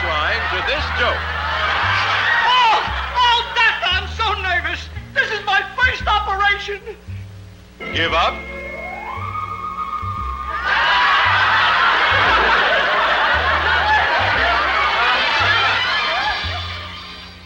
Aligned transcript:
punchlines 0.00 0.52
with 0.54 0.66
this 0.66 0.84
joke. 0.98 1.20
Oh, 2.46 2.78
oh, 3.16 3.52
Doctor, 3.54 3.86
I'm 3.86 4.08
so 4.16 4.40
nervous. 4.42 4.88
This 5.14 5.30
is 5.30 5.44
my 5.44 5.62
first 5.76 6.06
operation. 6.06 6.80
Give 7.92 8.12
up? 8.12 8.59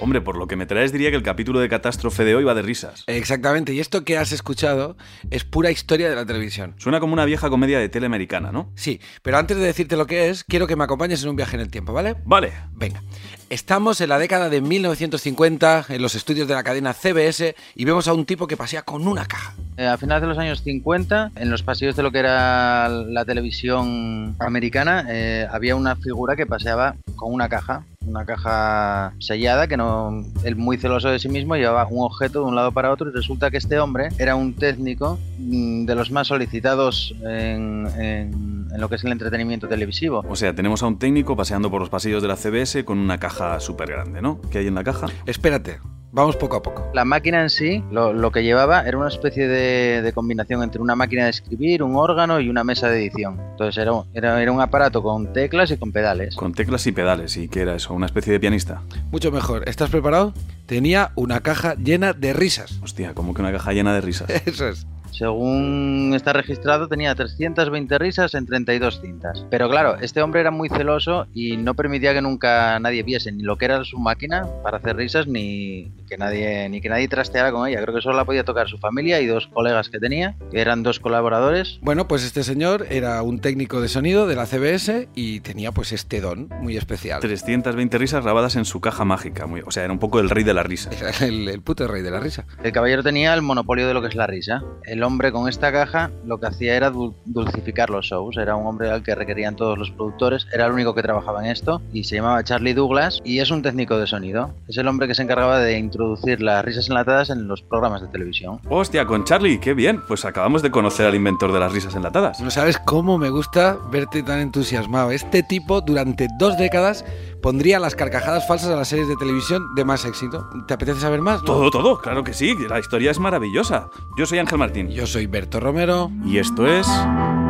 Hombre, 0.04 0.20
por 0.20 0.36
lo 0.36 0.46
que 0.46 0.54
me 0.54 0.66
traes 0.66 0.92
diría 0.92 1.08
que 1.08 1.16
el 1.16 1.22
capítulo 1.22 1.60
de 1.60 1.68
Catástrofe 1.70 2.26
de 2.26 2.34
hoy 2.34 2.44
va 2.44 2.52
de 2.52 2.60
risas. 2.60 3.04
Exactamente, 3.06 3.72
y 3.72 3.80
esto 3.80 4.04
que 4.04 4.18
has 4.18 4.32
escuchado 4.32 4.98
es 5.30 5.44
pura 5.44 5.70
historia 5.70 6.10
de 6.10 6.14
la 6.14 6.26
televisión. 6.26 6.74
Suena 6.76 7.00
como 7.00 7.14
una 7.14 7.24
vieja 7.24 7.48
comedia 7.48 7.78
de 7.78 7.88
tele 7.88 8.04
americana, 8.04 8.52
¿no? 8.52 8.70
Sí, 8.74 9.00
pero 9.22 9.38
antes 9.38 9.56
de 9.56 9.62
decirte 9.62 9.96
lo 9.96 10.06
que 10.06 10.28
es, 10.28 10.44
quiero 10.44 10.66
que 10.66 10.76
me 10.76 10.84
acompañes 10.84 11.22
en 11.22 11.30
un 11.30 11.36
viaje 11.36 11.56
en 11.56 11.62
el 11.62 11.70
tiempo, 11.70 11.94
¿vale? 11.94 12.16
Vale. 12.26 12.52
Venga, 12.74 13.02
estamos 13.48 13.98
en 14.02 14.10
la 14.10 14.18
década 14.18 14.50
de 14.50 14.60
1950 14.60 15.86
en 15.88 16.02
los 16.02 16.14
estudios 16.14 16.48
de 16.48 16.54
la 16.54 16.64
cadena 16.64 16.92
CBS 16.92 17.54
y 17.74 17.84
vemos 17.86 18.06
a 18.06 18.12
un 18.12 18.26
tipo 18.26 18.46
que 18.46 18.58
pasea 18.58 18.82
con 18.82 19.08
una 19.08 19.24
caja. 19.24 19.54
Eh, 19.78 19.86
a 19.86 19.96
finales 19.96 20.20
de 20.20 20.28
los 20.28 20.38
años 20.38 20.62
50, 20.62 21.32
en 21.34 21.50
los 21.50 21.62
pasillos 21.62 21.96
de 21.96 22.02
lo 22.02 22.12
que 22.12 22.18
era 22.18 22.90
la 22.90 23.24
televisión 23.24 24.36
americana, 24.38 25.06
eh, 25.08 25.48
había 25.50 25.76
una 25.76 25.96
figura 25.96 26.36
que 26.36 26.44
paseaba 26.44 26.94
con 27.16 27.32
una 27.32 27.48
caja, 27.48 27.84
una 28.06 28.24
caja 28.24 29.14
sellada, 29.18 29.66
que 29.66 29.76
no, 29.76 30.22
él 30.44 30.56
muy 30.56 30.76
celoso 30.76 31.08
de 31.08 31.18
sí 31.18 31.28
mismo 31.28 31.56
llevaba 31.56 31.86
un 31.90 32.04
objeto 32.04 32.40
de 32.40 32.46
un 32.46 32.54
lado 32.56 32.72
para 32.72 32.90
otro 32.90 33.08
y 33.08 33.12
resulta 33.12 33.50
que 33.50 33.56
este 33.58 33.78
hombre 33.78 34.08
era 34.18 34.36
un 34.36 34.54
técnico 34.54 35.18
mm, 35.38 35.84
de 35.86 35.94
los 35.94 36.10
más 36.10 36.26
solicitados 36.28 37.14
en, 37.22 37.86
en- 37.98 38.54
en 38.74 38.80
lo 38.80 38.88
que 38.88 38.96
es 38.96 39.04
el 39.04 39.12
entretenimiento 39.12 39.68
televisivo. 39.68 40.24
O 40.28 40.34
sea, 40.36 40.52
tenemos 40.54 40.82
a 40.82 40.86
un 40.86 40.98
técnico 40.98 41.36
paseando 41.36 41.70
por 41.70 41.80
los 41.80 41.90
pasillos 41.90 42.22
de 42.22 42.28
la 42.28 42.36
CBS 42.36 42.84
con 42.84 42.98
una 42.98 43.18
caja 43.18 43.60
súper 43.60 43.88
grande, 43.90 44.20
¿no? 44.20 44.40
¿Qué 44.50 44.58
hay 44.58 44.66
en 44.66 44.74
la 44.74 44.82
caja? 44.82 45.06
Espérate, 45.26 45.78
vamos 46.10 46.36
poco 46.36 46.56
a 46.56 46.62
poco. 46.62 46.90
La 46.92 47.04
máquina 47.04 47.40
en 47.42 47.50
sí, 47.50 47.84
lo, 47.92 48.12
lo 48.12 48.32
que 48.32 48.42
llevaba 48.42 48.82
era 48.82 48.98
una 48.98 49.08
especie 49.08 49.46
de, 49.46 50.02
de 50.02 50.12
combinación 50.12 50.62
entre 50.64 50.80
una 50.82 50.96
máquina 50.96 51.24
de 51.24 51.30
escribir, 51.30 51.84
un 51.84 51.94
órgano 51.94 52.40
y 52.40 52.48
una 52.48 52.64
mesa 52.64 52.88
de 52.88 52.98
edición. 53.00 53.38
Entonces 53.52 53.80
era, 53.80 53.92
un- 53.92 54.06
era, 54.12 54.42
era 54.42 54.50
un 54.50 54.60
aparato 54.60 55.02
con 55.04 55.32
teclas 55.32 55.70
y 55.70 55.76
con 55.76 55.92
pedales. 55.92 56.34
Con 56.34 56.52
teclas 56.52 56.84
y 56.88 56.92
pedales. 56.92 57.36
¿Y 57.36 57.46
qué 57.48 57.60
era 57.60 57.76
eso? 57.76 57.93
¿Una 57.94 58.06
especie 58.06 58.32
de 58.32 58.40
pianista? 58.40 58.82
Mucho 59.12 59.30
mejor, 59.30 59.68
¿estás 59.68 59.88
preparado? 59.90 60.34
Tenía 60.66 61.12
una 61.14 61.40
caja 61.40 61.74
llena 61.76 62.12
de 62.12 62.32
risas. 62.32 62.80
Hostia, 62.82 63.14
como 63.14 63.34
que 63.34 63.42
una 63.42 63.52
caja 63.52 63.72
llena 63.72 63.94
de 63.94 64.00
risas. 64.00 64.28
Eso 64.46 64.68
es. 64.68 64.86
Según 65.14 66.12
está 66.14 66.32
registrado, 66.32 66.88
tenía 66.88 67.14
320 67.14 67.98
risas 67.98 68.34
en 68.34 68.46
32 68.46 69.00
cintas. 69.00 69.46
Pero 69.48 69.70
claro, 69.70 69.96
este 70.00 70.20
hombre 70.20 70.40
era 70.40 70.50
muy 70.50 70.68
celoso 70.68 71.28
y 71.32 71.56
no 71.56 71.74
permitía 71.74 72.12
que 72.12 72.20
nunca 72.20 72.78
nadie 72.80 73.04
viese 73.04 73.30
ni 73.30 73.44
lo 73.44 73.56
que 73.56 73.66
era 73.66 73.84
su 73.84 73.98
máquina 73.98 74.44
para 74.64 74.78
hacer 74.78 74.96
risas 74.96 75.28
ni 75.28 75.92
que 76.08 76.16
nadie 76.16 76.68
ni 76.68 76.80
que 76.80 76.88
nadie 76.88 77.06
trasteara 77.06 77.52
con 77.52 77.68
ella. 77.68 77.80
Creo 77.80 77.94
que 77.94 78.02
solo 78.02 78.16
la 78.16 78.24
podía 78.24 78.44
tocar 78.44 78.68
su 78.68 78.76
familia 78.78 79.20
y 79.20 79.26
dos 79.26 79.46
colegas 79.46 79.88
que 79.88 80.00
tenía, 80.00 80.34
que 80.50 80.60
eran 80.60 80.82
dos 80.82 80.98
colaboradores. 80.98 81.78
Bueno, 81.80 82.08
pues 82.08 82.24
este 82.24 82.42
señor 82.42 82.86
era 82.90 83.22
un 83.22 83.38
técnico 83.38 83.80
de 83.80 83.86
sonido 83.86 84.26
de 84.26 84.34
la 84.34 84.46
CBS 84.46 85.08
y 85.14 85.40
tenía 85.40 85.70
pues 85.70 85.92
este 85.92 86.20
don 86.20 86.48
muy 86.60 86.76
especial. 86.76 87.20
320 87.20 87.98
risas 87.98 88.24
grabadas 88.24 88.56
en 88.56 88.64
su 88.64 88.80
caja 88.80 89.04
mágica. 89.04 89.46
Muy, 89.46 89.62
o 89.64 89.70
sea, 89.70 89.84
era 89.84 89.92
un 89.92 90.00
poco 90.00 90.18
el 90.18 90.28
rey 90.28 90.42
de 90.42 90.54
la 90.54 90.64
risa. 90.64 90.90
Era 90.90 91.10
el, 91.26 91.48
el 91.48 91.62
puto 91.62 91.86
rey 91.86 92.02
de 92.02 92.10
la 92.10 92.18
risa. 92.18 92.46
El 92.64 92.72
caballero 92.72 93.04
tenía 93.04 93.32
el 93.32 93.42
monopolio 93.42 93.86
de 93.86 93.94
lo 93.94 94.02
que 94.02 94.08
es 94.08 94.16
la 94.16 94.26
risa. 94.26 94.64
El 94.84 95.03
hombre 95.04 95.30
con 95.32 95.48
esta 95.48 95.70
caja 95.72 96.10
lo 96.26 96.38
que 96.38 96.46
hacía 96.46 96.74
era 96.76 96.90
dul- 96.92 97.14
dulcificar 97.24 97.90
los 97.90 98.06
shows. 98.06 98.36
Era 98.36 98.56
un 98.56 98.66
hombre 98.66 98.90
al 98.90 99.02
que 99.02 99.14
requerían 99.14 99.56
todos 99.56 99.78
los 99.78 99.90
productores. 99.90 100.46
Era 100.52 100.66
el 100.66 100.72
único 100.72 100.94
que 100.94 101.02
trabajaba 101.02 101.44
en 101.44 101.50
esto 101.50 101.80
y 101.92 102.04
se 102.04 102.16
llamaba 102.16 102.42
Charlie 102.44 102.74
Douglas 102.74 103.20
y 103.24 103.38
es 103.40 103.50
un 103.50 103.62
técnico 103.62 103.98
de 103.98 104.06
sonido. 104.06 104.50
Es 104.68 104.76
el 104.78 104.88
hombre 104.88 105.06
que 105.06 105.14
se 105.14 105.22
encargaba 105.22 105.58
de 105.60 105.78
introducir 105.78 106.40
las 106.42 106.64
risas 106.64 106.88
enlatadas 106.88 107.30
en 107.30 107.46
los 107.48 107.62
programas 107.62 108.02
de 108.02 108.08
televisión. 108.08 108.60
Hostia, 108.68 109.06
con 109.06 109.24
Charlie, 109.24 109.58
qué 109.58 109.74
bien. 109.74 110.00
Pues 110.08 110.24
acabamos 110.24 110.62
de 110.62 110.70
conocer 110.70 111.06
al 111.06 111.14
inventor 111.14 111.52
de 111.52 111.60
las 111.60 111.72
risas 111.72 111.94
enlatadas. 111.94 112.40
No 112.40 112.50
sabes 112.50 112.78
cómo 112.78 113.18
me 113.18 113.30
gusta 113.30 113.76
verte 113.90 114.22
tan 114.22 114.40
entusiasmado. 114.40 115.10
Este 115.10 115.42
tipo 115.42 115.80
durante 115.80 116.28
dos 116.38 116.56
décadas 116.56 117.04
pondría 117.44 117.78
las 117.78 117.94
carcajadas 117.94 118.48
falsas 118.48 118.70
a 118.70 118.76
las 118.76 118.88
series 118.88 119.06
de 119.06 119.16
televisión 119.16 119.74
de 119.74 119.84
más 119.84 120.06
éxito. 120.06 120.48
¿Te 120.66 120.72
apetece 120.72 120.98
saber 120.98 121.20
más? 121.20 121.42
no? 121.42 121.46
Todo, 121.46 121.70
todo, 121.70 122.00
claro 122.00 122.24
que 122.24 122.32
sí. 122.32 122.56
La 122.70 122.78
historia 122.80 123.10
es 123.10 123.18
maravillosa. 123.18 123.90
Yo 124.16 124.24
soy 124.24 124.38
Ángel 124.38 124.56
Martín. 124.56 124.88
Yo 124.88 125.06
soy 125.06 125.26
Berto 125.26 125.60
Romero. 125.60 126.10
Y 126.24 126.38
esto 126.38 126.66
es. 126.66 126.86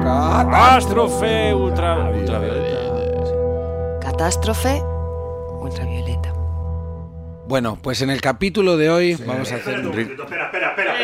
Catástrofe 0.02 1.54
ultra, 1.54 2.10
ultravioleta. 2.10 4.00
Catástrofe 4.00 4.82
ultravioleta. 5.60 6.32
Bueno, 7.46 7.78
pues 7.80 8.02
en 8.02 8.10
el 8.10 8.20
capítulo 8.20 8.76
de 8.76 8.90
hoy 8.90 9.14
vamos 9.14 9.52
a 9.52 9.54
hacer 9.54 9.78
un... 9.78 9.96
Espera, 9.96 10.46
espera, 10.46 10.70
espera, 10.70 10.70
espera. 10.70 10.94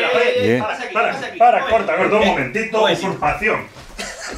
Bien. 0.43 0.61
Para, 0.61 1.15
para, 1.37 1.69
corta, 1.69 1.95
corta 1.95 2.15
un 2.17 2.27
momentito. 2.27 2.83
Usurpación. 2.83 3.61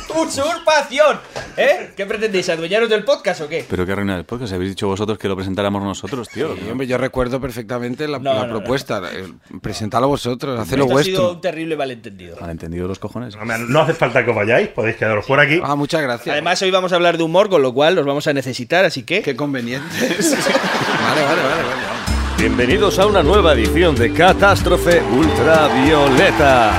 ¡Usurpación! 0.10 1.20
¿Eh? 1.58 1.92
¿Qué 1.96 2.06
pretendéis? 2.06 2.50
¿Adueñaros 2.50 2.90
del 2.90 3.04
podcast 3.04 3.42
o 3.42 3.48
qué? 3.50 3.66
Pero 3.70 3.86
qué 3.86 3.92
arruina 3.94 4.16
el 4.16 4.26
podcast. 4.26 4.54
Habéis 4.54 4.72
dicho 4.72 4.88
vosotros 4.88 5.18
que 5.18 5.28
lo 5.28 5.36
presentáramos 5.36 5.84
nosotros, 5.84 6.28
tío. 6.30 6.56
Sí, 6.56 6.70
hombre, 6.70 6.88
yo 6.88 6.98
recuerdo 6.98 7.40
perfectamente 7.42 8.08
la, 8.08 8.20
No, 8.20 8.34
la 8.34 8.40
no, 8.42 8.48
no. 8.48 8.54
propuesta. 8.60 9.02
Eh, 9.14 9.26
Presentadlo 9.62 10.08
vosotros, 10.08 10.60
hacedlo 10.60 10.86
Esto 10.86 10.98
ha 11.00 11.04
sido 11.04 11.18
vuestro. 11.22 11.32
un 11.36 11.42
terrible 11.42 11.76
malentendido. 11.78 12.38
Malentendido 12.40 12.88
los 12.88 13.00
cojones. 13.00 13.36
Hombre, 13.36 13.58
No 13.60 13.82
hace 13.82 13.94
falta 13.94 14.24
que 14.24 14.30
os 14.32 14.36
vayáis, 14.36 14.70
podéis 14.70 14.96
quedaros 14.98 15.26
por 15.26 15.40
aquí. 15.40 15.60
Ah, 15.64 15.76
muchas 15.76 16.02
gracias. 16.02 16.32
Además, 16.34 16.62
hoy 16.62 16.72
vamos 16.72 16.92
a 16.92 16.96
hablar 16.96 17.18
de 17.18 17.24
humor, 17.24 17.50
con 17.50 17.62
lo 17.62 17.74
cual 17.74 17.96
los 17.96 18.06
vamos 18.06 18.28
a 18.28 18.34
necesitar, 18.34 18.86
así 18.86 19.04
que... 19.04 19.22
Qué 19.22 19.36
convenientes. 19.36 20.32
vale, 20.38 21.22
vale, 21.24 21.42
vale, 21.42 21.64
vale. 21.64 21.94
Bienvenidos 22.38 23.00
a 23.00 23.06
una 23.06 23.24
nueva 23.24 23.54
edición 23.54 23.96
de 23.96 24.12
Catástrofe 24.12 25.02
Ultravioleta. 25.02 26.74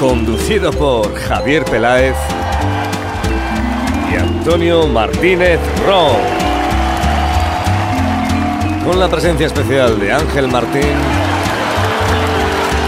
Conducido 0.00 0.70
por 0.72 1.14
Javier 1.14 1.62
Peláez 1.66 2.16
y 4.10 4.16
Antonio 4.16 4.86
Martínez 4.86 5.60
Ron. 5.86 6.16
Con 8.82 8.98
la 8.98 9.08
presencia 9.08 9.46
especial 9.46 10.00
de 10.00 10.10
Ángel 10.10 10.48
Martín 10.48 10.96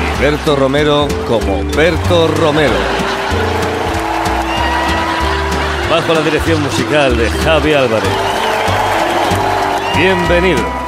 y 0.00 0.22
Berto 0.22 0.56
Romero 0.56 1.06
como 1.28 1.62
Berto 1.76 2.28
Romero. 2.28 2.72
Bajo 5.90 6.14
la 6.14 6.22
dirección 6.22 6.62
musical 6.62 7.14
de 7.18 7.28
Javi 7.28 7.74
Álvarez. 7.74 8.08
Bienvenidos. 9.98 10.81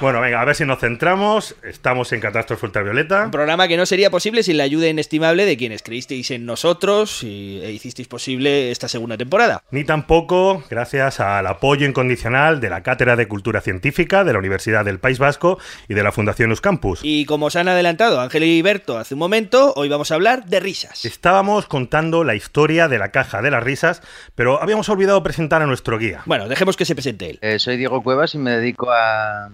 Bueno, 0.00 0.22
venga, 0.22 0.40
a 0.40 0.44
ver 0.46 0.56
si 0.56 0.64
nos 0.64 0.78
centramos. 0.78 1.54
Estamos 1.62 2.10
en 2.14 2.20
Catástrofe 2.20 2.64
Ultravioleta. 2.64 3.26
Un 3.26 3.30
programa 3.30 3.68
que 3.68 3.76
no 3.76 3.84
sería 3.84 4.08
posible 4.10 4.42
sin 4.42 4.56
la 4.56 4.64
ayuda 4.64 4.88
inestimable 4.88 5.44
de 5.44 5.58
quienes 5.58 5.82
creísteis 5.82 6.30
en 6.30 6.46
nosotros 6.46 7.22
y, 7.22 7.60
e 7.62 7.70
hicisteis 7.72 8.08
posible 8.08 8.70
esta 8.70 8.88
segunda 8.88 9.18
temporada. 9.18 9.62
Ni 9.70 9.84
tampoco 9.84 10.64
gracias 10.70 11.20
al 11.20 11.46
apoyo 11.46 11.86
incondicional 11.86 12.60
de 12.60 12.70
la 12.70 12.82
Cátedra 12.82 13.14
de 13.14 13.28
Cultura 13.28 13.60
Científica 13.60 14.24
de 14.24 14.32
la 14.32 14.38
Universidad 14.38 14.86
del 14.86 15.00
País 15.00 15.18
Vasco 15.18 15.58
y 15.86 15.92
de 15.92 16.02
la 16.02 16.12
Fundación 16.12 16.48
Euskampus. 16.48 17.00
Y 17.02 17.26
como 17.26 17.46
os 17.46 17.56
han 17.56 17.68
adelantado 17.68 18.22
Ángel 18.22 18.44
y 18.44 18.62
Berto 18.62 18.96
hace 18.96 19.12
un 19.12 19.20
momento, 19.20 19.74
hoy 19.76 19.90
vamos 19.90 20.10
a 20.12 20.14
hablar 20.14 20.46
de 20.46 20.60
risas. 20.60 21.04
Estábamos 21.04 21.66
contando 21.66 22.24
la 22.24 22.34
historia 22.34 22.88
de 22.88 22.98
la 22.98 23.10
caja 23.10 23.42
de 23.42 23.50
las 23.50 23.62
risas, 23.62 24.00
pero 24.34 24.62
habíamos 24.62 24.88
olvidado 24.88 25.22
presentar 25.22 25.60
a 25.60 25.66
nuestro 25.66 25.98
guía. 25.98 26.22
Bueno, 26.24 26.48
dejemos 26.48 26.78
que 26.78 26.86
se 26.86 26.94
presente 26.94 27.28
él. 27.28 27.38
Eh, 27.42 27.58
soy 27.58 27.76
Diego 27.76 28.02
Cuevas 28.02 28.34
y 28.34 28.38
me 28.38 28.52
dedico 28.52 28.90
a, 28.90 29.50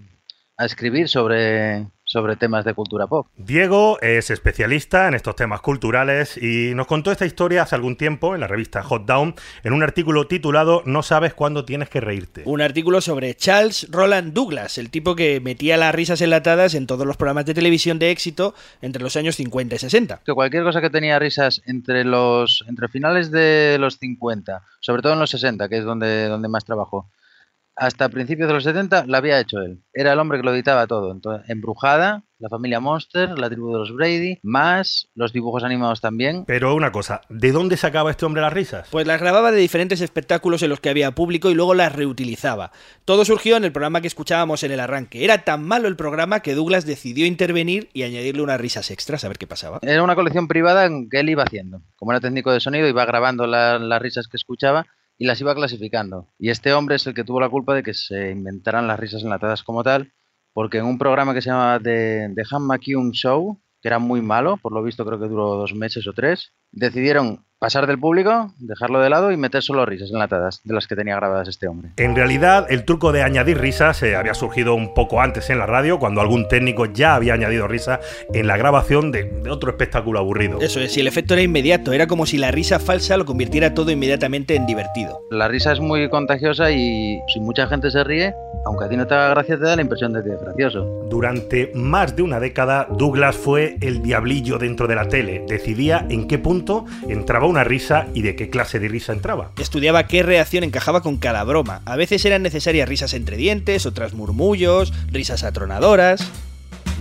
a 0.59 0.65
escribir 0.65 1.09
sobre, 1.09 1.87
sobre 2.05 2.37
temas 2.37 2.65
de 2.65 2.73
cultura 2.73 3.07
pop. 3.07 3.27
Diego 3.37 4.01
es 4.01 4.31
especialista 4.31 5.07
en 5.07 5.15
estos 5.15 5.37
temas 5.37 5.61
culturales 5.61 6.39
y 6.39 6.75
nos 6.75 6.87
contó 6.87 7.13
esta 7.13 7.27
historia 7.27 7.63
hace 7.63 7.75
algún 7.75 7.97
tiempo 7.97 8.35
en 8.35 8.41
la 8.41 8.47
revista 8.47 8.83
Hot 8.83 9.05
Down 9.05 9.35
en 9.65 9.75
un 9.75 9.83
artículo 9.83 10.27
titulado 10.27 10.83
No 10.87 11.03
sabes 11.03 11.35
cuándo 11.35 11.67
tienes 11.67 11.91
que 11.91 12.01
reírte. 12.01 12.43
Un 12.47 12.63
artículo 12.63 13.03
sobre 13.03 13.35
Charles 13.35 13.87
Roland 13.91 14.33
Douglas, 14.33 14.79
el 14.79 14.89
tipo 14.89 15.15
que 15.15 15.41
metía 15.41 15.77
las 15.77 15.95
risas 15.95 16.23
enlatadas 16.23 16.75
en 16.75 16.87
todos 16.87 17.07
los 17.07 17.19
programas 17.19 17.45
de 17.45 17.53
televisión 17.53 17.99
de 17.99 18.11
éxito 18.11 18.55
entre 18.81 19.03
los 19.03 19.17
años 19.17 19.37
50 19.37 19.75
y 19.75 19.79
60. 19.79 20.21
Que 20.25 20.33
cualquier 20.33 20.65
cosa 20.65 20.81
que 20.81 20.89
tenía 20.89 21.19
risas 21.19 21.61
entre 21.67 22.05
los 22.05 22.65
entre 22.67 22.89
finales 22.89 23.31
de 23.31 23.77
los 23.79 23.99
50, 23.99 24.63
sobre 24.81 25.03
todo 25.03 25.13
en 25.13 25.19
los 25.19 25.31
60, 25.31 25.69
que 25.69 25.79
es 25.79 25.85
donde, 25.85 26.29
donde 26.29 26.49
más 26.49 26.65
trabajó, 26.65 27.11
hasta 27.77 28.09
principios 28.09 28.49
de 28.49 28.55
los 28.55 28.65
70 28.65 29.05
la 29.07 29.19
había 29.19 29.39
hecho 29.39 29.59
él. 29.61 29.83
Era 29.93 30.13
el 30.15 30.19
hombre 30.19 30.39
que 30.39 30.45
lo 30.45 30.55
editaba 30.55 30.87
todo. 30.87 31.13
Entonces, 31.13 31.49
Embrujada, 31.51 32.25
la 32.39 32.49
familia 32.51 32.81
Monster, 32.81 33.39
la 33.39 33.49
tribu 33.49 33.73
de 33.73 33.79
los 33.79 33.95
Brady, 33.95 34.39
más 34.43 35.09
los 35.15 35.33
dibujos 35.33 35.65
animados 35.65 36.01
también. 36.01 36.45
Pero 36.47 36.75
una 36.75 36.93
cosa, 36.93 37.23
¿de 37.31 37.53
dónde 37.53 37.77
sacaba 37.79 38.11
este 38.11 38.27
hombre 38.27 38.43
las 38.43 38.53
risas? 38.53 38.89
Pues 38.91 39.07
las 39.07 39.21
grababa 39.21 39.51
de 39.53 39.59
diferentes 39.59 40.01
espectáculos 40.03 40.63
en 40.63 40.69
los 40.71 40.81
que 40.81 40.91
había 40.91 41.11
público 41.13 41.51
y 41.51 41.55
luego 41.55 41.75
las 41.75 41.95
reutilizaba. 41.95 42.73
Todo 43.05 43.25
surgió 43.25 43.57
en 43.57 43.65
el 43.65 43.73
programa 43.73 44.01
que 44.01 44.07
escuchábamos 44.09 44.63
en 44.65 44.73
el 44.73 44.81
arranque. 44.81 45.25
Era 45.25 45.45
tan 45.45 45.63
malo 45.65 45.89
el 45.89 45.97
programa 45.97 46.41
que 46.41 46.55
Douglas 46.55 46.85
decidió 46.87 47.27
intervenir 47.27 47.89
y 47.95 48.03
añadirle 48.03 48.43
unas 48.43 48.61
risas 48.61 48.91
extras 48.91 49.25
a 49.25 49.29
ver 49.29 49.39
qué 49.39 49.47
pasaba. 49.47 49.79
Era 49.83 50.03
una 50.03 50.15
colección 50.15 50.49
privada 50.49 50.85
en 50.87 51.09
que 51.09 51.21
él 51.21 51.31
iba 51.31 51.43
haciendo. 51.45 51.81
Como 51.97 52.13
era 52.13 52.21
técnico 52.21 52.53
de 52.53 52.61
sonido, 52.61 52.87
iba 52.89 53.05
grabando 53.07 53.47
la- 53.47 53.79
las 53.79 54.03
risas 54.03 54.29
que 54.29 54.37
escuchaba 54.37 54.87
y 55.19 55.27
las 55.27 55.41
iba 55.41 55.55
clasificando. 55.55 56.29
Y 56.39 56.51
este 56.51 56.73
hombre 56.73 56.97
es 56.97 57.07
el 57.07 57.15
que 57.15 57.25
tuvo 57.25 57.41
la 57.41 57.49
culpa 57.49 57.75
de 57.75 57.83
que 57.83 57.95
se 57.95 58.31
inventaran 58.31 58.87
las 58.87 59.01
risas 59.01 59.23
enlatadas 59.23 59.63
como 59.63 59.83
tal, 59.83 60.13
porque 60.53 60.79
en 60.79 60.85
un 60.85 60.99
programa 60.99 61.35
que 61.35 61.43
se 61.43 61.51
llamaba 61.51 61.81
The, 61.81 62.33
The 62.35 62.43
Han 62.51 62.67
McCune 62.67 63.13
Show, 63.13 63.61
que 63.81 63.89
era 63.89 63.99
muy 63.99 64.21
malo, 64.21 64.57
por 64.59 64.73
lo 64.73 64.83
visto 64.83 65.05
creo 65.05 65.19
que 65.19 65.29
duró 65.29 65.55
dos 65.55 65.75
meses 65.75 66.07
o 66.07 66.13
tres, 66.13 66.53
decidieron 66.73 67.46
pasar 67.59 67.87
del 67.87 67.99
público, 67.99 68.53
dejarlo 68.59 69.01
de 69.01 69.09
lado 69.09 69.33
y 69.33 69.37
meter 69.37 69.63
solo 69.63 69.87
risas 69.87 70.11
enlatadas 70.11 70.61
de 70.65 70.75
las 70.75 70.87
que 70.87 70.95
tenía 70.95 71.17
grabadas 71.17 71.49
este 71.49 71.69
hombre. 71.69 71.91
En 71.97 72.15
realidad, 72.15 72.67
el 72.69 72.85
truco 72.85 73.13
de 73.13 73.23
añadir 73.23 73.59
risas 73.59 74.03
eh, 74.03 74.15
había 74.15 74.35
surgido 74.35 74.75
un 74.75 74.93
poco 74.93 75.21
antes 75.21 75.49
en 75.49 75.59
la 75.59 75.67
radio, 75.67 75.99
cuando 75.99 76.21
algún 76.21 76.49
técnico 76.49 76.87
ya 76.87 77.15
había 77.15 77.35
añadido 77.35 77.67
risa 77.67 78.01
en 78.33 78.47
la 78.47 78.57
grabación 78.57 79.11
de, 79.11 79.25
de 79.25 79.51
otro 79.51 79.71
espectáculo 79.71 80.19
aburrido. 80.19 80.61
Eso 80.61 80.81
es, 80.81 80.97
y 80.97 81.01
el 81.01 81.07
efecto 81.07 81.35
era 81.35 81.43
inmediato, 81.43 81.93
era 81.93 82.07
como 82.07 82.27
si 82.27 82.37
la 82.37 82.51
risa 82.51 82.79
falsa 82.79 83.17
lo 83.17 83.25
convirtiera 83.25 83.73
todo 83.73 83.91
inmediatamente 83.91 84.55
en 84.55 84.67
divertido. 84.67 85.23
La 85.31 85.49
risa 85.49 85.73
es 85.73 85.81
muy 85.81 86.09
contagiosa 86.11 86.71
y 86.71 87.19
si 87.33 87.41
mucha 87.41 87.67
gente 87.69 87.91
se 87.91 88.05
ríe, 88.05 88.35
aunque 88.67 88.85
a 88.85 88.89
ti 88.89 88.97
no 88.97 89.07
te 89.07 89.15
haga 89.15 89.31
gracia, 89.31 89.57
te 89.57 89.65
da 89.65 89.77
la 89.77 89.83
impresión 89.83 90.13
de 90.13 90.23
que 90.23 90.31
es 90.31 90.41
gracioso. 90.41 90.85
Durante 91.09 91.71
más 91.75 92.17
de 92.17 92.23
una 92.23 92.41
década, 92.41 92.87
Douglas 92.91 93.37
fue 93.37 93.77
el 93.81 94.03
diablillo 94.03 94.59
dentro 94.59 94.87
de 94.89 94.95
la 94.95 95.09
tele. 95.09 95.45
Decidía 95.49 96.05
en 96.11 96.27
qué 96.27 96.39
punto 96.39 96.85
entraba 97.09 97.46
una 97.47 97.65
risa 97.65 98.09
y 98.15 98.23
de 98.23 98.37
qué 98.37 98.51
clase 98.51 98.79
de 98.79 98.89
risa 98.89 99.13
entraba. 99.13 99.51
Estudiaba 99.59 100.07
qué 100.07 100.23
reacción 100.23 100.65
encajaba 100.65 101.03
con 101.03 101.17
cada 101.17 101.45
broma. 101.45 101.83
A 101.85 101.97
veces 101.97 102.25
eran 102.25 102.43
necesarias 102.43 102.89
risas 102.89 103.15
entre 103.15 103.37
dientes, 103.37 103.87
otras 103.87 104.15
murmullos, 104.15 104.93
risas 105.11 105.45
atronadoras. 105.45 106.31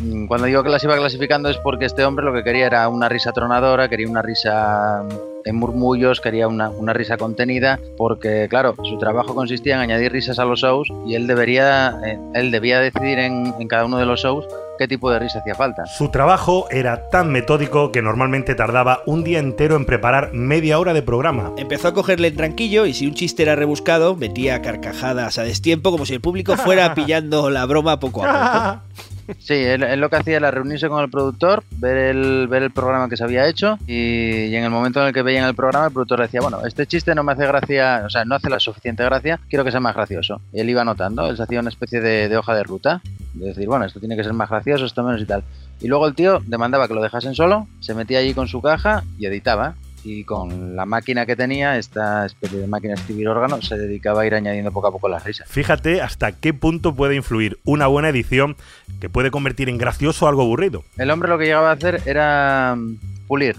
Mm, 0.01 0.27
Cuando 0.27 0.47
digo 0.47 0.63
que 0.63 0.69
las 0.69 0.83
iba 0.83 0.95
clasificando 0.95 1.49
es 1.49 1.57
porque 1.57 1.85
este 1.85 2.03
hombre 2.03 2.25
lo 2.25 2.33
que 2.33 2.43
quería 2.43 2.67
era 2.67 2.87
una 2.89 3.09
risa 3.09 3.31
tronadora, 3.31 3.87
quería 3.89 4.09
una 4.09 4.21
risa 4.21 5.03
en 5.45 5.55
murmullos, 5.55 6.21
quería 6.21 6.47
una, 6.47 6.69
una 6.69 6.93
risa 6.93 7.17
contenida, 7.17 7.79
porque 7.97 8.47
claro, 8.49 8.75
su 8.83 8.97
trabajo 8.97 9.35
consistía 9.35 9.75
en 9.75 9.81
añadir 9.81 10.11
risas 10.11 10.39
a 10.39 10.45
los 10.45 10.59
shows 10.61 10.91
y 11.05 11.15
él 11.15 11.27
debería, 11.27 11.95
eh, 12.05 12.17
él 12.33 12.51
debía 12.51 12.79
decidir 12.79 13.19
en, 13.19 13.53
en 13.59 13.67
cada 13.67 13.85
uno 13.85 13.97
de 13.97 14.05
los 14.05 14.19
shows 14.21 14.47
qué 14.77 14.87
tipo 14.87 15.09
de 15.11 15.19
risa 15.19 15.39
hacía 15.39 15.55
falta. 15.55 15.85
Su 15.85 16.09
trabajo 16.09 16.67
era 16.69 17.09
tan 17.09 17.31
metódico 17.31 17.91
que 17.91 18.01
normalmente 18.01 18.55
tardaba 18.55 19.01
un 19.05 19.23
día 19.23 19.39
entero 19.39 19.75
en 19.75 19.85
preparar 19.85 20.33
media 20.33 20.79
hora 20.79 20.93
de 20.93 21.01
programa. 21.01 21.53
Empezó 21.57 21.89
a 21.89 21.93
cogerle 21.93 22.29
el 22.29 22.35
tranquillo 22.35 22.85
y 22.85 22.93
si 22.93 23.07
un 23.07 23.13
chiste 23.13 23.43
era 23.43 23.55
rebuscado, 23.55 24.15
metía 24.15 24.61
carcajadas 24.61 25.37
a 25.37 25.43
destiempo 25.43 25.91
como 25.91 26.05
si 26.05 26.15
el 26.15 26.21
público 26.21 26.57
fuera 26.57 26.93
pillando 26.95 27.49
la 27.49 27.65
broma 27.65 27.99
poco 27.99 28.25
a 28.25 28.81
poco. 28.93 29.04
Sí, 29.39 29.53
él, 29.53 29.81
lo 29.99 30.09
que 30.09 30.17
hacía 30.17 30.37
era 30.37 30.51
reunirse 30.51 30.87
con 30.87 31.03
el 31.03 31.09
productor, 31.09 31.63
ver 31.77 31.97
el, 31.97 32.47
ver 32.47 32.63
el 32.63 32.71
programa 32.71 33.09
que 33.09 33.17
se 33.17 33.23
había 33.23 33.47
hecho 33.47 33.77
y, 33.87 34.53
en 34.53 34.63
el 34.63 34.69
momento 34.69 35.01
en 35.01 35.07
el 35.07 35.13
que 35.13 35.23
veían 35.23 35.47
el 35.47 35.55
programa 35.55 35.87
el 35.87 35.93
productor 35.93 36.19
le 36.19 36.25
decía, 36.25 36.41
bueno, 36.41 36.65
este 36.65 36.85
chiste 36.85 37.15
no 37.15 37.23
me 37.23 37.33
hace 37.33 37.47
gracia, 37.47 38.03
o 38.05 38.09
sea, 38.09 38.25
no 38.25 38.35
hace 38.35 38.49
la 38.49 38.59
suficiente 38.59 39.03
gracia, 39.03 39.39
quiero 39.49 39.63
que 39.63 39.71
sea 39.71 39.79
más 39.79 39.95
gracioso. 39.95 40.41
Él 40.53 40.69
iba 40.69 40.81
anotando, 40.81 41.27
él 41.29 41.37
se 41.37 41.43
hacía 41.43 41.59
una 41.59 41.69
especie 41.69 42.01
de, 42.01 42.29
de 42.29 42.37
hoja 42.37 42.55
de 42.55 42.63
ruta, 42.63 43.01
de 43.33 43.47
decir, 43.47 43.67
bueno, 43.67 43.85
esto 43.85 43.99
tiene 43.99 44.15
que 44.15 44.23
ser 44.23 44.33
más 44.33 44.49
gracioso, 44.49 44.85
esto 44.85 45.03
menos 45.03 45.21
y 45.21 45.25
tal. 45.25 45.43
Y 45.81 45.87
luego 45.87 46.07
el 46.07 46.15
tío 46.15 46.41
demandaba 46.45 46.87
que 46.87 46.93
lo 46.93 47.01
dejasen 47.01 47.35
solo, 47.35 47.67
se 47.79 47.93
metía 47.93 48.19
allí 48.19 48.33
con 48.33 48.47
su 48.47 48.61
caja 48.61 49.03
y 49.17 49.25
editaba. 49.25 49.75
Y 50.05 50.23
con 50.23 50.75
la 50.75 50.85
máquina 50.85 51.25
que 51.25 51.35
tenía, 51.35 51.77
esta 51.77 52.27
especie 52.27 52.59
de 52.59 52.67
máquina 52.67 52.93
de 52.93 52.99
escribir 52.99 53.27
órgano, 53.27 53.59
se 53.63 53.75
dedicaba 53.75 54.21
a 54.21 54.25
ir 54.27 54.35
añadiendo 54.35 54.71
poco 54.71 54.87
a 54.87 54.91
poco 54.91 55.09
las 55.09 55.23
risas. 55.23 55.49
Fíjate 55.49 56.01
hasta 56.01 56.31
qué 56.31 56.53
punto 56.53 56.93
puede 56.93 57.15
influir 57.15 57.57
una 57.65 57.87
buena 57.87 58.09
edición 58.09 58.55
que 59.01 59.09
puede 59.09 59.31
convertir 59.31 59.67
en 59.67 59.79
gracioso 59.79 60.27
algo 60.27 60.43
aburrido. 60.43 60.83
El 60.97 61.09
hombre 61.09 61.27
lo 61.27 61.39
que 61.39 61.45
llegaba 61.45 61.71
a 61.71 61.73
hacer 61.73 62.01
era 62.05 62.75
mm, 62.77 62.97
pulir. 63.27 63.57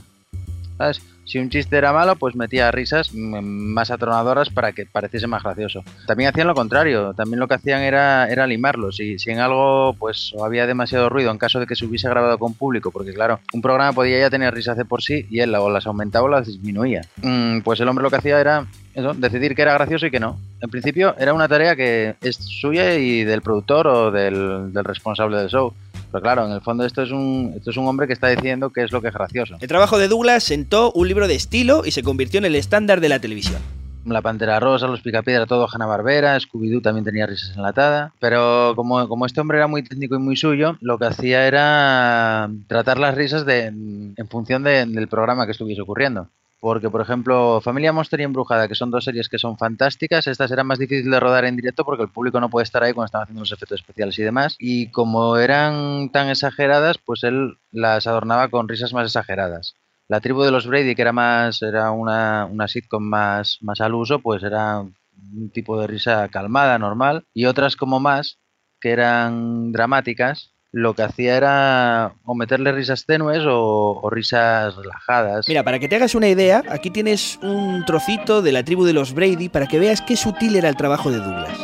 ¿Sabes? 0.79 1.03
Si 1.27 1.39
un 1.39 1.51
chiste 1.51 1.77
era 1.77 1.93
malo, 1.93 2.17
pues 2.17 2.37
metía 2.37 2.71
risas 2.71 3.13
más 3.13 3.91
atronadoras 3.91 4.49
para 4.49 4.73
que 4.73 4.87
pareciese 4.87 5.27
más 5.27 5.43
gracioso. 5.43 5.83
También 6.07 6.31
hacían 6.31 6.47
lo 6.47 6.55
contrario, 6.55 7.13
también 7.15 7.41
lo 7.41 7.49
que 7.49 7.55
hacían 7.55 7.83
era, 7.83 8.29
era 8.29 8.47
limarlo. 8.47 8.93
Si, 8.93 9.19
si 9.19 9.31
en 9.31 9.41
algo 9.41 9.95
pues 9.99 10.33
había 10.43 10.67
demasiado 10.67 11.09
ruido, 11.09 11.33
en 11.33 11.39
caso 11.39 11.59
de 11.59 11.67
que 11.67 11.75
se 11.75 11.85
hubiese 11.85 12.09
grabado 12.09 12.39
con 12.39 12.55
público, 12.55 12.93
porque 12.93 13.13
claro, 13.13 13.41
un 13.53 13.61
programa 13.61 13.93
podía 13.93 14.21
ya 14.21 14.31
tener 14.31 14.55
risas 14.55 14.77
de 14.77 14.85
por 14.85 15.03
sí 15.03 15.27
y 15.29 15.41
él 15.41 15.55
o 15.57 15.69
las 15.69 15.87
aumentaba 15.87 16.27
o 16.27 16.29
las 16.29 16.47
disminuía. 16.47 17.03
Mm, 17.23 17.61
pues 17.61 17.81
el 17.81 17.89
hombre 17.89 18.05
lo 18.05 18.11
que 18.11 18.17
hacía 18.17 18.41
era 18.41 18.67
eso, 18.97 19.15
decidir 19.15 19.55
que 19.55 19.63
era 19.63 19.75
gracioso 19.75 20.07
y 20.07 20.11
que 20.11 20.19
no. 20.19 20.39
En 20.61 20.71
principio 20.71 21.15
era 21.19 21.33
una 21.33 21.47
tarea 21.47 21.77
que 21.77 22.17
es 22.23 22.37
suya 22.37 22.95
y 22.97 23.23
del 23.25 23.43
productor 23.43 23.87
o 23.87 24.11
del, 24.11 24.73
del 24.73 24.85
responsable 24.85 25.37
del 25.37 25.49
show. 25.49 25.73
Pero 26.11 26.23
claro, 26.23 26.47
en 26.47 26.53
el 26.53 26.61
fondo 26.61 26.85
esto 26.85 27.03
es 27.03 27.11
un 27.11 27.53
esto 27.57 27.71
es 27.71 27.77
un 27.77 27.87
hombre 27.87 28.07
que 28.07 28.13
está 28.13 28.29
diciendo 28.29 28.71
qué 28.71 28.83
es 28.85 28.93
lo 28.93 29.03
que 29.03 29.09
es 29.09 29.15
gracioso. 29.15 29.57
El 29.61 29.69
trabajo 29.69 29.99
de 29.99 30.09
Douglas 30.09 30.43
sentó 30.45 30.93
un 30.93 31.07
libro 31.09 31.29
de 31.29 31.35
estilo 31.35 31.83
y 31.85 31.91
se 31.91 32.03
convirtió 32.03 32.39
en 32.39 32.45
el 32.47 32.55
estándar 32.57 33.01
de 33.01 33.09
la 33.09 33.19
televisión. 33.19 33.61
La 34.07 34.23
Pantera 34.23 34.61
Rosa, 34.61 34.87
Los 34.87 35.01
Picapiedra, 35.01 35.47
todo 35.47 35.67
Hanna-Barbera, 35.69 36.39
Scooby-Doo 36.39 36.81
también 36.81 37.05
tenía 37.05 37.27
risas 37.27 37.57
enlatadas. 37.57 38.13
Pero 38.21 38.73
como, 38.77 39.09
como 39.09 39.27
este 39.27 39.41
hombre 39.41 39.59
era 39.59 39.67
muy 39.67 39.83
técnico 39.83 40.15
y 40.15 40.21
muy 40.21 40.37
suyo, 40.37 40.77
lo 40.81 40.97
que 40.97 41.07
hacía 41.07 41.45
era 41.49 42.49
tratar 42.69 42.99
las 42.99 43.17
risas 43.17 43.45
de, 43.45 43.65
en 43.65 44.29
función 44.31 44.63
de- 44.63 44.87
del 44.87 45.09
programa 45.09 45.45
que 45.45 45.51
estuviese 45.53 45.83
ocurriendo. 45.83 46.29
Porque, 46.61 46.91
por 46.91 47.01
ejemplo, 47.01 47.61
Familia 47.61 47.93
Monster 47.93 48.21
y 48.21 48.25
Embrujada, 48.25 48.67
que 48.67 48.75
son 48.75 48.91
dos 48.91 49.05
series 49.05 49.29
que 49.29 49.39
son 49.39 49.59
fantásticas, 49.59 50.27
estas 50.27 50.51
eran 50.51 50.67
más 50.67 50.79
difíciles 50.79 51.11
de 51.11 51.21
rodar 51.21 51.45
en 51.45 51.57
directo 51.57 51.85
porque 51.85 52.03
el 52.03 52.11
público 52.11 52.41
no 52.41 52.49
puede 52.49 52.65
estar 52.65 52.83
ahí 52.83 52.93
cuando 52.93 53.07
están 53.07 53.23
haciendo 53.23 53.41
los 53.41 53.53
efectos 53.53 53.81
especiales 53.81 54.19
y 54.19 54.23
demás. 54.23 54.57
Y 54.59 54.91
como 54.91 55.37
eran 55.37 56.11
tan 56.11 56.29
exageradas, 56.29 56.99
pues 56.99 57.25
él 57.25 57.59
las 57.71 58.07
adornaba 58.07 58.49
con 58.49 58.69
risas 58.69 58.93
más 58.93 59.07
exageradas. 59.07 59.75
La 60.09 60.21
tribu 60.21 60.43
de 60.43 60.53
los 60.53 60.67
Brady, 60.67 60.95
que 60.95 61.03
era 61.03 61.13
más, 61.13 61.63
era 61.63 61.91
una, 61.91 62.47
una 62.47 62.69
sitcom 62.69 63.03
más, 63.03 63.59
más 63.61 63.81
al 63.81 63.95
uso, 63.95 64.21
pues 64.21 64.43
era 64.43 64.81
un 64.81 65.51
tipo 65.53 65.81
de 65.81 65.87
risa 65.87 66.29
calmada, 66.29 66.79
normal. 66.79 67.25
Y 67.35 67.47
otras 67.47 67.77
como 67.77 68.01
más, 68.01 68.39
que 68.81 68.93
eran 68.93 69.73
dramáticas, 69.73 70.55
lo 70.77 70.93
que 70.93 71.03
hacía 71.03 71.37
era 71.39 72.13
o 72.27 72.35
meterle 72.35 72.71
risas 72.71 73.07
tenues 73.07 73.43
o, 73.47 73.99
o 74.03 74.11
risas 74.11 74.77
relajadas. 74.77 75.49
Mira, 75.49 75.63
para 75.63 75.79
que 75.79 75.89
te 75.89 75.97
hagas 75.97 76.15
una 76.15 76.29
idea, 76.29 76.63
aquí 76.71 76.91
tienes 76.91 77.39
un 77.43 77.83
trocito 77.87 78.43
de 78.43 78.53
la 78.53 78.63
tribu 78.63 78.85
de 78.85 78.93
los 78.93 79.15
Brady 79.15 79.49
para 79.49 79.67
que 79.67 79.79
veas 79.79 80.03
qué 80.03 80.17
sutil 80.17 80.55
era 80.55 80.69
el 80.69 80.77
trabajo 80.77 81.11
de 81.11 81.17
Douglas. 81.17 81.59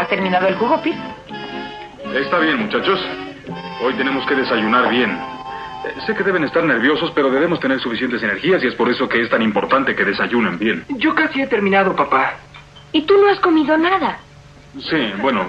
¿Has 0.00 0.08
terminado 0.08 0.48
el 0.48 0.56
jugo, 0.56 0.76
Pete? 0.82 0.98
Está 2.20 2.38
bien, 2.40 2.58
muchachos. 2.62 2.98
Hoy 3.84 3.94
tenemos 3.94 4.26
que 4.26 4.34
desayunar 4.34 4.88
bien. 4.90 5.10
Eh, 5.12 5.94
Sé 6.04 6.14
que 6.16 6.24
deben 6.24 6.42
estar 6.42 6.64
nerviosos, 6.64 7.12
pero 7.14 7.30
debemos 7.30 7.60
tener 7.60 7.78
suficientes 7.78 8.20
energías 8.24 8.60
y 8.64 8.66
es 8.66 8.74
por 8.74 8.90
eso 8.90 9.08
que 9.08 9.22
es 9.22 9.30
tan 9.30 9.40
importante 9.42 9.94
que 9.94 10.04
desayunen 10.04 10.58
bien. 10.58 10.84
Yo 10.98 11.14
casi 11.14 11.42
he 11.42 11.46
terminado, 11.46 11.94
papá. 11.94 12.34
¿Y 12.90 13.02
tú 13.02 13.14
no 13.18 13.30
has 13.30 13.38
comido 13.38 13.76
nada? 13.78 14.18
Sí, 14.80 15.12
bueno, 15.20 15.46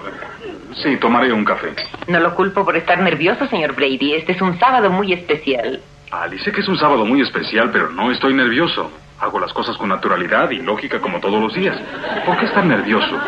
sí, 0.75 0.97
tomaré 0.97 1.31
un 1.33 1.43
café. 1.43 1.73
No 2.07 2.19
lo 2.19 2.33
culpo 2.33 2.63
por 2.63 2.77
estar 2.77 2.99
nervioso, 2.99 3.47
señor 3.47 3.75
Brady. 3.75 4.13
Este 4.13 4.31
es 4.31 4.41
un 4.41 4.57
sábado 4.59 4.89
muy 4.89 5.13
especial. 5.13 5.81
Ali, 6.11 6.39
sé 6.39 6.51
que 6.51 6.61
es 6.61 6.67
un 6.67 6.77
sábado 6.77 7.05
muy 7.05 7.21
especial, 7.21 7.69
pero 7.71 7.89
no 7.89 8.11
estoy 8.11 8.33
nervioso. 8.33 8.89
Hago 9.19 9.39
las 9.39 9.51
cosas 9.51 9.75
con 9.77 9.89
naturalidad 9.89 10.49
y 10.51 10.59
lógica 10.59 11.01
como 11.01 11.19
todos 11.19 11.41
los 11.41 11.53
días. 11.53 11.77
¿Por 12.25 12.37
qué 12.37 12.45
estar 12.45 12.65
nervioso? 12.65 13.19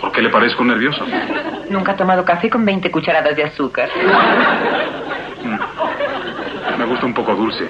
¿Por 0.00 0.12
qué 0.12 0.22
le 0.22 0.28
parezco 0.28 0.62
nervioso? 0.62 1.04
Nunca 1.70 1.92
ha 1.92 1.96
tomado 1.96 2.24
café 2.24 2.50
con 2.50 2.64
20 2.64 2.90
cucharadas 2.90 3.34
de 3.34 3.44
azúcar. 3.44 3.88
Me 6.78 6.84
gusta 6.84 7.06
un 7.06 7.14
poco 7.14 7.34
dulce. 7.34 7.68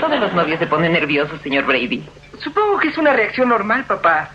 Todos 0.00 0.20
los 0.20 0.32
novios 0.32 0.58
se 0.58 0.66
ponen 0.66 0.92
nerviosos, 0.92 1.40
señor 1.40 1.64
Brady. 1.64 2.04
Supongo 2.38 2.78
que 2.78 2.88
es 2.88 2.98
una 2.98 3.12
reacción 3.12 3.48
normal, 3.48 3.84
papá. 3.86 4.30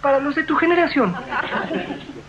Para 0.00 0.20
los 0.20 0.34
de 0.34 0.44
tu 0.44 0.54
generación. 0.56 1.14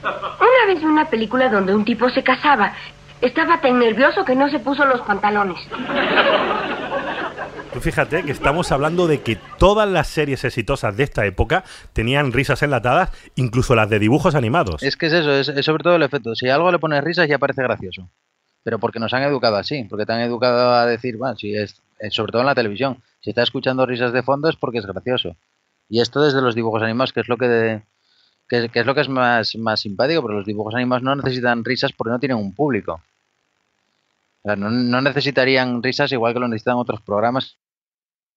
Una 0.01 0.65
vez 0.67 0.79
vi 0.79 0.85
una 0.85 1.05
película 1.05 1.49
donde 1.49 1.75
un 1.75 1.85
tipo 1.85 2.09
se 2.09 2.23
casaba. 2.23 2.73
Estaba 3.21 3.59
tan 3.59 3.79
nervioso 3.79 4.23
que 4.23 4.35
no 4.35 4.49
se 4.49 4.59
puso 4.59 4.85
los 4.85 5.01
pantalones. 5.01 5.59
Tú 7.73 7.81
fíjate 7.81 8.23
que 8.23 8.31
estamos 8.31 8.71
hablando 8.71 9.07
de 9.07 9.21
que 9.21 9.35
todas 9.57 9.87
las 9.87 10.07
series 10.07 10.43
exitosas 10.43 10.97
de 10.97 11.03
esta 11.03 11.25
época 11.25 11.63
tenían 11.93 12.31
risas 12.31 12.63
enlatadas, 12.63 13.11
incluso 13.35 13.75
las 13.75 13.89
de 13.89 13.99
dibujos 13.99 14.35
animados. 14.35 14.81
Es 14.81 14.95
que 14.97 15.07
es 15.07 15.13
eso, 15.13 15.31
es, 15.31 15.49
es 15.49 15.65
sobre 15.65 15.83
todo 15.83 15.95
el 15.95 16.03
efecto. 16.03 16.33
Si 16.33 16.49
a 16.49 16.55
algo 16.55 16.71
le 16.71 16.79
pones 16.79 17.03
risas 17.03 17.27
ya 17.27 17.37
parece 17.37 17.61
gracioso. 17.61 18.09
Pero 18.63 18.79
porque 18.79 18.99
nos 18.99 19.13
han 19.13 19.23
educado 19.23 19.57
así, 19.57 19.83
porque 19.83 20.05
te 20.05 20.13
han 20.13 20.21
educado 20.21 20.73
a 20.73 20.85
decir, 20.85 21.17
bueno, 21.17 21.35
si 21.35 21.55
es, 21.55 21.81
eh, 21.99 22.09
sobre 22.09 22.31
todo 22.31 22.41
en 22.41 22.47
la 22.47 22.55
televisión, 22.55 23.03
si 23.21 23.29
estás 23.29 23.43
escuchando 23.43 23.85
risas 23.85 24.13
de 24.13 24.23
fondo 24.23 24.49
es 24.49 24.55
porque 24.55 24.79
es 24.79 24.85
gracioso. 24.85 25.35
Y 25.89 26.01
esto 26.01 26.21
desde 26.21 26.41
los 26.41 26.55
dibujos 26.55 26.83
animados, 26.83 27.11
que 27.11 27.21
es 27.21 27.27
lo 27.27 27.37
que, 27.37 27.81
que, 28.47 28.69
que 28.69 28.79
es 28.79 28.85
lo 28.85 28.93
que 28.93 29.01
es 29.01 29.09
más, 29.09 29.55
más 29.55 29.81
simpático, 29.81 30.21
pero 30.21 30.35
los 30.35 30.45
dibujos 30.45 30.75
animados 30.75 31.03
no 31.03 31.15
necesitan 31.15 31.65
risas 31.65 31.91
porque 31.91 32.11
no 32.11 32.19
tienen 32.19 32.37
un 32.37 32.53
público. 32.53 33.01
sea, 34.43 34.55
no, 34.55 34.69
no 34.69 35.01
necesitarían 35.01 35.81
risas 35.81 36.11
igual 36.11 36.33
que 36.33 36.39
lo 36.39 36.47
necesitan 36.47 36.75
otros 36.75 37.01
programas. 37.01 37.57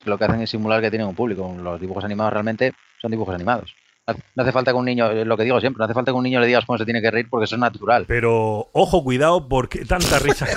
Lo 0.05 0.19
que 0.19 0.25
hacen 0.25 0.41
es 0.41 0.51
simular 0.51 0.81
que 0.81 0.91
tienen 0.91 1.07
un 1.07 1.15
público. 1.15 1.55
Los 1.63 1.81
dibujos 1.81 2.05
animados 2.05 2.33
realmente 2.33 2.73
son 3.01 3.11
dibujos 3.11 3.35
animados. 3.35 3.75
No 4.07 4.43
hace 4.43 4.51
falta 4.51 4.73
que 4.73 4.77
un 4.77 4.85
niño, 4.85 5.13
lo 5.25 5.37
que 5.37 5.45
digo 5.45 5.61
siempre, 5.61 5.79
no 5.79 5.85
hace 5.85 5.95
falta 5.95 6.11
que 6.11 6.17
un 6.17 6.25
niño 6.25 6.41
le 6.41 6.49
digas 6.49 6.65
cómo 6.65 6.77
se 6.77 6.85
tiene 6.85 7.01
que 7.01 7.13
reír 7.13 7.29
porque 7.31 7.45
eso 7.45 7.55
es 7.55 7.61
natural. 7.61 8.05
Pero 8.09 8.69
ojo, 8.73 9.05
cuidado, 9.05 9.49
porque 9.49 9.85
tanta 9.85 10.19
risa. 10.19 10.45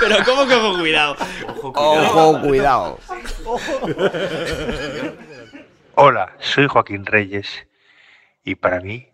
Pero 0.00 0.16
¿cómo 0.24 0.46
que 0.46 0.54
ojo, 0.54 0.78
cuidado? 0.78 1.16
Ojo, 1.62 2.40
cuidado. 2.40 2.98
Hola, 5.96 6.32
soy 6.40 6.66
Joaquín 6.66 7.04
Reyes 7.04 7.66
y 8.42 8.54
para 8.54 8.80
mí 8.80 9.08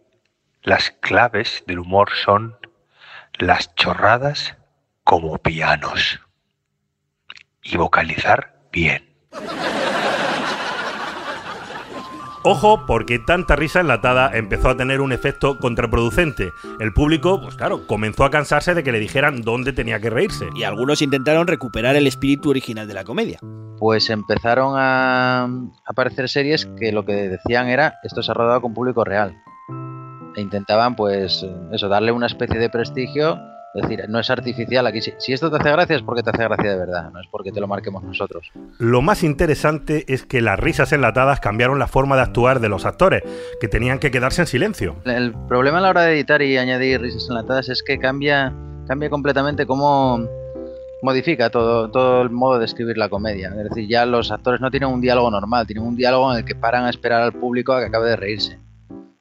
las 0.62 0.92
claves 0.92 1.64
del 1.66 1.80
humor 1.80 2.10
son 2.24 2.56
las 3.38 3.74
chorradas 3.74 4.54
como 5.02 5.36
pianos 5.38 6.20
y 7.64 7.76
vocalizar 7.76 8.54
bien. 8.70 9.12
Ojo, 12.44 12.86
porque 12.86 13.20
tanta 13.20 13.54
risa 13.54 13.80
enlatada 13.80 14.36
empezó 14.36 14.68
a 14.68 14.76
tener 14.76 15.00
un 15.00 15.12
efecto 15.12 15.58
contraproducente. 15.58 16.52
El 16.80 16.92
público, 16.92 17.40
pues 17.40 17.54
claro, 17.54 17.86
comenzó 17.86 18.24
a 18.24 18.30
cansarse 18.30 18.74
de 18.74 18.82
que 18.82 18.90
le 18.90 18.98
dijeran 18.98 19.42
dónde 19.42 19.72
tenía 19.72 20.00
que 20.00 20.10
reírse. 20.10 20.48
Y 20.56 20.64
algunos 20.64 21.02
intentaron 21.02 21.46
recuperar 21.46 21.94
el 21.94 22.08
espíritu 22.08 22.50
original 22.50 22.88
de 22.88 22.94
la 22.94 23.04
comedia. 23.04 23.38
Pues 23.78 24.10
empezaron 24.10 24.74
a 24.76 25.48
aparecer 25.86 26.28
series 26.28 26.66
que 26.66 26.90
lo 26.90 27.04
que 27.04 27.28
decían 27.28 27.68
era 27.68 27.94
esto 28.02 28.24
se 28.24 28.32
ha 28.32 28.34
rodado 28.34 28.60
con 28.60 28.74
público 28.74 29.04
real. 29.04 29.40
E 30.34 30.40
intentaban, 30.40 30.96
pues, 30.96 31.46
eso, 31.72 31.88
darle 31.88 32.10
una 32.10 32.26
especie 32.26 32.58
de 32.58 32.70
prestigio 32.70 33.38
es 33.74 33.82
decir, 33.82 34.04
no 34.08 34.18
es 34.18 34.28
artificial. 34.30 34.86
Aquí, 34.86 35.00
si, 35.00 35.14
si, 35.18 35.32
esto 35.32 35.50
te 35.50 35.56
hace 35.56 35.70
gracia 35.70 35.96
es 35.96 36.02
porque 36.02 36.22
te 36.22 36.30
hace 36.30 36.44
gracia 36.44 36.70
de 36.70 36.78
verdad, 36.78 37.10
no 37.10 37.20
es 37.20 37.26
porque 37.30 37.52
te 37.52 37.60
lo 37.60 37.66
marquemos 37.66 38.02
nosotros. 38.02 38.50
Lo 38.78 39.02
más 39.02 39.22
interesante 39.22 40.04
es 40.12 40.24
que 40.24 40.40
las 40.40 40.58
risas 40.58 40.92
enlatadas 40.92 41.40
cambiaron 41.40 41.78
la 41.78 41.86
forma 41.86 42.16
de 42.16 42.22
actuar 42.22 42.60
de 42.60 42.68
los 42.68 42.84
actores, 42.84 43.22
que 43.60 43.68
tenían 43.68 43.98
que 43.98 44.10
quedarse 44.10 44.42
en 44.42 44.46
silencio. 44.46 44.96
El 45.04 45.34
problema 45.48 45.78
a 45.78 45.80
la 45.80 45.90
hora 45.90 46.02
de 46.02 46.14
editar 46.14 46.42
y 46.42 46.58
añadir 46.58 47.00
risas 47.00 47.26
enlatadas 47.28 47.68
es 47.68 47.82
que 47.82 47.98
cambia, 47.98 48.52
cambia 48.86 49.08
completamente 49.08 49.66
cómo 49.66 50.28
modifica 51.02 51.50
todo, 51.50 51.90
todo 51.90 52.22
el 52.22 52.30
modo 52.30 52.58
de 52.58 52.66
escribir 52.66 52.96
la 52.98 53.08
comedia. 53.08 53.48
Es 53.56 53.70
decir, 53.70 53.88
ya 53.88 54.06
los 54.06 54.30
actores 54.30 54.60
no 54.60 54.70
tienen 54.70 54.90
un 54.90 55.00
diálogo 55.00 55.30
normal, 55.30 55.66
tienen 55.66 55.84
un 55.84 55.96
diálogo 55.96 56.32
en 56.32 56.38
el 56.38 56.44
que 56.44 56.54
paran 56.54 56.84
a 56.84 56.90
esperar 56.90 57.22
al 57.22 57.32
público 57.32 57.72
a 57.72 57.80
que 57.80 57.86
acabe 57.86 58.10
de 58.10 58.16
reírse 58.16 58.61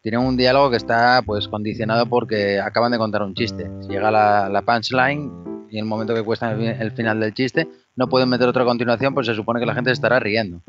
tienen 0.01 0.21
un 0.21 0.35
diálogo 0.35 0.71
que 0.71 0.77
está 0.77 1.21
pues 1.25 1.47
condicionado 1.47 2.07
porque 2.07 2.59
acaban 2.59 2.91
de 2.91 2.97
contar 2.97 3.21
un 3.21 3.35
chiste. 3.35 3.69
Si 3.81 3.89
llega 3.89 4.11
la, 4.11 4.49
la 4.49 4.63
punchline 4.63 5.67
y 5.69 5.77
en 5.77 5.85
el 5.85 5.89
momento 5.89 6.13
que 6.13 6.23
cuesta 6.23 6.51
el, 6.51 6.61
el, 6.61 6.91
final 6.91 7.19
del 7.19 7.33
chiste, 7.33 7.67
no 7.95 8.09
pueden 8.09 8.27
meter 8.27 8.47
otra 8.47 8.65
continuación, 8.65 9.13
pues 9.13 9.27
se 9.27 9.35
supone 9.35 9.59
que 9.59 9.65
la 9.65 9.75
gente 9.75 9.91
estará 9.91 10.19
riendo. 10.19 10.61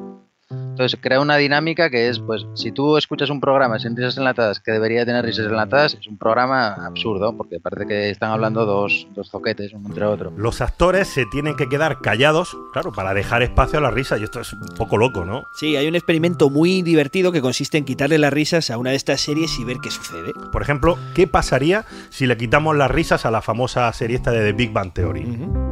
Entonces 0.83 0.99
crea 1.01 1.21
una 1.21 1.37
dinámica 1.37 1.91
que 1.91 2.09
es, 2.09 2.19
pues, 2.19 2.45
si 2.55 2.73
tú 2.73 2.97
escuchas 2.97 3.31
un 3.31 3.41
programa 3.41 3.79
sin 3.79 3.97
risas 3.97 4.19
enlatadas 4.19 4.59
que 4.59 4.73
debería 4.73 5.07
tener 5.07 5.25
risas 5.25 5.47
enlatadas, 5.47 5.95
es 5.95 6.09
un 6.09 6.19
programa 6.19 6.75
absurdo, 6.75 7.37
porque 7.37 7.61
parece 7.61 7.87
que 7.87 8.11
están 8.11 8.33
hablando 8.33 8.67
dos, 8.67 9.07
dos 9.15 9.31
zoquetes 9.31 9.73
uno 9.73 9.89
entre 9.89 10.05
otro. 10.07 10.33
Los 10.37 10.61
actores 10.61 11.07
se 11.07 11.25
tienen 11.27 11.55
que 11.55 11.69
quedar 11.69 12.01
callados, 12.01 12.57
claro, 12.73 12.91
para 12.91 13.15
dejar 13.15 13.43
espacio 13.43 13.79
a 13.79 13.83
la 13.83 13.93
risa, 13.93 14.19
y 14.19 14.25
esto 14.25 14.41
es 14.41 14.53
un 14.55 14.75
poco 14.77 14.97
loco, 14.97 15.25
¿no? 15.25 15.45
Sí, 15.55 15.77
hay 15.77 15.87
un 15.87 15.95
experimento 15.95 16.51
muy 16.51 16.83
divertido 16.83 17.31
que 17.31 17.41
consiste 17.41 17.79
en 17.79 17.85
quitarle 17.85 18.19
las 18.19 18.33
risas 18.33 18.69
a 18.73 18.77
una 18.77 18.91
de 18.91 18.97
estas 18.97 19.21
series 19.21 19.57
y 19.61 19.65
ver 19.65 19.77
qué 19.81 19.93
sucede. 19.93 20.33
Por 20.51 20.63
ejemplo, 20.63 20.99
¿qué 21.15 21.29
pasaría 21.29 21.85
si 22.11 22.27
le 22.27 22.37
quitamos 22.37 22.77
las 22.77 22.91
risas 22.91 23.25
a 23.25 23.31
la 23.31 23.41
famosa 23.41 23.93
serie 23.93 24.17
esta 24.17 24.33
de 24.33 24.41
The 24.41 24.53
Big 24.53 24.73
Bang 24.73 24.93
Theory? 24.93 25.21
Uh 25.21 25.29
-huh. 25.29 25.72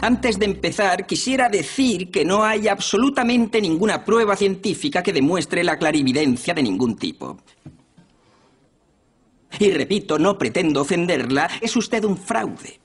Antes 0.00 0.38
de 0.38 0.46
empezar, 0.46 1.06
quisiera 1.06 1.48
decir 1.48 2.10
que 2.10 2.24
no 2.24 2.44
hay 2.44 2.68
absolutamente 2.68 3.60
ninguna 3.60 4.04
prueba 4.04 4.36
científica 4.36 5.02
que 5.02 5.12
demuestre 5.12 5.64
la 5.64 5.76
clarividencia 5.76 6.54
de 6.54 6.62
ningún 6.62 6.96
tipo. 6.96 7.38
Y 9.58 9.72
repito, 9.72 10.18
no 10.18 10.38
pretendo 10.38 10.82
ofenderla, 10.82 11.50
es 11.60 11.74
usted 11.74 12.04
un 12.04 12.16
fraude. 12.16 12.78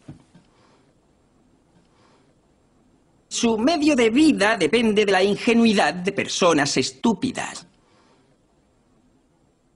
Su 3.27 3.59
medio 3.59 3.95
de 3.95 4.09
vida 4.09 4.57
depende 4.57 5.05
de 5.05 5.11
la 5.11 5.23
ingenuidad 5.23 5.93
de 5.93 6.11
personas 6.13 6.77
estúpidas. 6.77 7.67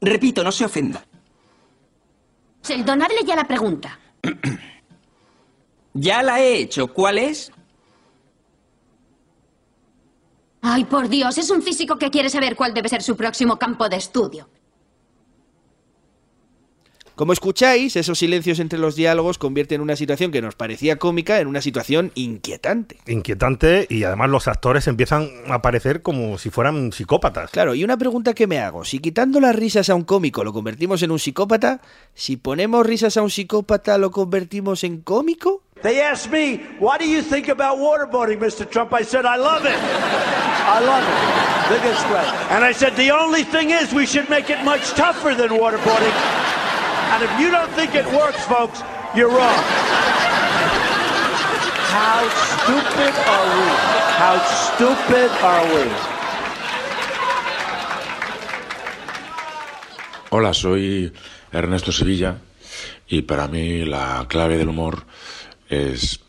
Repito, 0.02 0.44
no 0.44 0.52
se 0.52 0.66
ofenda. 0.66 1.06
Donarle 2.84 3.24
ya 3.26 3.36
la 3.36 3.48
pregunta. 3.48 4.00
Ya 6.00 6.22
la 6.22 6.40
he 6.40 6.58
hecho. 6.60 6.88
¿Cuál 6.88 7.18
es? 7.18 7.52
Ay, 10.62 10.86
por 10.86 11.10
Dios, 11.10 11.38
es 11.38 11.50
un 11.50 11.62
físico 11.62 11.98
que 11.98 12.12
quiere 12.12 12.30
saber 12.30 12.56
cuál 12.56 12.74
debe 12.74 12.90
ser 12.90 13.02
su 13.02 13.16
próximo 13.16 13.58
campo 13.58 13.90
de 13.90 13.96
estudio. 13.96 14.48
Como 17.16 17.34
escucháis, 17.34 17.96
esos 17.96 18.20
silencios 18.20 18.60
entre 18.60 18.78
los 18.78 18.96
diálogos 18.96 19.40
convierten 19.40 19.82
una 19.82 19.96
situación 19.96 20.30
que 20.32 20.40
nos 20.40 20.54
parecía 20.54 20.98
cómica 20.98 21.40
en 21.40 21.48
una 21.48 21.64
situación 21.64 22.12
inquietante. 22.14 22.98
Inquietante 23.08 23.88
y 23.90 24.04
además 24.04 24.30
los 24.30 24.48
actores 24.48 24.88
empiezan 24.88 25.28
a 25.48 25.56
aparecer 25.56 26.04
como 26.04 26.38
si 26.38 26.52
fueran 26.52 26.92
psicópatas. 26.92 27.50
Claro, 27.50 27.74
y 27.74 27.84
una 27.84 27.98
pregunta 27.98 28.36
que 28.36 28.46
me 28.46 28.60
hago, 28.60 28.86
si 28.86 29.00
quitando 29.00 29.40
las 29.40 29.56
risas 29.56 29.90
a 29.90 29.96
un 29.96 30.04
cómico 30.04 30.44
lo 30.44 30.54
convertimos 30.54 31.02
en 31.02 31.10
un 31.10 31.18
psicópata, 31.18 31.82
si 32.14 32.38
ponemos 32.38 32.86
risas 32.86 33.18
a 33.18 33.24
un 33.24 33.32
psicópata 33.32 33.98
lo 33.98 34.12
convertimos 34.12 34.84
en 34.84 35.02
cómico? 35.02 35.64
They 35.84 36.02
asked 36.02 36.32
me, 36.32 36.58
what 36.80 37.00
do 37.00 37.08
you 37.08 37.22
think 37.22 37.48
about 37.48 37.78
waterboarding, 37.78 38.40
Mr. 38.40 38.70
Trump? 38.70 38.94
I 38.94 39.04
said, 39.04 39.26
I 39.26 39.36
love 39.36 39.66
it. 39.66 39.78
I 39.78 40.80
love 40.80 41.04
it. 41.04 41.82
Biggest 41.82 42.06
threat. 42.08 42.28
And 42.52 42.64
I 42.64 42.72
said, 42.72 42.96
the 42.96 43.12
only 43.12 43.44
thing 43.44 43.70
is 43.70 43.94
we 43.94 44.06
should 44.06 44.30
make 44.30 44.50
it 44.50 44.64
much 44.64 44.90
tougher 44.92 45.36
than 45.36 45.50
waterboarding. 45.50 46.16
And 47.14 47.24
if 47.24 47.40
you 47.40 47.52
don't 47.52 47.72
think 47.72 47.96
it 47.96 48.06
works, 48.08 48.44
folks, 48.46 48.82
you're 49.16 49.30
wrong. 49.30 49.64
How 51.94 52.28
stupid 52.30 53.14
are 53.36 53.48
we? 53.58 53.68
How 54.18 54.36
stupid 54.74 55.32
are 55.42 55.66
we? 55.76 56.18
Hola, 60.30 60.54
soy 60.54 61.14
Ernesto 61.54 61.92
Sevilla 61.92 62.38
y 63.08 63.22
para 63.22 63.48
mí 63.48 63.86
la 63.86 64.26
clave 64.28 64.58
del 64.58 64.70
humor 64.70 65.06
es... 65.70 66.20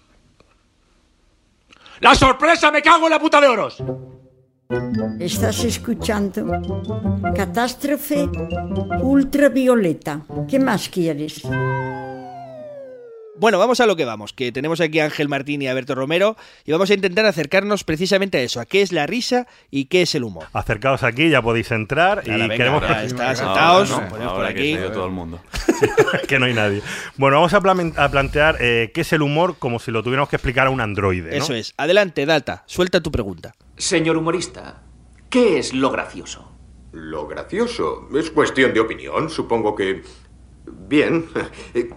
¡La 2.01 2.15
sorpresa! 2.15 2.71
¡Me 2.71 2.83
cago 2.83 3.07
en 3.07 3.11
la 3.11 3.19
puta 3.19 3.41
de 3.41 3.49
oros! 3.49 3.83
Estás 5.19 5.65
escuchando 5.65 6.47
Catástrofe 7.35 8.29
Ultravioleta. 9.01 10.27
¿Qué 10.47 10.59
más 10.59 10.89
quieres? 10.89 11.43
Bueno, 13.41 13.59
vamos 13.61 13.79
a 13.79 13.87
lo 13.87 13.95
que 13.95 14.05
vamos, 14.05 14.33
que 14.33 14.51
tenemos 14.51 14.81
aquí 14.81 14.99
a 14.99 15.05
Ángel 15.05 15.29
Martín 15.29 15.63
y 15.63 15.69
a 15.69 15.75
Berto 15.75 15.95
Romero 15.95 16.37
y 16.65 16.73
vamos 16.73 16.91
a 16.91 16.95
intentar 16.95 17.25
acercarnos 17.25 17.85
precisamente 17.85 18.39
a 18.39 18.41
eso, 18.41 18.59
a 18.59 18.67
qué 18.67 18.83
es 18.83 18.91
la 18.91 19.07
risa 19.07 19.47
y 19.71 19.85
qué 19.85 20.03
es 20.03 20.17
el 20.17 20.25
humor. 20.25 20.47
Acercaos 20.53 21.05
aquí, 21.05 21.31
ya 21.31 21.41
podéis 21.41 21.71
entrar 21.71 22.27
Nada, 22.27 22.37
y 22.37 22.41
venga, 22.43 22.57
queremos 22.57 22.83
ahora 22.83 23.05
está 23.05 23.35
sentados, 23.37 23.91
Ahora 23.93 24.05
no, 24.05 24.11
ponemos 24.11 24.33
ahora 24.33 24.49
por 24.49 24.55
que 24.57 24.61
aquí. 24.61 24.71
ido 24.73 24.91
todo 24.91 25.07
el 25.07 25.13
mundo. 25.13 25.41
que 26.29 26.39
no 26.41 26.47
hay 26.47 26.55
nadie. 26.55 26.83
Bueno, 27.17 27.37
vamos 27.37 27.55
a, 27.55 28.11
plantear 28.11 28.57
eh, 28.61 28.91
qué 28.93 29.03
es 29.03 29.13
el 29.13 29.23
humor 29.23 29.57
como 29.57 29.79
si 29.79 29.93
lo 29.93 30.03
tuviéramos 30.03 30.29
que 30.29 30.37
explicar 30.37 30.67
a 30.67 30.71
un 30.71 30.81
androide. 30.81 31.31
¿no? 31.31 31.37
Eso 31.37 31.55
es. 31.55 31.75
Adelante, 31.77 32.27
Data, 32.27 32.65
suelta 32.67 33.01
tu 33.01 33.13
pregunta. 33.13 33.55
Señor 33.77 34.17
humorista, 34.17 34.83
¿qué 35.31 35.61
es 35.61 35.75
lo 35.75 35.93
gracioso? 35.93 36.51
Lo 36.91 37.29
gracioso 37.29 38.09
es 38.19 38.33
cuestión 38.33 38.75
de 38.75 38.81
opinión. 38.81 39.31
Supongo 39.31 39.77
que... 39.77 40.03
Bien, 40.73 41.27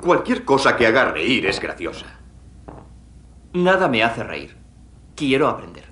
cualquier 0.01 0.45
cosa 0.45 0.75
que 0.75 0.87
haga 0.87 1.11
reír 1.11 1.45
es 1.45 1.59
graciosa. 1.59 2.19
Nada 3.53 3.87
me 3.87 4.03
hace 4.03 4.23
reír. 4.23 4.57
Quiero 5.15 5.47
aprender. 5.47 5.85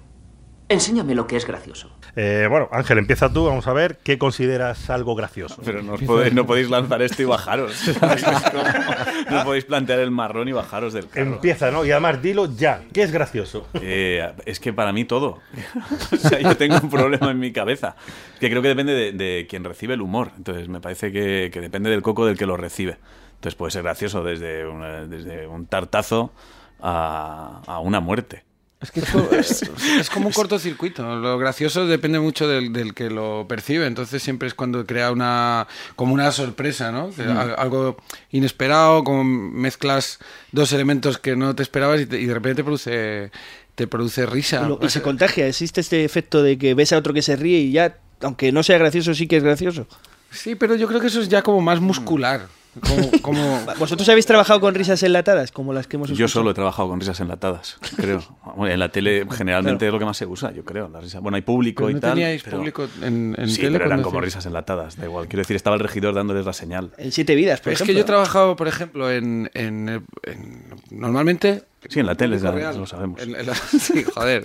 Enséñame 0.70 1.16
lo 1.16 1.28
que 1.28 1.36
es 1.36 1.46
gracioso. 1.46 1.92
Eh, 2.22 2.48
bueno, 2.50 2.68
Ángel, 2.74 2.98
empieza 2.98 3.32
tú, 3.32 3.46
vamos 3.46 3.66
a 3.68 3.72
ver 3.72 3.98
qué 4.04 4.18
consideras 4.18 4.90
algo 4.90 5.16
gracioso. 5.16 5.62
Pero 5.64 5.82
no, 5.82 5.94
os 5.94 6.02
podéis, 6.02 6.34
no 6.34 6.46
podéis 6.46 6.70
lanzar 6.70 7.02
esto 7.02 7.22
y 7.22 7.26
bajaros. 7.26 7.74
no 9.32 9.44
podéis 9.46 9.64
plantear 9.64 10.00
el 10.00 10.12
marrón 10.12 10.48
y 10.50 10.52
bajaros 10.52 10.92
del 10.92 11.08
carro. 11.08 11.26
Empieza, 11.36 11.72
¿no? 11.72 11.86
Y 11.86 11.92
además 11.92 12.22
dilo 12.22 12.54
ya, 12.54 12.82
¿qué 12.94 13.04
es 13.04 13.12
gracioso? 13.14 13.68
Eh, 13.82 14.30
es 14.46 14.60
que 14.60 14.74
para 14.74 14.92
mí 14.92 15.06
todo. 15.06 15.40
o 16.12 16.16
sea, 16.18 16.42
yo 16.42 16.58
tengo 16.58 16.76
un 16.84 16.90
problema 16.90 17.32
en 17.32 17.40
mi 17.40 17.54
cabeza. 17.54 17.96
Que 18.40 18.50
creo 18.50 18.62
que 18.62 18.68
depende 18.68 18.94
de, 18.94 19.12
de 19.14 19.48
quien 19.50 19.64
recibe 19.64 19.94
el 19.94 20.02
humor. 20.02 20.32
Entonces, 20.36 20.68
me 20.68 20.82
parece 20.82 21.14
que, 21.14 21.50
que 21.54 21.62
depende 21.62 21.90
del 21.90 22.02
coco 22.02 22.26
del 22.26 22.38
que 22.38 22.46
lo 22.46 22.58
recibe. 22.58 22.98
Entonces, 23.36 23.56
puede 23.56 23.72
ser 23.72 23.84
gracioso 23.84 24.24
desde, 24.24 24.68
una- 24.68 25.06
desde 25.06 25.48
un 25.48 25.68
tartazo 25.68 26.34
a, 26.82 27.62
a 27.66 27.80
una 27.80 28.02
muerte. 28.02 28.44
Es 28.82 28.92
que 28.92 29.02
esto 29.02 29.30
es, 29.34 29.64
es 30.00 30.10
como 30.10 30.28
un 30.28 30.34
cortocircuito. 30.34 31.04
Lo 31.18 31.38
gracioso 31.38 31.86
depende 31.86 32.20
mucho 32.20 32.48
del, 32.48 32.72
del 32.72 32.94
que 32.94 33.10
lo 33.10 33.46
percibe. 33.48 33.86
Entonces 33.88 34.24
siempre 34.24 34.48
es 34.48 34.54
cuando 34.54 34.86
crea 34.86 35.12
una 35.12 35.68
como 35.98 36.14
una 36.14 36.32
sorpresa, 36.32 36.92
¿no? 36.92 37.08
Mm. 37.10 37.38
Algo 37.58 37.98
inesperado, 38.32 39.04
como 39.04 39.24
mezclas 39.26 40.20
dos 40.54 40.72
elementos 40.72 41.18
que 41.18 41.36
no 41.36 41.56
te 41.56 41.64
esperabas 41.64 42.02
y, 42.02 42.06
te- 42.06 42.20
y 42.22 42.26
de 42.26 42.34
repente 42.34 42.64
produce 42.64 43.32
te 43.76 43.88
produce 43.88 44.26
risa. 44.26 44.68
Lo- 44.68 44.80
y 44.82 44.90
se 44.90 45.02
contagia. 45.10 45.48
Existe 45.48 45.82
este 45.82 46.06
efecto 46.06 46.42
de 46.42 46.58
que 46.58 46.74
ves 46.74 46.94
a 46.94 46.98
otro 46.98 47.14
que 47.14 47.22
se 47.22 47.36
ríe 47.36 47.60
y 47.60 47.72
ya, 47.74 47.98
aunque 48.22 48.52
no 48.54 48.64
sea 48.64 48.78
gracioso, 48.78 49.14
sí 49.14 49.28
que 49.28 49.38
es 49.38 49.44
gracioso. 49.44 49.88
Sí, 50.32 50.56
pero 50.56 50.76
yo 50.76 50.88
creo 50.88 51.02
que 51.02 51.08
eso 51.08 51.20
es 51.22 51.28
ya 51.28 51.42
como 51.42 51.60
más 51.60 51.82
muscular. 51.82 52.48
Como, 52.80 53.12
como- 53.22 53.60
¿Vosotros 53.78 54.08
habéis 54.10 54.26
trabajado 54.26 54.60
con 54.60 54.74
risas 54.76 55.02
enlatadas, 55.04 55.52
como 55.52 55.74
las 55.74 55.88
que 55.88 55.98
hemos 55.98 56.08
Yo 56.10 56.14
escuchado? 56.14 56.30
solo 56.30 56.52
he 56.52 56.54
trabajado 56.54 56.90
con 56.90 57.00
risas 57.00 57.20
enlatadas, 57.20 57.78
creo. 57.96 58.22
Bueno, 58.56 58.74
en 58.74 58.80
la 58.80 58.90
tele 58.90 59.26
generalmente 59.32 59.86
es 59.88 59.92
lo 59.94 60.00
que 60.00 60.06
más 60.06 60.18
se 60.18 60.26
usa, 60.26 60.52
yo 60.52 60.64
creo. 60.66 60.90
La 60.90 61.00
risa. 61.02 61.20
Bueno, 61.20 61.36
hay 61.36 61.42
público 61.42 61.84
Pero 61.84 61.92
y 61.92 61.94
no 61.96 62.00
tal. 62.00 62.12
teníais 62.14 62.44
pero- 62.44 62.58
público 62.58 62.88
en, 63.02 63.36
en 63.38 63.50
sí, 63.50 63.62
tele 63.62 63.74
pero 63.74 63.86
eran 63.86 64.02
como 64.02 64.22
risas 64.22 64.46
enlatadas, 64.46 64.98
da 64.98 65.06
igual. 65.06 65.28
Quiero 65.28 65.42
decir, 65.42 65.56
estaba 65.56 65.76
el 65.76 65.82
regidor 65.82 66.14
dándoles 66.14 66.46
la 66.46 66.54
señal. 66.54 66.92
En 66.98 67.12
Siete 67.12 67.36
Vidas, 67.36 67.62
por 67.62 67.74
es 67.74 67.80
que 67.80 67.84
ejemplo. 67.84 68.00
yo 68.00 68.02
he 68.04 68.06
trabajado, 68.06 68.56
por 68.56 68.68
ejemplo, 68.68 69.12
en, 69.12 69.50
en- 69.54 70.06
en- 70.24 70.64
normalmente. 70.92 71.64
Sí, 71.88 72.00
en 72.02 72.06
la 72.08 72.16
tele, 72.16 72.38
ya 72.40 72.52
real. 72.52 72.78
lo 72.78 72.86
sabemos. 72.86 73.22
En- 73.22 73.36
en 73.36 73.46
la- 73.46 73.56
sí, 73.80 74.04
joder. 74.04 74.44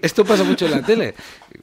Esto 0.00 0.24
pasa 0.24 0.42
mucho 0.44 0.64
en 0.66 0.70
la 0.72 0.82
tele. 0.82 1.14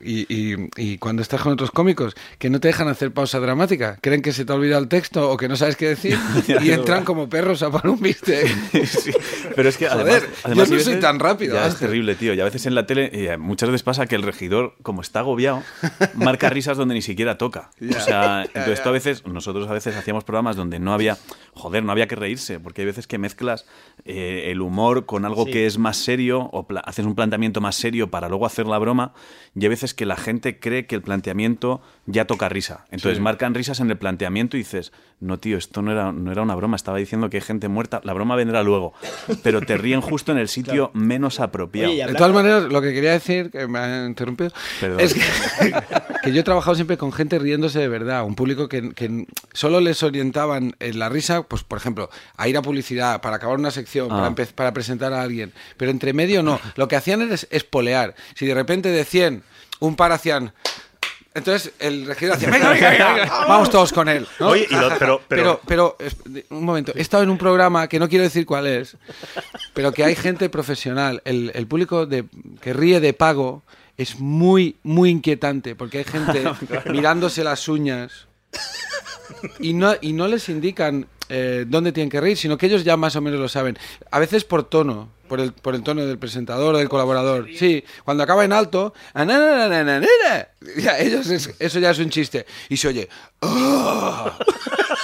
Y, 0.01 0.31
y- 0.34 0.69
y 0.75 0.98
cuando 1.00 1.22
estás 1.22 1.41
con 1.41 1.53
otros 1.53 1.72
cómicos 1.72 2.15
que 2.38 2.50
no 2.50 2.60
te 2.60 2.67
dejan 2.67 2.88
hacer 2.88 3.12
pausa 3.12 3.39
dramática, 3.39 3.98
creen 4.01 4.22
que 4.22 4.31
se 4.34 4.46
te 4.46 4.51
ha 4.51 4.55
olvidado 4.55 4.81
el 4.84 4.88
texto 4.88 5.31
o 5.31 5.38
que 5.38 5.48
no 5.48 5.55
sabes 5.55 5.75
qué 5.75 5.88
decir 5.89 6.17
y 6.62 6.72
entran 6.72 7.03
como 7.03 7.27
perros 7.29 7.63
a 7.63 7.72
por 7.72 7.88
un 7.88 8.00
bistec. 8.00 8.48
Pero 9.55 9.69
es 9.69 9.77
que 9.77 9.88
Joder, 9.89 10.29
además, 10.43 10.69
yo 10.69 10.75
no 10.75 10.81
soy 10.81 11.00
tan 11.00 11.19
rápido, 11.19 11.55
Ya 11.55 11.67
es 11.67 11.77
terrible, 11.77 12.15
tío. 12.15 12.34
Y 12.34 12.41
a 12.41 12.43
veces 12.43 12.65
en 12.65 12.75
la 12.75 12.86
tele, 12.86 13.10
eh, 13.13 13.38
muchas 13.38 13.69
veces 13.69 13.84
pasa 13.84 14.05
que 14.05 14.15
el 14.15 14.24
regidor, 14.24 14.75
como 14.84 15.01
está 15.01 15.19
agobiado, 15.19 15.63
marca 16.13 16.50
risas 16.50 16.77
donde 16.77 16.93
ni 16.93 17.01
siquiera 17.01 17.38
toca. 17.38 17.72
O 17.81 18.00
sea, 18.00 18.43
entonces 18.43 18.84
tú 18.84 18.89
a 18.89 18.91
veces, 18.91 19.25
nosotros 19.25 19.67
a 19.69 19.74
veces 19.74 19.96
hacíamos 19.96 20.24
programas 20.24 20.55
donde 20.55 20.79
no 20.79 20.93
había, 20.93 21.17
joder, 21.53 21.84
no 21.84 21.91
había 21.91 22.07
que 22.07 22.15
reírse, 22.15 22.60
porque 22.60 22.81
hay 22.81 22.86
veces 22.86 23.07
que 23.07 23.17
mezclas 23.17 23.65
eh, 24.05 24.51
el 24.51 24.62
humor 24.62 24.66
con 25.05 25.25
algo 25.25 25.45
Sí. 25.45 25.51
que 25.51 25.65
es 25.65 25.77
más 25.77 25.97
serio 25.97 26.50
o 26.51 26.65
haces 26.86 27.05
un 27.05 27.15
planteamiento 27.15 27.62
más 27.62 27.75
serio 27.75 28.09
para 28.09 28.29
luego 28.29 28.45
hacer 28.45 28.65
la 28.65 28.77
broma 28.77 29.13
y 29.55 29.63
hay 29.63 29.69
veces 29.69 29.93
que 29.93 30.05
la 30.05 30.15
gente 30.15 30.59
cree 30.59 30.86
que 30.86 30.95
el 30.95 31.01
planteamiento 31.01 31.81
ya 32.05 32.25
toca 32.25 32.50
risa. 32.50 32.86
Entonces 32.91 33.17
Sí. 33.17 33.21
marcan 33.24 33.53
risas 33.53 33.79
en 33.79 33.89
el 33.89 33.97
planteamiento 33.97 34.57
y 34.57 34.62
dices, 34.62 34.91
no 35.19 35.39
tío, 35.39 35.57
esto 35.57 35.81
no 35.81 35.91
era, 35.91 36.12
no 36.12 36.31
era 36.31 36.41
una 36.41 36.55
broma, 36.55 36.75
estaba 36.75 36.97
diciendo 36.97 37.29
que 37.29 37.38
hay 37.38 37.41
gente 37.41 37.67
muerta, 37.67 38.01
la 38.03 38.13
broma 38.13 38.36
vendrá 38.36 38.62
luego, 38.63 38.93
pero 39.43 39.62
te 39.62 39.77
ríen 39.77 40.01
justo 40.01 40.31
en 40.31 40.38
el 40.38 40.47
sitio 40.47 40.91
menos 40.93 41.39
apropiado. 41.39 41.91
Oye, 41.91 42.05
De 42.05 42.13
todas 42.13 42.33
maneras, 42.33 42.63
lo 42.65 42.81
que 42.81 42.93
quería 42.93 43.12
decir, 43.13 43.50
que 43.51 43.67
me 43.67 43.79
ha 43.79 44.05
interrumpido, 44.05 44.51
Perdón. 44.79 45.00
es 45.00 45.13
que, 45.13 45.21
que 46.24 46.33
yo 46.33 46.41
he 46.41 46.43
trabajado 46.43 46.75
siempre 46.75 46.97
con 46.97 47.12
gente 47.12 47.39
riéndose 47.39 47.79
de 47.79 47.88
verdad, 47.88 48.25
un 48.25 48.36
público 48.36 48.67
que, 48.69 48.91
que 48.93 49.25
solo 49.53 49.79
les 49.79 50.03
orientaban 50.03 50.75
en 50.79 51.00
la 51.00 51.09
risa, 51.09 51.43
pues 51.43 51.63
por 51.63 51.77
ejemplo, 51.77 52.09
a 52.36 52.47
ir 52.47 52.57
a 52.57 52.62
publicidad, 52.62 53.21
para 53.21 53.38
acabar 53.38 53.57
una 53.57 53.71
sección, 53.71 54.09
para, 54.09 54.27
Ah. 54.27 54.27
Para 54.57 54.73
presentar 54.73 55.13
a 55.13 55.21
alguien, 55.21 55.53
pero 55.77 55.89
entre 55.91 56.11
medio 56.11 56.43
no, 56.43 56.59
lo 56.75 56.89
que 56.89 56.97
hacían 56.97 57.21
era 57.21 57.33
es 57.35 57.47
espolear. 57.51 58.13
Si 58.35 58.45
de 58.45 58.53
repente 58.53 58.89
de 58.89 59.05
100, 59.05 59.43
un 59.79 59.95
par 59.95 60.11
hacían... 60.11 60.51
Entonces 61.33 61.71
el 61.77 62.07
regidor 62.07 62.35
hacía, 62.35 62.49
venga, 62.49 62.71
venga, 62.71 62.89
venga, 62.89 63.13
venga, 63.13 63.25
vamos 63.47 63.69
todos 63.69 63.93
con 63.93 64.09
él. 64.09 64.27
¿no? 64.39 64.47
Oye, 64.49 64.65
y 64.69 64.73
lo- 64.73 64.89
pero- 64.97 65.21
pero- 65.27 65.61
pero, 65.67 65.95
pero, 65.95 66.45
un 66.49 66.65
momento, 66.65 66.91
he 66.95 67.01
estado 67.01 67.21
en 67.21 67.29
un 67.29 67.37
programa 67.37 67.87
que 67.87 67.99
no 67.99 68.09
quiero 68.09 68.23
decir 68.23 68.45
cuál 68.47 68.65
es, 68.65 68.97
pero 69.75 69.91
que 69.91 70.03
hay 70.03 70.15
gente 70.15 70.49
profesional. 70.49 71.21
El, 71.25 71.51
el 71.53 71.67
público 71.67 72.07
de, 72.07 72.25
que 72.59 72.73
ríe 72.73 72.99
de 72.99 73.13
pago 73.13 73.61
es 73.97 74.19
muy, 74.19 74.77
muy 74.81 75.11
inquietante, 75.11 75.75
porque 75.75 75.99
hay 75.99 76.03
gente 76.05 76.43
mirándose 76.89 77.43
las 77.43 77.67
uñas 77.67 78.25
y 79.60 79.74
no, 79.74 79.93
y 80.01 80.13
no 80.13 80.27
les 80.27 80.50
indican 80.50 81.07
eh, 81.29 81.65
dónde 81.67 81.91
tienen 81.91 82.10
que 82.10 82.22
reír, 82.22 82.38
sino 82.38 82.57
que 82.57 82.67
ellos 82.67 82.84
ya 82.84 82.96
más 82.98 83.15
o 83.15 83.22
menos 83.22 83.39
lo 83.39 83.50
saben. 83.50 83.77
A 84.12 84.19
veces 84.19 84.43
por 84.43 84.63
tono, 84.63 85.10
por 85.27 85.39
el, 85.39 85.51
por 85.53 85.75
el 85.75 85.84
tono 85.84 86.05
del 86.05 86.17
presentador 86.17 86.75
o 86.75 86.77
del 86.77 86.89
colaborador. 86.89 87.48
Sí, 87.57 87.84
cuando 88.05 88.24
acaba 88.24 88.46
en 88.46 88.53
alto, 88.53 88.93
ya, 90.77 90.98
ellos 91.00 91.27
es- 91.29 91.53
eso 91.60 91.79
ya 91.79 91.91
es 91.91 92.00
un 92.00 92.10
chiste. 92.10 92.46
Y 92.69 92.77
se 92.77 92.88
oye, 92.88 93.10
"Oh". 93.41 94.31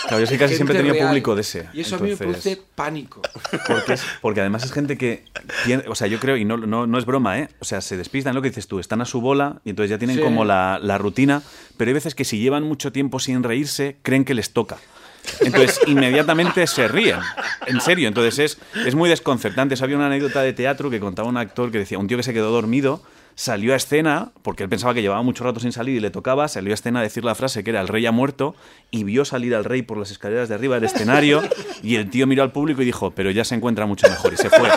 Claro, 0.03 0.17
yo 0.19 0.23
es 0.25 0.29
que 0.31 0.37
casi 0.37 0.55
siempre 0.55 0.75
he 0.75 0.79
tenido 0.79 0.95
real. 0.95 1.07
público 1.07 1.33
de 1.33 1.41
ese. 1.41 1.69
Y 1.73 1.81
eso 1.81 1.95
a 1.95 1.99
mí 1.99 2.09
me 2.09 2.17
produce 2.17 2.59
pánico. 2.75 3.21
Porque, 3.67 3.93
es- 3.93 4.03
porque 4.21 4.41
además 4.41 4.63
es 4.65 4.71
gente 4.73 4.97
que 4.97 5.23
tiene, 5.65 5.85
o 5.87 5.95
sea, 5.95 6.07
yo 6.07 6.19
creo, 6.19 6.35
y 6.35 6.43
no, 6.45 6.57
no, 6.57 6.85
no 6.87 6.97
es 6.99 7.05
broma, 7.05 7.39
¿eh? 7.39 7.49
O 7.59 7.65
sea, 7.65 7.79
se 7.79 7.95
despistan 7.95 8.35
lo 8.35 8.41
que 8.41 8.49
dices 8.49 8.67
tú, 8.67 8.79
están 8.79 8.99
a 9.01 9.05
su 9.05 9.21
bola 9.21 9.61
y 9.63 9.69
entonces 9.69 9.89
ya 9.91 9.97
tienen 9.97 10.17
Sí. 10.17 10.21
como 10.21 10.43
la, 10.45 10.77
la 10.81 10.97
rutina, 10.97 11.41
pero 11.77 11.89
hay 11.89 11.93
veces 11.93 12.15
que 12.15 12.25
si 12.25 12.37
llevan 12.39 12.63
mucho 12.63 12.91
tiempo 12.91 13.19
sin 13.19 13.43
reírse, 13.43 13.97
creen 14.03 14.25
que 14.25 14.33
les 14.33 14.51
toca. 14.51 14.77
Entonces, 15.39 15.79
inmediatamente 15.87 16.65
se 16.67 16.87
ríen. 16.87 17.19
En 17.65 17.81
serio, 17.81 18.07
entonces 18.07 18.39
es, 18.39 18.85
es 18.85 18.95
muy 18.95 19.09
desconcertante. 19.09 19.75
Había 19.81 19.95
una 19.95 20.07
anécdota 20.07 20.41
de 20.41 20.53
teatro 20.53 20.89
que 20.89 20.99
contaba 20.99 21.27
un 21.27 21.37
actor 21.37 21.71
que 21.71 21.79
decía, 21.79 21.97
un 21.97 22.07
tío 22.07 22.17
que 22.17 22.23
se 22.23 22.33
quedó 22.33 22.51
dormido, 22.51 23.01
salió 23.35 23.73
a 23.73 23.77
escena, 23.77 24.31
porque 24.41 24.63
él 24.63 24.69
pensaba 24.69 24.93
que 24.93 25.01
llevaba 25.01 25.21
mucho 25.23 25.43
rato 25.43 25.59
sin 25.59 25.71
salir 25.71 25.95
y 25.97 25.99
le 25.99 26.09
tocaba, 26.11 26.47
salió 26.47 26.71
a 26.71 26.75
escena 26.75 26.99
a 26.99 27.03
decir 27.03 27.23
la 27.23 27.35
frase 27.35 27.63
que 27.63 27.69
era 27.71 27.81
el 27.81 27.87
rey 27.87 28.05
ha 28.05 28.11
muerto 28.11 28.55
y 28.91 29.03
vio 29.03 29.25
salir 29.25 29.55
al 29.55 29.63
rey 29.65 29.81
por 29.81 29.97
las 29.97 30.11
escaleras 30.11 30.49
de 30.49 30.55
arriba 30.55 30.75
del 30.75 30.83
escenario 30.85 31.41
y 31.81 31.95
el 31.95 32.09
tío 32.09 32.27
miró 32.27 32.43
al 32.43 32.51
público 32.51 32.81
y 32.81 32.85
dijo, 32.85 33.11
pero 33.11 33.31
ya 33.31 33.43
se 33.43 33.55
encuentra 33.55 33.85
mucho 33.85 34.07
mejor 34.07 34.33
y 34.33 34.37
se 34.37 34.49
fue. 34.49 34.69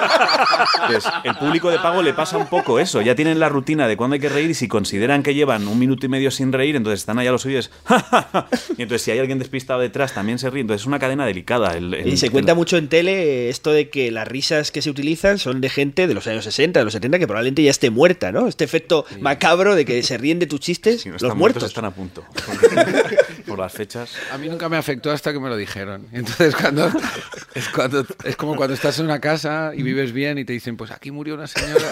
Entonces, 0.88 1.10
el 1.24 1.34
público 1.36 1.70
de 1.70 1.78
pago 1.78 2.02
le 2.02 2.14
pasa 2.14 2.38
un 2.38 2.46
poco 2.46 2.78
eso, 2.78 3.02
ya 3.02 3.14
tienen 3.14 3.38
la 3.38 3.48
rutina 3.48 3.86
de 3.88 3.96
cuándo 3.96 4.14
hay 4.14 4.20
que 4.20 4.28
reír 4.28 4.50
y 4.50 4.54
si 4.54 4.68
consideran 4.68 5.22
que 5.22 5.34
llevan 5.34 5.66
un 5.68 5.78
minuto 5.78 6.06
y 6.06 6.08
medio 6.08 6.30
sin 6.30 6.52
reír, 6.52 6.76
entonces 6.76 7.00
están 7.00 7.18
allá 7.18 7.30
los 7.32 7.44
oídos 7.46 7.70
y 8.76 8.82
entonces 8.82 9.02
si 9.02 9.10
hay 9.10 9.18
alguien 9.18 9.38
despistado 9.38 9.80
detrás 9.80 10.14
también 10.14 10.38
se 10.38 10.50
ríe, 10.50 10.62
entonces 10.62 10.82
es 10.82 10.86
una 10.86 10.98
cadena 10.98 11.26
delicada. 11.26 11.76
El, 11.76 11.92
el- 11.94 12.08
Y 12.08 12.16
se 12.16 12.26
el- 12.26 12.32
cuenta 12.32 12.54
mucho 12.54 12.76
en 12.76 12.88
tele 12.88 13.48
esto 13.48 13.70
de 13.72 13.90
que 13.90 14.10
las 14.10 14.26
risas 14.26 14.70
que 14.70 14.82
se 14.82 14.90
utilizan 14.90 15.38
son 15.38 15.60
de 15.60 15.68
gente 15.68 16.06
de 16.06 16.14
los 16.14 16.26
años 16.26 16.44
60, 16.44 16.80
de 16.80 16.84
los 16.84 16.92
70, 16.92 17.18
que 17.18 17.26
probablemente 17.26 17.62
ya 17.62 17.70
esté 17.70 17.90
muerta, 17.90 18.32
¿no? 18.32 18.45
Este 18.48 18.64
efecto 18.64 19.04
macabro 19.20 19.74
de 19.74 19.84
que 19.84 20.02
se 20.02 20.16
ríen 20.18 20.38
de 20.38 20.46
tus 20.46 20.60
chistes 20.60 21.00
Si 21.02 21.08
no 21.08 21.14
los 21.14 21.22
están 21.22 21.38
muertos. 21.38 21.64
están 21.64 21.84
a 21.84 21.90
punto. 21.90 22.24
Por 23.46 23.58
las 23.58 23.72
fechas. 23.72 24.10
A 24.32 24.38
mí 24.38 24.48
nunca 24.48 24.68
me 24.68 24.76
afectó 24.76 25.10
hasta 25.12 25.32
que 25.32 25.38
me 25.40 25.48
lo 25.48 25.56
dijeron. 25.56 26.06
Entonces 26.12 26.54
cuando 26.54 26.90
es 27.54 27.68
cuando 27.68 28.04
es 28.24 28.36
como 28.36 28.56
cuando 28.56 28.74
estás 28.74 28.98
en 28.98 29.04
una 29.06 29.20
casa 29.20 29.72
y 29.74 29.82
vives 29.82 30.12
bien 30.12 30.38
y 30.38 30.44
te 30.44 30.52
dicen, 30.52 30.76
pues 30.76 30.90
aquí 30.90 31.10
murió 31.10 31.34
una 31.34 31.46
señora. 31.46 31.84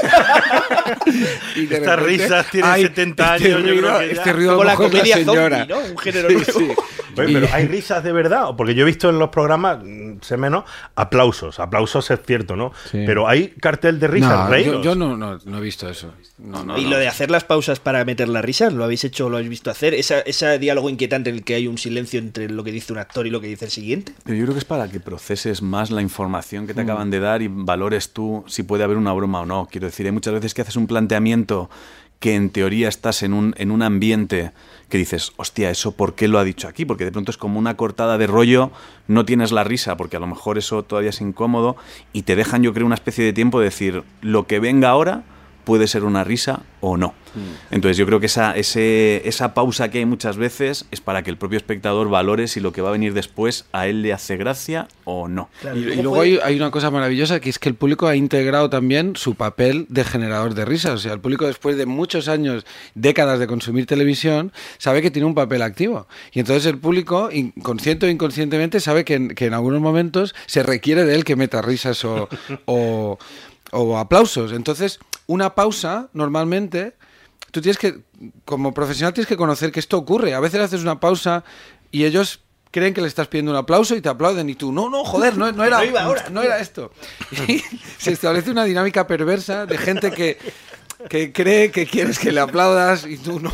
Y 1.57 1.67
de 1.67 1.77
Estas 1.77 1.97
repente, 1.99 2.25
risas 2.25 2.51
tienen 2.51 2.71
"Ay, 2.71 2.83
70 2.83 3.37
este 3.37 3.47
años, 3.49 3.59
yo 3.61 3.67
ruido- 3.73 3.81
creo 3.89 3.99
que 4.01 4.07
ya". 4.07 4.13
Este 4.21 4.33
ruido 4.33 4.51
a 4.51 4.53
lo 4.55 4.59
Como 4.59 4.65
la 4.71 4.77
comedia 4.77 5.15
señora. 5.17 5.59
zombie, 5.67 5.75
¿no? 5.75 5.91
Un 5.93 5.99
género 5.99 6.29
Sí, 6.29 6.35
nuevo. 6.37 6.53
sí. 6.59 6.81
Oye, 7.23 7.33
pero 7.33 7.49
¿hay 7.53 7.67
risas 7.67 8.03
de 8.05 8.13
verdad? 8.13 8.49
Porque 8.57 8.75
yo 8.75 8.83
he 8.83 8.87
visto 8.87 9.11
en 9.11 9.19
los 9.19 9.29
programas, 9.31 9.79
mm, 9.83 10.19
sé 10.21 10.37
menos, 10.37 10.65
aplausos. 10.95 11.61
Aplausos 11.61 12.11
es 12.11 12.21
cierto, 12.27 12.57
¿no? 12.57 12.73
Sí. 12.91 13.03
Pero 13.07 13.29
hay 13.29 13.49
cartel 13.61 13.99
de 14.01 14.09
risas, 14.09 14.45
No, 14.45 14.49
reíros. 14.49 14.75
yo, 14.77 14.83
yo 14.83 14.95
no, 14.95 15.17
no, 15.17 15.39
no 15.45 15.59
he 15.59 15.61
visto 15.61 15.89
eso. 15.89 16.13
No, 16.39 16.65
no, 16.65 16.79
y 16.79 16.85
no. 16.85 16.91
lo 16.91 16.99
de 16.99 17.09
hacer 17.09 17.31
las 17.31 17.45
pausas 17.45 17.81
para 17.81 18.05
meter 18.05 18.29
las 18.29 18.45
risas, 18.45 18.73
¿lo 18.73 18.85
habéis 18.85 19.05
hecho 19.05 19.27
o 19.27 19.31
lo 19.31 19.37
habéis 19.37 19.51
visto 19.51 19.71
hacer? 19.71 19.95
Esa, 19.95 20.21
ese 20.21 20.59
diálogo 20.59 20.91
inquietante 20.91 21.31
en 21.31 21.37
el 21.37 21.45
que 21.45 21.55
hay 21.55 21.67
un 21.67 21.79
silencio 21.79 22.19
entre 22.19 22.49
lo 22.49 22.65
que 22.65 22.73
dice 22.73 22.93
un 22.93 22.99
actor 22.99 23.27
y 23.27 23.31
lo 23.31 23.41
que 23.41 23.47
dice 23.49 23.65
el 23.67 23.71
siguiente. 23.71 24.13
Pero 24.25 24.37
yo 24.37 24.45
creo 24.45 24.55
que 24.55 24.59
es 24.61 24.65
para 24.65 24.89
que 24.89 25.01
proceses 25.01 25.63
más 25.63 25.91
la 25.91 26.03
información 26.03 26.65
Mm. 26.65 26.67
que 26.67 26.75
te 26.75 26.81
acaban 26.81 27.11
de 27.11 27.21
dar 27.21 27.43
y 27.43 27.49
valores 27.49 28.13
tú 28.13 28.45
si 28.47 28.63
puede 28.63 28.85
haber 28.85 28.97
una 28.97 29.13
broma 29.13 29.41
o 29.41 29.47
no. 29.47 29.67
Quiero 29.71 29.87
decir, 29.87 30.07
hay 30.07 30.13
muchas 30.13 30.35
veces 30.35 30.55
que 30.55 30.63
haces 30.63 30.77
un 30.77 30.87
planteamiento 30.87 31.71
que 32.21 32.35
en 32.35 32.51
teoría 32.51 32.89
estás 32.89 33.23
en 33.23 33.33
un, 33.35 33.55
en 33.59 33.71
un 33.71 33.83
ambiente 33.83 34.53
que 34.89 34.99
dices, 34.99 35.33
hostia, 35.37 35.71
¿eso 35.71 35.93
por 35.93 36.15
qué 36.15 36.29
lo 36.29 36.39
ha 36.39 36.45
dicho 36.45 36.69
aquí? 36.69 36.85
Porque 36.85 37.05
de 37.05 37.13
pronto 37.13 37.31
es 37.31 37.37
como 37.37 37.59
una 37.59 37.77
cortada 37.77 38.19
de 38.19 38.27
rollo, 38.27 38.71
no 39.09 39.25
tienes 39.25 39.53
la 39.53 39.65
risa, 39.65 39.97
porque 39.97 40.17
a 40.17 40.21
lo 40.21 40.27
mejor 40.27 40.59
eso 40.59 40.83
todavía 40.83 41.11
es 41.11 41.21
incómodo, 41.21 41.77
y 42.13 42.23
te 42.23 42.37
dejan, 42.37 42.63
yo 42.63 42.73
creo, 42.73 42.87
una 42.87 42.95
especie 42.95 43.25
de 43.25 43.33
tiempo 43.33 43.59
de 43.61 43.67
decir, 43.67 44.03
lo 44.21 44.47
que 44.47 44.61
venga 44.61 44.91
ahora 44.91 45.25
puede 45.65 45.87
ser 45.87 46.05
una 46.05 46.25
risa 46.25 46.63
o 46.81 46.97
no. 46.97 47.15
Entonces 47.71 47.97
yo 47.97 48.07
creo 48.07 48.21
que 48.21 48.27
esa, 48.27 48.57
ese, 48.57 49.27
esa 49.29 49.55
pausa 49.55 49.91
que 49.91 49.99
hay 49.99 50.07
muchas 50.07 50.37
veces 50.37 50.87
es 50.93 51.01
para 51.01 51.23
que 51.23 51.31
el 51.31 51.37
propio 51.37 51.57
espectador 51.57 52.09
valore 52.09 52.47
si 52.47 52.61
lo 52.61 52.73
que 52.73 52.81
va 52.81 52.91
a 52.91 52.93
venir 52.93 53.13
después 53.13 53.65
a 53.73 53.89
él 53.89 54.03
le 54.03 54.13
hace 54.13 54.37
gracia 54.37 54.87
o 55.05 55.27
no. 55.27 55.49
Y, 55.75 55.79
y 55.79 56.03
luego 56.03 56.21
hay, 56.21 56.39
hay 56.43 56.57
una 56.57 56.71
cosa 56.71 56.93
maravillosa 56.93 57.41
que 57.41 57.51
es 57.51 57.59
que 57.59 57.69
el 57.69 57.75
público 57.75 58.07
ha 58.07 58.15
integrado 58.15 58.71
también 58.71 59.17
su 59.17 59.35
papel 59.35 59.87
de 59.89 60.05
generador 60.05 60.55
de 60.55 60.65
risas. 60.65 60.93
O 60.93 60.99
sea, 60.99 61.13
el 61.13 61.21
público 61.21 61.47
después 61.47 61.77
de 61.77 61.87
muchos 61.87 62.29
años, 62.29 62.65
décadas 62.95 63.39
de 63.41 63.47
consumir 63.47 63.87
televisión, 63.87 64.53
sabe 64.79 65.03
que 65.03 65.11
tiene 65.11 65.27
un 65.27 65.35
papel 65.35 65.63
activo. 65.63 66.07
Y 66.33 66.41
entonces 66.41 66.67
el 66.67 66.79
público, 66.79 67.31
inconsciente 67.33 68.07
o 68.07 68.09
inconscientemente, 68.09 68.81
sabe 68.81 69.05
que 69.05 69.15
en, 69.15 69.29
que 69.31 69.47
en 69.47 69.55
algunos 69.55 69.81
momentos 69.81 70.35
se 70.47 70.63
requiere 70.63 71.05
de 71.05 71.15
él 71.15 71.25
que 71.25 71.37
meta 71.37 71.63
risas 71.63 72.05
o, 72.05 72.29
o, 72.67 73.19
o 73.75 73.99
aplausos. 73.99 74.53
Entonces, 74.53 75.01
una 75.27 75.55
pausa 75.55 76.09
normalmente 76.13 76.95
tú 77.51 77.61
tienes 77.61 77.79
que, 77.79 78.01
como 78.45 78.75
profesional, 78.75 79.15
tienes 79.15 79.29
que 79.29 79.37
conocer 79.37 79.71
que 79.71 79.81
esto 79.81 79.97
ocurre. 79.97 80.35
A 80.35 80.41
veces 80.41 80.61
haces 80.61 80.83
una 80.83 80.99
pausa 80.99 81.45
y 81.93 82.05
ellos 82.05 82.41
creen 82.73 82.93
que 82.93 83.01
le 83.01 83.07
estás 83.07 83.29
pidiendo 83.29 83.53
un 83.53 83.57
aplauso 83.57 83.95
y 83.95 84.01
te 84.01 84.09
aplauden 84.09 84.51
y 84.51 84.57
tú, 84.57 84.73
no, 84.73 84.91
no, 84.91 85.05
joder, 85.05 85.37
no, 85.37 85.53
no 85.53 85.65
era, 85.65 85.81
No 86.31 86.43
era 86.43 86.59
esto. 86.59 86.91
Y 87.49 87.63
se 87.99 88.13
establece 88.13 88.51
una 88.51 88.65
dinámica 88.65 89.07
perversa 89.07 89.67
de 89.67 89.79
gente 89.79 90.11
que, 90.11 90.37
que 91.09 91.33
cree 91.33 91.71
que 91.71 91.87
quieres 91.87 92.19
que 92.19 92.33
le 92.33 92.41
aplaudas 92.41 93.07
y 93.07 93.17
tú 93.19 93.41
no. 93.41 93.53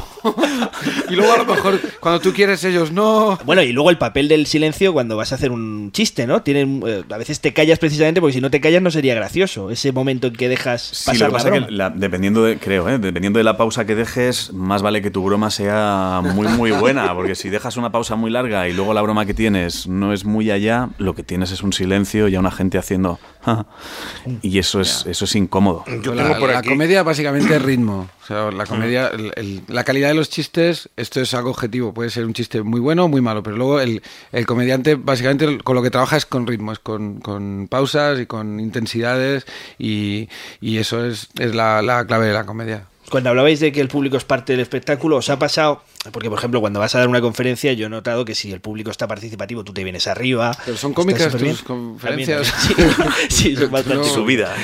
Y 1.08 1.14
luego 1.14 1.32
a 1.32 1.38
lo 1.38 1.44
mejor 1.46 1.80
cuando 2.00 2.20
tú 2.20 2.32
quieres 2.32 2.62
ellos 2.64 2.92
no. 2.92 3.38
Bueno, 3.44 3.62
y 3.62 3.72
luego 3.72 3.90
el 3.90 3.98
papel 3.98 4.28
del 4.28 4.46
silencio 4.46 4.92
cuando 4.92 5.16
vas 5.16 5.32
a 5.32 5.34
hacer 5.34 5.50
un 5.50 5.90
chiste, 5.92 6.26
¿no? 6.26 6.42
Tienen, 6.42 6.82
eh, 6.86 7.02
a 7.10 7.16
veces 7.18 7.40
te 7.40 7.52
callas 7.52 7.78
precisamente 7.78 8.20
porque 8.20 8.34
si 8.34 8.40
no 8.40 8.50
te 8.50 8.60
callas 8.60 8.82
no 8.82 8.90
sería 8.90 9.14
gracioso. 9.14 9.70
Ese 9.70 9.92
momento 9.92 10.28
en 10.28 10.34
que 10.34 10.48
dejas 10.48 10.82
Sí, 10.82 11.06
pasar 11.06 11.20
lo 11.20 11.20
la 11.20 11.28
que 11.28 11.32
pasa 11.32 11.48
es 11.48 11.52
broma. 11.52 11.66
que 11.66 11.72
la- 11.72 11.90
dependiendo 11.90 12.44
de, 12.44 12.58
creo, 12.58 12.88
¿eh? 12.88 12.98
dependiendo 12.98 13.38
de 13.38 13.44
la 13.44 13.56
pausa 13.56 13.84
que 13.84 13.94
dejes, 13.94 14.52
más 14.52 14.82
vale 14.82 15.02
que 15.02 15.10
tu 15.10 15.22
broma 15.24 15.50
sea 15.50 16.20
muy, 16.22 16.46
muy 16.48 16.70
buena, 16.70 17.12
porque 17.14 17.34
si 17.34 17.48
dejas 17.48 17.76
una 17.76 17.90
pausa 17.90 18.16
muy 18.16 18.30
larga 18.30 18.68
y 18.68 18.72
luego 18.72 18.94
la 18.94 19.02
broma 19.02 19.26
que 19.26 19.34
tienes 19.34 19.86
no 19.88 20.12
es 20.12 20.24
muy 20.24 20.50
allá, 20.50 20.90
lo 20.98 21.14
que 21.14 21.22
tienes 21.22 21.50
es 21.50 21.62
un 21.62 21.72
silencio 21.72 22.28
y 22.28 22.34
a 22.36 22.40
una 22.40 22.50
gente 22.50 22.78
haciendo, 22.78 23.18
"Ja", 23.44 23.66
y 24.42 24.58
eso 24.58 24.80
es, 24.80 25.04
eso 25.06 25.24
es 25.24 25.34
incómodo. 25.34 25.84
la, 26.14 26.38
la 26.38 26.62
comedia 26.62 27.02
básicamente 27.02 27.39
es 27.48 27.62
ritmo. 27.62 28.08
O 28.22 28.26
sea, 28.26 28.50
la 28.50 28.66
comedia, 28.66 29.08
el- 29.08 29.32
el- 29.36 29.62
la 29.68 29.84
calidad 29.84 30.08
de 30.08 30.14
los 30.14 30.30
chistes, 30.30 30.88
esto 30.96 31.20
es 31.20 31.34
algo 31.34 31.50
objetivo. 31.50 31.92
Puede 31.94 32.10
ser 32.10 32.24
un 32.26 32.34
chiste 32.34 32.62
muy 32.62 32.80
bueno 32.80 33.04
o 33.04 33.08
muy 33.08 33.20
malo, 33.20 33.42
pero 33.42 33.56
luego 33.56 33.80
el, 33.80 34.02
el 34.32 34.46
comediante 34.46 34.94
básicamente 34.94 35.58
con 35.64 35.74
lo 35.76 35.82
que 35.82 35.90
trabaja 35.90 36.16
es 36.16 36.26
con 36.26 36.46
ritmos, 36.46 36.78
con, 36.78 37.20
con 37.20 37.66
pausas 37.68 38.20
y 38.20 38.26
con 38.26 38.60
intensidades 38.60 39.46
y, 39.78 40.28
y 40.60 40.78
eso 40.78 41.04
es, 41.04 41.28
es 41.38 41.54
la, 41.54 41.82
la 41.82 42.04
clave 42.06 42.26
de 42.26 42.32
la 42.34 42.44
comedia. 42.44 42.84
Cuando 43.10 43.30
hablabais 43.30 43.58
de 43.58 43.72
que 43.72 43.80
el 43.80 43.88
público 43.88 44.16
es 44.16 44.22
parte 44.24 44.52
del 44.52 44.60
espectáculo, 44.60 45.16
¿os 45.16 45.30
ha 45.30 45.38
pasado? 45.38 45.82
Porque, 46.12 46.30
por 46.30 46.38
ejemplo, 46.38 46.60
cuando 46.62 46.80
vas 46.80 46.94
a 46.94 46.98
dar 47.00 47.08
una 47.08 47.20
conferencia, 47.20 47.74
yo 47.74 47.86
he 47.86 47.88
notado 47.90 48.24
que 48.24 48.34
si 48.34 48.50
el 48.52 48.60
público 48.60 48.90
está 48.90 49.06
participativo, 49.06 49.64
tú 49.64 49.74
te 49.74 49.84
vienes 49.84 50.06
arriba. 50.06 50.56
Pero 50.64 50.76
son 50.78 50.94
cómicas 50.94 51.30
tus 51.36 51.62
conferencias. 51.62 52.50
También. 52.52 52.90
Sí, 53.28 53.50
sí, 53.50 53.56
son 53.56 53.70
bastante. 53.70 53.98
No. 53.98 54.04
Su 54.04 54.24
vida. 54.24 54.54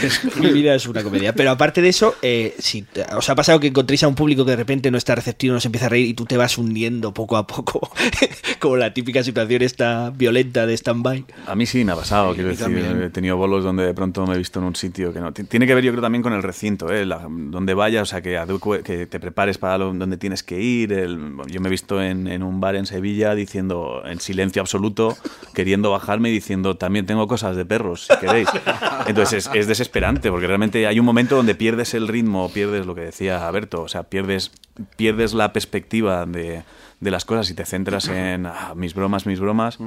Mi 0.40 0.50
vida 0.52 0.74
es 0.74 0.86
una 0.86 1.02
comedia. 1.02 1.34
Pero 1.34 1.50
aparte 1.50 1.82
de 1.82 1.90
eso, 1.90 2.14
eh, 2.22 2.54
si 2.58 2.82
te- 2.82 3.04
os 3.14 3.28
ha 3.28 3.34
pasado 3.34 3.60
que 3.60 3.66
encontréis 3.66 4.02
a 4.04 4.08
un 4.08 4.14
público 4.14 4.46
que 4.46 4.52
de 4.52 4.56
repente 4.56 4.90
no 4.90 4.96
está 4.96 5.14
receptivo, 5.14 5.52
no 5.52 5.60
se 5.60 5.68
empieza 5.68 5.86
a 5.86 5.88
reír 5.90 6.06
y 6.06 6.14
tú 6.14 6.24
te 6.24 6.38
vas 6.38 6.56
hundiendo 6.56 7.12
poco 7.12 7.36
a 7.36 7.46
poco, 7.46 7.90
como 8.58 8.76
la 8.78 8.94
típica 8.94 9.22
situación 9.22 9.60
esta 9.60 10.08
violenta 10.16 10.66
de 10.66 10.72
stand-by. 10.72 11.24
A 11.46 11.54
mí 11.54 11.66
sí 11.66 11.84
me 11.84 11.92
ha 11.92 11.96
pasado, 11.96 12.32
quiero 12.32 12.48
decir, 12.48 12.64
también. 12.64 13.02
he 13.02 13.10
tenido 13.10 13.36
bolos 13.36 13.62
donde 13.62 13.84
de 13.84 13.92
pronto 13.92 14.26
me 14.26 14.34
he 14.36 14.38
visto 14.38 14.58
en 14.58 14.64
un 14.64 14.74
sitio 14.76 15.12
que 15.12 15.20
no. 15.20 15.34
Ti- 15.34 15.44
Tiene 15.44 15.66
que 15.66 15.74
ver, 15.74 15.84
yo 15.84 15.92
creo, 15.92 16.02
también 16.02 16.22
con 16.22 16.32
el 16.32 16.42
recinto, 16.42 16.90
¿eh? 16.90 17.04
La- 17.04 17.26
donde 17.28 17.74
vayas, 17.74 18.02
o 18.04 18.06
sea, 18.06 18.22
que 18.22 19.06
te 19.10 19.20
prepares 19.20 19.58
para 19.58 19.76
lo- 19.76 19.92
donde 19.92 20.16
tienes 20.16 20.42
que 20.42 20.58
ir. 20.58 20.94
el- 20.94 21.25
yo 21.46 21.60
me 21.60 21.68
he 21.68 21.70
visto 21.70 22.02
en, 22.02 22.42
un 22.42 22.60
bar 22.60 22.76
en 22.76 22.86
Sevilla 22.86 23.34
diciendo, 23.34 24.02
en 24.04 24.20
silencio 24.20 24.62
absoluto, 24.62 25.16
queriendo 25.54 25.90
bajarme 25.90 26.30
y 26.30 26.32
diciendo, 26.32 26.76
también 26.76 27.06
tengo 27.06 27.26
cosas 27.26 27.56
de 27.56 27.64
perros, 27.64 28.06
si 28.06 28.16
queréis. 28.18 28.48
Entonces 29.06 29.46
es, 29.46 29.54
es 29.54 29.66
desesperante, 29.66 30.30
porque 30.30 30.46
realmente 30.46 30.86
hay 30.86 30.98
un 30.98 31.06
momento 31.06 31.36
donde 31.36 31.54
pierdes 31.54 31.94
el 31.94 32.08
ritmo, 32.08 32.50
pierdes 32.50 32.86
lo 32.86 32.94
que 32.94 33.02
decía 33.02 33.50
Berto, 33.50 33.82
o 33.82 33.88
sea, 33.88 34.04
pierdes, 34.04 34.52
pierdes 34.96 35.34
la 35.34 35.52
perspectiva 35.52 36.26
de, 36.26 36.62
de 37.00 37.10
las 37.10 37.24
cosas 37.24 37.50
y 37.50 37.54
te 37.54 37.64
centras 37.64 38.08
en 38.08 38.46
"Ah, 38.46 38.72
mis 38.76 38.94
bromas, 38.94 39.26
mis 39.26 39.40
bromas. 39.40 39.78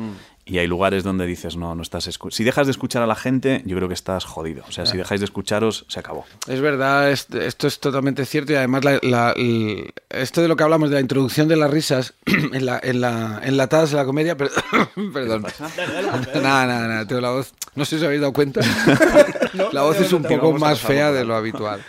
Y 0.46 0.58
hay 0.58 0.66
lugares 0.66 1.04
donde 1.04 1.28
dices, 1.28 1.58
no, 1.58 1.76
no 1.76 1.84
estás 1.84 2.08
escu-". 2.08 2.32
Si 2.32 2.44
dejas 2.44 2.66
de 2.66 2.72
escuchar 2.72 3.04
a 3.04 3.08
la 3.08 3.14
gente, 3.16 3.62
yo 3.66 3.76
creo 3.78 3.88
que 3.88 3.94
estás 3.94 4.26
jodido. 4.26 4.64
O 4.68 4.72
sea, 4.72 4.88
si 4.88 4.96
Ah. 4.96 5.00
dejáis 5.00 5.22
de 5.22 5.26
escucharos, 5.26 5.86
se 5.90 6.00
acabó. 6.00 6.26
Es 6.48 6.60
verdad, 6.60 7.12
es- 7.12 7.28
esto 7.30 7.68
es 7.68 7.80
totalmente 7.80 8.26
cierto 8.26 8.54
y 8.54 8.56
además 8.56 8.84
la- 8.84 9.00
la- 9.04 9.32
el- 9.38 9.94
esto 10.10 10.42
de 10.42 10.48
lo 10.48 10.56
que 10.56 10.64
hablamos 10.64 10.90
de 10.90 10.96
la 10.96 11.02
introducción 11.02 11.48
de 11.48 11.56
las 11.56 11.70
risas 11.70 12.16
en 12.26 12.66
la, 12.66 12.80
en 12.82 13.00
la, 13.00 13.42
enlatadas 13.44 13.92
de 13.92 13.98
la 13.98 14.06
comedia, 14.06 14.36
perdón. 15.14 15.46
Nada, 16.34 16.66
nada, 16.66 16.88
nada, 16.88 17.06
tengo 17.06 17.22
la 17.22 17.30
voz, 17.30 17.54
no 17.76 17.86
sé 17.86 17.92
si 17.92 17.96
os 17.98 18.04
habéis 18.06 18.22
dado 18.22 18.34
cuenta, 18.34 18.62
la 19.72 19.82
voz 19.84 20.00
es 20.02 20.12
un 20.14 20.24
poco 20.24 20.54
más 20.54 20.80
fea 20.82 21.12
de 21.12 21.26
lo 21.26 21.36
habitual. 21.36 21.84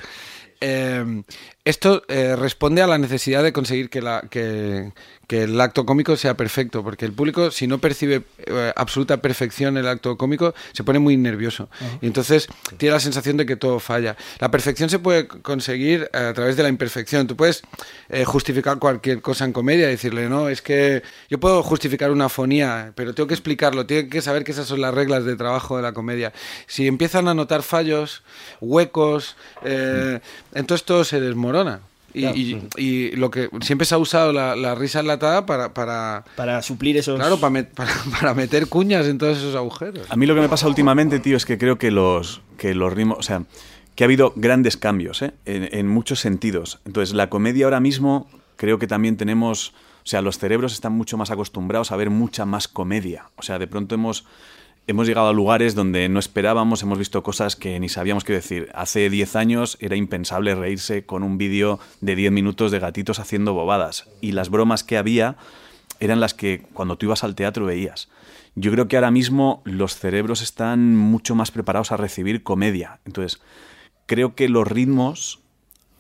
Eh, 0.62 1.22
esto 1.64 2.02
eh, 2.08 2.36
responde 2.36 2.80
a 2.80 2.86
la 2.86 2.98
necesidad 2.98 3.42
de 3.42 3.52
conseguir 3.52 3.90
que, 3.90 4.00
la, 4.00 4.22
que, 4.30 4.92
que 5.30 5.42
el 5.42 5.60
acto 5.60 5.84
cómico 5.86 6.16
sea 6.16 6.34
perfecto, 6.34 6.82
porque 6.82 7.04
el 7.04 7.12
público, 7.12 7.50
si 7.50 7.66
no 7.66 7.78
percibe 7.78 8.22
eh, 8.38 8.72
absoluta 8.74 9.18
perfección 9.18 9.76
el 9.76 9.86
acto 9.86 10.16
cómico, 10.16 10.54
se 10.72 10.84
pone 10.84 10.98
muy 10.98 11.16
nervioso. 11.16 11.68
Y 12.00 12.06
entonces 12.06 12.48
tiene 12.78 12.94
la 12.94 13.00
sensación 13.00 13.36
de 13.36 13.46
que 13.46 13.56
todo 13.56 13.78
falla. 13.78 14.16
La 14.38 14.50
perfección 14.50 14.88
se 14.88 14.98
puede 14.98 15.28
conseguir 15.28 16.10
a 16.14 16.32
través 16.32 16.56
de 16.56 16.62
la 16.62 16.68
imperfección. 16.68 17.26
Tú 17.26 17.36
puedes 17.36 17.62
eh, 18.08 18.24
justificar 18.24 18.78
cualquier 18.78 19.20
cosa 19.20 19.44
en 19.44 19.52
comedia 19.52 19.86
y 19.86 19.90
decirle, 19.90 20.28
no, 20.28 20.48
es 20.48 20.62
que 20.62 21.02
yo 21.28 21.38
puedo 21.38 21.62
justificar 21.62 22.10
una 22.10 22.28
fonía, 22.28 22.92
pero 22.96 23.14
tengo 23.14 23.26
que 23.26 23.34
explicarlo, 23.34 23.86
tengo 23.86 24.08
que 24.08 24.22
saber 24.22 24.44
que 24.44 24.52
esas 24.52 24.66
son 24.66 24.80
las 24.80 24.94
reglas 24.94 25.24
de 25.24 25.36
trabajo 25.36 25.76
de 25.76 25.82
la 25.82 25.92
comedia. 25.92 26.32
Si 26.66 26.86
empiezan 26.88 27.28
a 27.28 27.34
notar 27.34 27.62
fallos, 27.62 28.22
huecos, 28.60 29.36
eh, 29.62 30.20
entonces 30.54 30.84
todo 30.84 31.04
se 31.04 31.20
desmorona. 31.20 31.50
Y, 32.12 32.20
Claro. 32.22 32.36
y- 32.36 32.60
y 32.76 33.10
lo 33.12 33.30
que 33.30 33.48
siempre 33.60 33.84
se 33.86 33.94
ha 33.94 33.98
usado 33.98 34.32
la, 34.32 34.56
la 34.56 34.74
risa 34.74 34.98
enlatada 34.98 35.46
para, 35.46 35.72
para, 35.74 36.24
para 36.34 36.60
suplir 36.60 36.96
esos. 36.96 37.16
Claro, 37.20 37.38
para, 37.38 37.52
met- 37.54 37.68
para, 37.72 37.92
para 38.20 38.34
meter 38.34 38.66
cuñas 38.68 39.06
en 39.06 39.16
todos 39.18 39.38
esos 39.38 39.54
agujeros. 39.54 40.06
A 40.10 40.16
mí 40.16 40.26
lo 40.26 40.34
que 40.34 40.40
me 40.40 40.48
pasa 40.48 40.66
últimamente, 40.66 41.20
tío, 41.20 41.36
es 41.36 41.44
que 41.46 41.56
creo 41.56 41.78
que 41.78 41.90
los, 41.92 42.40
que 42.58 42.74
los 42.74 42.92
ritmos, 42.92 43.18
o 43.18 43.22
sea, 43.22 43.44
que 43.94 44.02
ha 44.02 44.06
habido 44.06 44.32
grandes 44.34 44.76
cambios, 44.76 45.22
¿eh? 45.22 45.32
en, 45.44 45.68
en 45.72 45.86
muchos 45.86 46.18
sentidos. 46.18 46.80
Entonces, 46.84 47.14
la 47.14 47.28
comedia 47.30 47.66
ahora 47.66 47.78
mismo, 47.80 48.28
creo 48.56 48.80
que 48.80 48.88
también 48.88 49.16
tenemos, 49.16 49.68
o 50.04 50.08
sea, 50.08 50.20
los 50.20 50.36
cerebros 50.38 50.72
están 50.72 50.92
mucho 50.92 51.16
más 51.16 51.30
acostumbrados 51.30 51.92
a 51.92 51.96
ver 51.96 52.10
mucha 52.10 52.44
más 52.44 52.66
comedia. 52.66 53.26
O 53.36 53.42
sea, 53.42 53.60
de 53.60 53.68
pronto 53.68 53.94
hemos, 53.94 54.24
hemos 54.90 55.06
llegado 55.06 55.28
a 55.28 55.32
lugares 55.32 55.74
donde 55.74 56.08
no 56.08 56.18
esperábamos, 56.18 56.82
hemos 56.82 56.98
visto 56.98 57.22
cosas 57.22 57.56
que 57.56 57.78
ni 57.78 57.88
sabíamos 57.88 58.24
qué 58.24 58.32
decir. 58.32 58.68
Hace 58.74 59.08
10 59.08 59.36
años 59.36 59.78
era 59.80 59.96
impensable 59.96 60.54
reírse 60.54 61.06
con 61.06 61.22
un 61.22 61.38
vídeo 61.38 61.78
de 62.00 62.16
10 62.16 62.32
minutos 62.32 62.72
de 62.72 62.80
gatitos 62.80 63.20
haciendo 63.20 63.54
bobadas. 63.54 64.08
Y 64.20 64.32
las 64.32 64.50
bromas 64.50 64.84
que 64.84 64.98
había 64.98 65.36
eran 66.00 66.18
las 66.18 66.34
que 66.34 66.62
cuando 66.72 66.96
tú 66.96 67.06
ibas 67.06 67.24
al 67.24 67.34
teatro 67.34 67.66
veías. 67.66 68.08
Yo 68.56 68.72
creo 68.72 68.88
que 68.88 68.96
ahora 68.96 69.12
mismo 69.12 69.62
los 69.64 69.94
cerebros 69.94 70.42
están 70.42 70.96
mucho 70.96 71.34
más 71.34 71.52
preparados 71.52 71.92
a 71.92 71.96
recibir 71.96 72.42
comedia. 72.42 72.98
Entonces, 73.04 73.40
creo 74.06 74.34
que 74.34 74.48
los 74.48 74.66
ritmos 74.66 75.38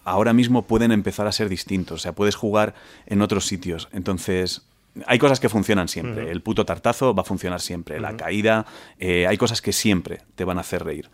ahora 0.04 0.32
mismo 0.32 0.62
pueden 0.66 0.90
empezar 0.90 1.28
a 1.28 1.32
ser 1.32 1.48
distintos. 1.48 2.00
O 2.00 2.02
sea, 2.02 2.12
puedes 2.12 2.34
jugar 2.34 2.74
en 3.06 3.22
otros 3.22 3.46
sitios. 3.46 3.88
Entonces, 3.92 4.62
hay 5.06 5.18
cosas 5.18 5.40
que 5.40 5.48
funcionan 5.48 5.88
siempre. 5.88 6.22
Ujú. 6.22 6.32
El 6.32 6.42
puto 6.42 6.64
tartazo 6.64 7.14
va 7.14 7.22
a 7.22 7.24
funcionar 7.24 7.60
siempre. 7.60 8.00
La 8.00 8.16
caída, 8.16 8.66
eh, 8.98 9.26
hay 9.26 9.36
cosas 9.36 9.62
que 9.62 9.72
siempre 9.72 10.22
te 10.34 10.44
van 10.44 10.58
a 10.58 10.62
hacer 10.62 10.84
reír. 10.84 11.08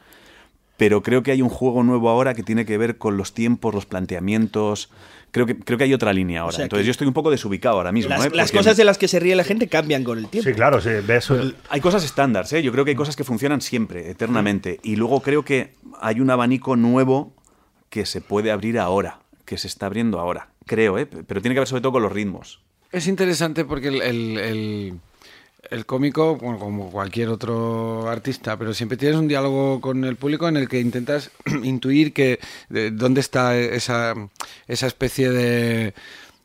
Pero 0.77 1.03
creo 1.03 1.23
que 1.23 1.33
hay 1.33 1.41
un 1.41 1.49
juego 1.49 1.83
nuevo 1.83 2.11
ahora 2.11 2.35
que 2.35 2.43
tiene 2.43 2.67
que 2.67 2.77
ver 2.77 2.99
con 2.99 3.17
los 3.17 3.33
tiempos, 3.33 3.75
los 3.75 3.87
planteamientos. 3.87 4.91
Creo 5.31 5.47
que, 5.47 5.59
creo 5.59 5.79
que 5.79 5.85
hay 5.85 5.95
otra 5.95 6.13
línea 6.13 6.43
ahora. 6.43 6.57
sea 6.57 6.65
Entonces 6.65 6.87
yo 6.87 6.91
estoy 6.91 7.07
un 7.07 7.15
poco 7.15 7.31
desubicado 7.31 7.77
ahora 7.77 7.93
mismo. 7.93 8.11
Las, 8.11 8.27
¿eh? 8.27 8.31
las 8.35 8.53
cosas 8.53 8.77
de 8.77 8.85
las 8.85 8.99
que 8.99 9.09
se 9.09 9.19
ríe 9.19 9.35
la 9.35 9.45
gente 9.45 9.69
cambian 9.69 10.05
con 10.05 10.19
el 10.19 10.29
tiempo. 10.29 10.49
Sí, 10.49 10.55
claro, 10.55 10.81
sí, 10.81 10.91
ves. 11.07 11.31
hay 11.71 11.81
cosas 11.81 12.05
estándar, 12.05 12.47
¿eh? 12.51 12.63
Yo 12.63 12.73
creo 12.73 12.85
que 12.85 12.91
hay 12.91 12.97
cosas 12.97 13.17
que 13.17 13.25
funcionan 13.25 13.63
siempre, 13.63 14.11
eternamente. 14.11 14.79
Y 14.83 14.97
luego 14.97 15.21
creo 15.21 15.45
que 15.45 15.75
hay 16.01 16.21
un 16.21 16.29
abanico 16.31 16.77
nuevo 16.77 17.35
que 17.89 18.05
se 18.05 18.21
puede 18.21 18.51
abrir 18.51 18.79
ahora, 18.79 19.21
que 19.47 19.57
se 19.57 19.69
está 19.69 19.87
abriendo 19.87 20.21
ahora. 20.21 20.51
Creo, 20.67 20.99
¿eh? 20.99 21.07
Pero 21.07 21.41
tiene 21.41 21.55
que 21.55 21.61
ver 21.61 21.69
sobre 21.69 21.81
todo 21.81 21.93
con 21.93 22.03
los 22.03 22.13
ritmos. 22.13 22.66
Es 22.93 23.07
interesante 23.07 23.65
porque 23.65 23.89
el, 23.89 24.03
el- 24.03 24.39
el- 24.39 25.01
el 25.69 25.85
cómico, 25.85 26.37
bueno, 26.37 26.61
como 26.61 26.91
cualquier 26.93 27.29
otro 27.29 28.09
artista, 28.09 28.57
pero 28.57 28.73
siempre 28.73 28.97
tienes 28.97 29.19
un 29.19 29.27
diálogo 29.27 29.81
con 29.81 30.05
el 30.05 30.15
público 30.15 30.47
en 30.47 30.57
el 30.57 30.69
que 30.69 30.79
intentas 30.81 31.33
intuir 31.65 32.13
que 32.13 32.39
de 32.69 32.93
dónde 32.93 33.21
está 33.21 33.59
esa, 33.59 34.15
esa 34.69 34.87
especie 34.87 35.31
de 35.31 35.93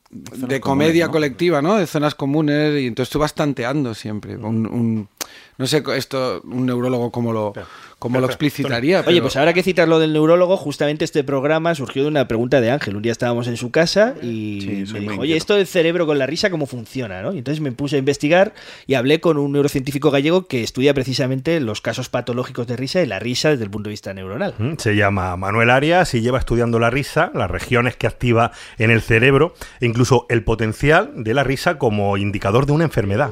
de 0.09 0.59
comedia 0.59 1.05
comunes, 1.05 1.07
¿no? 1.07 1.11
colectiva, 1.11 1.61
¿no? 1.61 1.75
De 1.77 1.87
zonas 1.87 2.15
comunes 2.15 2.81
y 2.81 2.87
entonces 2.87 3.11
tú 3.11 3.19
vas 3.19 3.33
tanteando 3.35 3.93
siempre. 3.93 4.35
Un, 4.35 4.65
un- 4.65 5.07
no 5.57 5.67
sé 5.67 5.83
esto 5.95 6.41
un 6.43 6.65
neurólogo 6.65 7.11
cómo 7.11 7.33
lo 7.33 7.53
cómo 7.99 8.19
lo 8.19 8.25
explicitaría. 8.25 9.01
Oye, 9.01 9.05
pero- 9.05 9.21
pues 9.25 9.35
ahora 9.37 9.53
que 9.53 9.61
citas 9.61 9.87
lo 9.87 9.99
del 9.99 10.11
neurólogo, 10.11 10.57
justamente 10.57 11.05
este 11.05 11.23
programa 11.23 11.75
surgió 11.75 12.01
de 12.01 12.07
una 12.07 12.27
pregunta 12.27 12.59
de 12.59 12.71
Ángel. 12.71 12.95
Un 12.95 13.03
día 13.03 13.11
estábamos 13.11 13.47
en 13.47 13.57
su 13.57 13.69
casa 13.69 14.15
y 14.23 14.85
Sí, 14.87 14.93
me 14.93 14.99
dijo, 15.01 15.21
oye, 15.21 15.37
esto 15.37 15.53
del 15.55 15.67
cerebro 15.67 16.07
con 16.07 16.17
la 16.17 16.25
risa, 16.25 16.49
¿cómo 16.49 16.65
funciona? 16.65 17.21
¿no? 17.21 17.31
Y 17.31 17.37
entonces 17.37 17.61
me 17.61 17.71
puse 17.71 17.97
a 17.97 17.99
investigar 17.99 18.53
y 18.87 18.95
hablé 18.95 19.19
con 19.19 19.37
un 19.37 19.51
neurocientífico 19.51 20.09
gallego 20.09 20.47
que 20.47 20.63
estudia 20.63 20.95
precisamente 20.95 21.59
los 21.59 21.81
casos 21.81 22.09
patológicos 22.09 22.65
de 22.65 22.75
risa 22.75 23.03
y 23.03 23.05
la 23.05 23.19
risa 23.19 23.49
desde 23.51 23.65
el 23.65 23.69
punto 23.69 23.89
de 23.89 23.91
vista 23.91 24.13
neuronal. 24.15 24.55
Mm, 24.57 24.73
Se 24.79 24.95
llama 24.95 25.37
Manuel 25.37 25.69
Arias 25.69 26.15
y 26.15 26.21
lleva 26.21 26.39
estudiando 26.39 26.79
la 26.79 26.89
risa, 26.89 27.31
las 27.35 27.51
regiones 27.51 27.95
que 27.97 28.07
activa 28.07 28.51
en 28.79 28.89
el 28.89 29.01
cerebro 29.01 29.53
e 29.79 29.85
incluso 29.85 30.25
el 30.29 30.43
potencial 30.43 31.11
de 31.17 31.35
la 31.35 31.43
risa 31.43 31.77
como 31.77 32.17
indicador 32.17 32.65
de 32.65 32.71
una 32.71 32.85
enfermedad. 32.85 33.29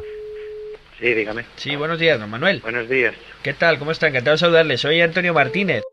Sí, 0.99 1.13
dígame. 1.13 1.45
Sí, 1.55 1.75
buenos 1.75 1.97
días, 1.97 2.19
don 2.19 2.29
Manuel. 2.29 2.59
Buenos 2.61 2.89
días. 2.89 3.15
¿Qué 3.41 3.53
tal? 3.53 3.79
¿Cómo 3.79 3.91
está? 3.91 4.07
Encantado 4.07 4.35
de 4.35 4.39
saludarle. 4.39 4.77
Soy 4.77 4.99
Antonio 5.01 5.33
Martínez. 5.33 5.83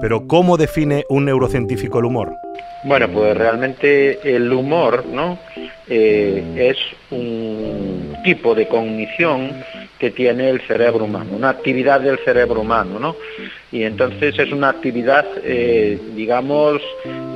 Pero 0.00 0.26
¿cómo 0.28 0.56
define 0.56 1.04
un 1.08 1.24
neurocientífico 1.24 1.98
el 1.98 2.04
humor? 2.04 2.32
Bueno, 2.84 3.08
pues 3.08 3.36
realmente 3.36 4.36
el 4.36 4.52
humor, 4.52 5.04
¿no? 5.06 5.38
Eh, 5.88 6.70
es 6.70 6.76
un 7.10 7.62
un 8.12 8.22
tipo 8.22 8.54
de 8.54 8.68
cognición 8.68 9.64
que 10.02 10.10
tiene 10.10 10.50
el 10.50 10.60
cerebro 10.62 11.04
humano, 11.04 11.30
una 11.30 11.50
actividad 11.50 12.00
del 12.00 12.18
cerebro 12.24 12.62
humano, 12.62 12.98
¿no? 12.98 13.14
Y 13.70 13.84
entonces 13.84 14.36
es 14.36 14.50
una 14.50 14.70
actividad, 14.70 15.24
eh, 15.44 15.96
digamos, 16.16 16.82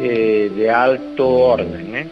eh, 0.03 0.51
de 0.53 0.69
alto 0.69 1.29
orden. 1.29 1.95
¿eh? 1.95 2.09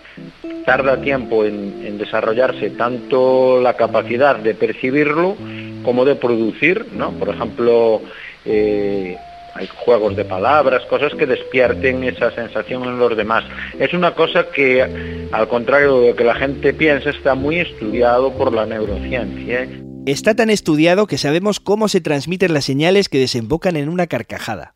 Tarda 0.64 1.01
tiempo 1.01 1.45
en, 1.45 1.83
en 1.85 1.99
desarrollarse 1.99 2.71
tanto 2.71 3.61
la 3.61 3.75
capacidad 3.75 4.37
de 4.37 4.55
percibirlo 4.55 5.37
como 5.85 6.05
de 6.05 6.14
producir, 6.14 6.87
¿no? 6.93 7.11
Por 7.11 7.31
ejemplo, 7.31 8.01
eh, 8.45 9.17
hay 9.55 9.69
juegos 9.85 10.14
de 10.14 10.25
palabras, 10.25 10.85
cosas 10.87 11.14
que 11.14 11.27
despierten 11.27 12.05
esa 12.05 12.31
sensación 12.31 12.85
en 12.85 13.01
los 13.01 13.17
demás. 13.17 13.43
Es 13.77 13.93
una 13.93 14.12
cosa 14.12 14.47
que, 14.51 15.29
al 15.33 15.49
contrario 15.49 16.01
de 16.01 16.11
lo 16.11 16.17
que 16.17 16.25
la 16.25 16.37
gente 16.37 16.73
piensa, 16.73 17.11
está 17.11 17.35
muy 17.35 17.59
estudiado 17.59 18.33
por 18.33 18.53
la 18.53 18.67
neurociencia. 18.67 19.64
¿eh? 19.64 19.84
Está 20.07 20.35
tan 20.35 20.51
estudiado 20.51 21.07
que 21.07 21.17
sabemos 21.17 21.61
cómo 21.61 21.88
se 21.88 22.03
transmiten 22.03 22.53
las 22.53 22.67
señales 22.67 23.09
que 23.09 23.19
desembocan 23.19 23.77
en 23.77 23.88
una 23.88 24.07
carcajada. 24.07 24.75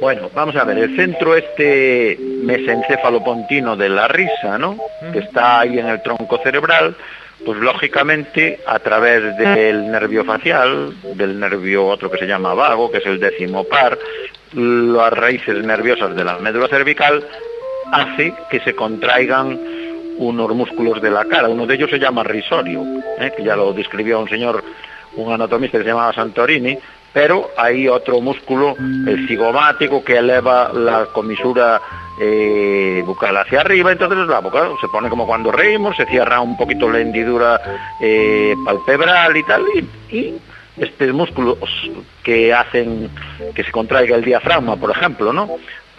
Bueno, 0.00 0.30
vamos 0.32 0.54
a 0.54 0.62
ver, 0.62 0.78
el 0.78 0.94
centro 0.94 1.34
este 1.34 2.16
mesencéfalo-pontino 2.18 3.76
de 3.76 3.88
la 3.88 4.06
risa, 4.06 4.58
¿no? 4.58 4.78
Que 5.12 5.18
está 5.18 5.60
ahí 5.60 5.78
en 5.78 5.88
el 5.88 6.00
tronco 6.02 6.38
cerebral, 6.38 6.96
pues 7.44 7.58
lógicamente 7.58 8.60
a 8.64 8.78
través 8.78 9.36
del 9.36 9.90
nervio 9.90 10.24
facial, 10.24 10.94
del 11.16 11.40
nervio 11.40 11.86
otro 11.86 12.08
que 12.08 12.18
se 12.18 12.26
llama 12.26 12.54
vago, 12.54 12.92
que 12.92 12.98
es 12.98 13.06
el 13.06 13.18
décimo 13.18 13.64
par, 13.64 13.98
las 14.54 15.12
raíces 15.12 15.64
nerviosas 15.64 16.14
de 16.14 16.24
la 16.24 16.38
médula 16.38 16.68
cervical, 16.68 17.26
hace 17.92 18.32
que 18.50 18.60
se 18.60 18.74
contraigan 18.76 19.58
unos 20.20 20.54
músculos 20.54 21.00
de 21.00 21.10
la 21.10 21.24
cara. 21.24 21.48
Uno 21.48 21.66
de 21.66 21.74
ellos 21.74 21.90
se 21.90 21.98
llama 21.98 22.22
risorio, 22.22 22.82
¿eh? 23.18 23.32
que 23.36 23.42
ya 23.42 23.56
lo 23.56 23.72
describió 23.72 24.20
un 24.20 24.28
señor, 24.28 24.62
un 25.16 25.32
anatomista 25.32 25.78
que 25.78 25.84
se 25.84 25.90
llamaba 25.90 26.12
Santorini, 26.12 26.78
pero 27.12 27.50
hay 27.56 27.88
otro 27.88 28.20
músculo, 28.20 28.76
el 28.78 29.26
cigomático, 29.26 30.04
que 30.04 30.18
eleva 30.18 30.70
la 30.72 31.06
comisura 31.06 31.80
eh, 32.20 33.02
bucal 33.04 33.36
hacia 33.36 33.62
arriba, 33.62 33.90
entonces 33.90 34.18
la 34.28 34.40
boca 34.40 34.68
se 34.80 34.88
pone 34.88 35.08
como 35.08 35.26
cuando 35.26 35.50
reímos, 35.50 35.96
se 35.96 36.06
cierra 36.06 36.40
un 36.40 36.56
poquito 36.56 36.88
la 36.88 37.00
hendidura 37.00 37.60
eh, 38.00 38.54
palpebral 38.64 39.36
y 39.36 39.42
tal, 39.42 39.64
y, 39.74 40.16
y 40.16 40.40
estos 40.76 41.12
músculos 41.12 41.58
que 42.22 42.54
hacen 42.54 43.10
que 43.54 43.64
se 43.64 43.72
contraiga 43.72 44.16
el 44.16 44.24
diafragma, 44.24 44.76
por 44.76 44.90
ejemplo, 44.90 45.32
¿no? 45.32 45.50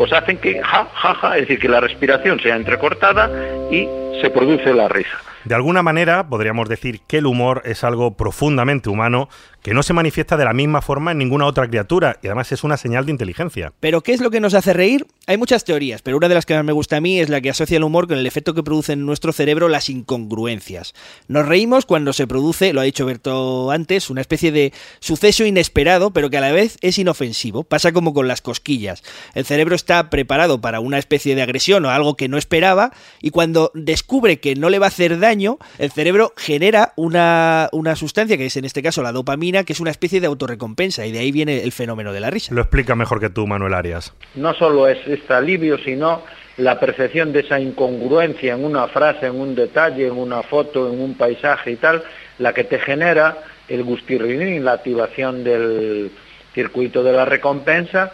Pues 0.02 0.14
hacen 0.14 0.40
que 0.40 0.60
ja, 0.64 0.88
ja, 0.92 1.14
ja, 1.14 1.36
es 1.36 1.42
decir, 1.42 1.60
que 1.60 1.70
la 1.70 1.80
respiración 1.80 2.40
sea 2.40 2.56
entrecortada 2.56 3.30
y 3.70 3.88
se 4.20 4.32
produce 4.32 4.74
la 4.74 4.88
risa. 4.88 5.16
De 5.44 5.54
alguna 5.54 5.84
manera, 5.84 6.28
podríamos 6.28 6.68
decir 6.70 7.02
que 7.06 7.20
el 7.20 7.28
humor 7.28 7.62
es 7.66 7.84
algo 7.84 8.18
profundamente 8.18 8.90
humano 8.90 9.30
que 9.62 9.74
no 9.74 9.84
se 9.84 9.94
manifiesta 9.94 10.38
de 10.38 10.46
la 10.46 10.54
misma 10.54 10.82
forma 10.82 11.12
en 11.12 11.20
ninguna 11.20 11.46
otra 11.46 11.68
criatura 11.68 12.18
y 12.22 12.28
además 12.28 12.52
es 12.52 12.64
una 12.64 12.78
señal 12.78 13.06
de 13.06 13.12
inteligencia. 13.12 13.74
¿Pero 13.80 14.02
qué 14.02 14.14
es 14.14 14.22
lo 14.22 14.32
que 14.32 14.40
nos 14.40 14.54
hace 14.54 14.74
reír? 14.74 15.06
Hay 15.28 15.38
muchas 15.38 15.64
teorías, 15.64 16.02
pero 16.02 16.18
una 16.18 16.28
de 16.28 16.36
las 16.36 16.46
que 16.46 16.56
más 16.56 16.64
me 16.64 16.72
gusta 16.72 16.98
a 16.98 17.02
mí 17.02 17.20
es 17.20 17.30
la 17.30 17.42
que 17.42 17.52
asocia 17.52 17.78
el 17.78 17.84
humor 17.84 18.08
con 18.08 18.18
el 18.18 18.26
efecto 18.26 18.54
que 18.54 18.64
produce 18.64 18.94
en 18.94 19.06
nuestro 19.06 19.32
cerebro 19.34 19.70
las 19.70 19.90
incongruencias. 19.90 20.94
Nos 21.28 21.48
reímos 21.48 21.86
cuando 21.86 22.12
se 22.14 22.26
produce, 22.26 22.74
lo 22.74 22.82
ha 22.82 22.86
dicho 22.86 23.06
Berto 23.06 23.70
antes, 23.72 24.10
una 24.10 24.22
especie 24.22 24.52
de 24.52 24.74
suceso 25.00 25.46
inesperado, 25.46 26.12
pero 26.12 26.30
que 26.30 26.38
a 26.38 26.42
la 26.42 26.52
vez 26.52 26.78
es 26.82 26.98
inofensivo. 26.98 27.64
Pasa 27.64 27.92
como 27.92 28.14
con 28.14 28.28
las 28.28 28.42
cosquillas. 28.42 29.04
El 29.36 29.46
cerebro 29.46 29.76
está 29.76 30.10
preparado 30.10 30.60
para 30.60 30.80
una 30.80 30.98
especie 30.98 31.36
de 31.36 31.44
agresión 31.44 31.86
o 31.86 31.90
algo 31.90 32.18
que 32.18 32.28
no 32.28 32.38
esperaba 32.38 32.92
y 33.22 33.30
cuando 33.30 33.72
descubre 33.76 34.40
que 34.40 34.56
no 34.56 34.70
le 34.70 34.80
va 34.80 34.88
a 34.88 34.90
hacer 34.90 35.20
daño, 35.20 35.60
el 35.78 35.92
cerebro 35.92 36.34
genera 36.36 36.94
una, 36.96 37.70
una 37.72 37.96
sustancia 37.96 38.38
que 38.38 38.48
es 38.48 38.58
en 38.58 38.66
este 38.66 38.82
caso 38.82 39.04
la 39.04 39.12
dopamina 39.12 39.51
que 39.64 39.74
es 39.74 39.80
una 39.80 39.92
especie 39.92 40.20
de 40.20 40.28
autorrecompensa 40.28 41.06
y 41.06 41.12
de 41.12 41.20
ahí 41.20 41.32
viene 41.32 41.64
el 41.64 41.72
fenómeno 41.72 42.14
de 42.14 42.20
la 42.20 42.30
risa. 42.30 42.54
Lo 42.54 42.62
explica 42.62 42.96
mejor 42.96 43.20
que 43.20 43.30
tú, 43.30 43.48
Manuel 43.48 43.74
Arias. 43.74 44.14
No 44.36 44.54
solo 44.54 44.88
es 44.88 44.98
este 45.08 45.34
alivio, 45.34 45.78
sino 45.78 46.24
la 46.58 46.80
percepción 46.80 47.32
de 47.34 47.42
esa 47.42 47.60
incongruencia 47.60 48.54
en 48.54 48.64
una 48.64 48.88
frase, 48.88 49.28
en 49.28 49.40
un 49.40 49.56
detalle, 49.56 50.08
en 50.08 50.18
una 50.18 50.44
foto, 50.44 50.92
en 50.92 51.00
un 51.00 51.16
paisaje 51.16 51.72
y 51.72 51.76
tal, 51.76 52.04
la 52.40 52.54
que 52.54 52.64
te 52.64 52.80
genera 52.80 53.38
el 53.68 53.84
gustirrinín, 53.84 54.66
la 54.66 54.74
activación 54.74 55.44
del 55.44 56.12
circuito 56.54 57.04
de 57.04 57.14
la 57.14 57.26
recompensa 57.26 58.12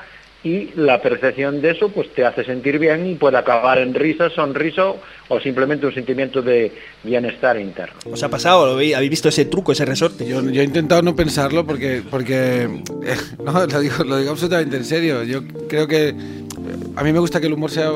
y 0.48 0.72
la 0.76 1.02
percepción 1.02 1.62
de 1.62 1.72
eso 1.72 1.90
pues 1.90 2.14
te 2.14 2.26
hace 2.26 2.44
sentir 2.46 2.80
bien 2.80 3.06
y 3.06 3.16
puede 3.16 3.38
acabar 3.38 3.80
en 3.80 3.94
risa, 3.94 4.30
sonrisa 4.30 4.94
o 5.28 5.40
simplemente 5.42 5.86
un 5.86 5.94
sentimiento 5.94 6.42
de 6.42 6.72
bienestar 7.04 7.60
interno. 7.60 7.96
¿Os 8.06 8.24
ha 8.24 8.30
pasado? 8.30 8.66
¿Lo 8.66 8.76
veis? 8.76 8.96
¿Habéis 8.96 9.10
visto 9.10 9.30
ese 9.30 9.46
truco, 9.46 9.74
ese 9.74 9.84
resorte? 9.84 10.26
Yo, 10.26 10.42
yo 10.50 10.62
he 10.62 10.66
intentado 10.66 11.02
no 11.02 11.16
pensarlo 11.16 11.66
porque, 11.66 12.02
porque 12.10 12.64
eh, 12.64 13.18
no, 13.44 13.66
lo 13.66 13.80
digo, 13.82 14.04
lo 14.06 14.18
digo 14.18 14.32
absolutamente 14.32 14.78
en 14.78 14.86
serio. 14.86 15.24
Yo 15.24 15.42
creo 15.68 15.88
que 15.88 16.16
a 16.96 17.04
mí 17.04 17.12
me 17.12 17.20
gusta 17.20 17.42
que 17.42 17.48
el 17.48 17.54
humor 17.54 17.72
sea 17.72 17.92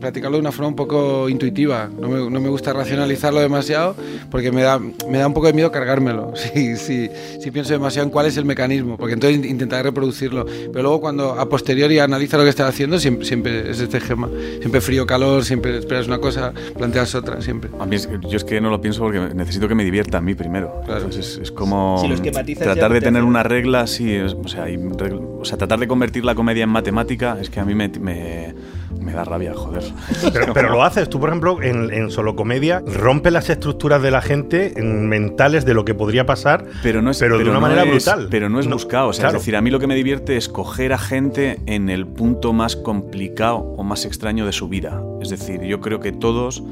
practicarlo 0.00 0.36
de 0.36 0.40
una 0.40 0.52
forma 0.52 0.68
un 0.68 0.76
poco 0.76 1.28
intuitiva. 1.28 1.88
No 1.98 2.08
me, 2.08 2.30
no 2.30 2.40
me, 2.40 2.48
gusta 2.48 2.72
racionalizarlo 2.72 3.40
demasiado 3.40 3.94
porque 4.30 4.52
me 4.52 4.62
da, 4.62 4.78
me 4.78 5.18
da 5.18 5.26
un 5.26 5.34
poco 5.34 5.46
de 5.46 5.52
miedo 5.52 5.70
cargármelo. 5.70 6.32
Si, 6.50 6.76
si, 6.76 7.08
si, 7.40 7.50
pienso 7.50 7.72
demasiado 7.72 8.06
en 8.06 8.10
cuál 8.10 8.26
es 8.26 8.36
el 8.36 8.44
mecanismo, 8.44 8.96
porque 8.96 9.14
entonces 9.14 9.44
intentaré 9.44 9.84
reproducirlo. 9.84 10.44
Pero 10.46 10.82
luego 10.82 11.00
cuando 11.00 11.38
a 11.38 11.48
posteriori 11.48 11.98
analiza 11.98 12.36
lo 12.36 12.42
que 12.42 12.48
estás 12.48 12.68
haciendo, 12.68 12.98
siempre, 12.98 13.24
siempre 13.24 13.70
es 13.70 13.78
este 13.80 13.98
esquema. 13.98 14.28
Siempre 14.58 14.80
frío, 14.80 15.06
calor, 15.06 15.44
siempre 15.44 15.78
esperas 15.78 16.08
una 16.08 16.18
cosa, 16.18 16.52
planteas 16.76 17.14
otra, 17.14 17.40
siempre. 17.40 17.70
A 17.78 17.86
mí 17.86 17.96
es, 17.96 18.08
yo 18.22 18.36
es 18.36 18.42
que 18.42 18.60
no 18.60 18.70
lo 18.70 18.80
pienso 18.80 19.02
porque 19.02 19.20
necesito 19.34 19.68
que 19.68 19.74
me 19.74 19.84
divierta 19.84 20.18
a 20.18 20.20
mí 20.20 20.34
primero. 20.34 20.80
Claro. 20.84 21.04
Entonces, 21.04 21.34
es, 21.34 21.38
es 21.38 21.52
como 21.52 22.02
si 22.02 22.54
tratar 22.54 22.92
de 22.92 23.00
tener 23.00 23.22
una 23.22 23.42
regla, 23.42 23.86
sí, 23.86 24.16
o, 24.18 24.48
sea, 24.48 24.64
hay 24.64 24.76
o 24.76 25.44
sea, 25.44 25.58
tratar 25.58 25.78
de 25.78 25.86
convertir 25.86 26.24
la 26.24 26.34
comedia 26.34 26.64
en 26.64 26.70
matemática 26.70 27.38
es 27.40 27.50
que 27.50 27.60
a 27.60 27.64
mí 27.64 27.74
me, 27.74 27.88
me, 27.88 28.54
me 29.00 29.12
da 29.12 29.24
rabia, 29.24 29.54
joder. 29.54 29.84
Pero, 30.32 30.52
pero, 30.52 30.70
lo 30.70 30.82
haces. 30.82 31.08
Tú, 31.08 31.20
por 31.20 31.28
ejemplo, 31.28 31.62
en, 31.62 31.92
en, 31.92 32.10
solo 32.10 32.36
comedia, 32.36 32.82
rompe 32.86 33.30
las 33.30 33.48
estructuras 33.50 34.02
de 34.02 34.10
la 34.10 34.22
gente 34.22 34.74
mentales 34.82 35.64
de 35.64 35.74
lo 35.74 35.84
que 35.84 35.94
podría 35.94 36.26
pasar, 36.26 36.66
pero, 36.82 37.02
no 37.02 37.10
es, 37.10 37.18
pero, 37.18 37.36
pero 37.36 37.44
de 37.44 37.50
una 37.50 37.60
no 37.60 37.60
manera 37.60 37.84
es, 37.84 37.90
brutal. 37.90 38.28
Pero 38.30 38.48
no 38.48 38.60
es 38.60 38.66
No, 38.66 38.74
buscado. 38.74 39.08
O 39.08 39.12
sea, 39.12 39.24
claro. 39.24 39.36
Es 39.36 39.42
decir, 39.42 39.56
a 39.56 39.62
mí 39.62 39.70
lo 39.70 39.78
que 39.78 39.86
me 39.86 39.94
divierte 39.94 40.36
es 40.36 40.48
coger 40.48 40.92
a 40.92 40.98
gente 40.98 41.60
en 41.66 41.88
el 41.88 42.06
punto 42.06 42.52
más 42.52 42.76
complicado 42.76 43.56
o 43.58 43.82
más 43.82 44.04
extraño 44.04 44.46
de 44.46 44.52
su 44.52 44.68
vida. 44.68 45.02
Es 45.20 45.30
decir, 45.30 45.62
yo 45.62 45.80
creo 45.80 46.00
que 46.00 46.12
todos 46.12 46.62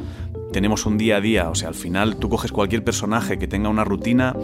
tenemos 0.52 0.86
un 0.86 0.98
día 0.98 1.16
a 1.16 1.20
día, 1.20 1.50
o 1.50 1.54
sea, 1.54 1.68
al 1.68 1.74
final 1.74 2.16
tú 2.16 2.28
coges 2.28 2.52
cualquier 2.52 2.84
personaje 2.84 3.38
que 3.38 3.46
tenga 3.46 3.68
una 3.68 3.84
rutina 3.84 4.34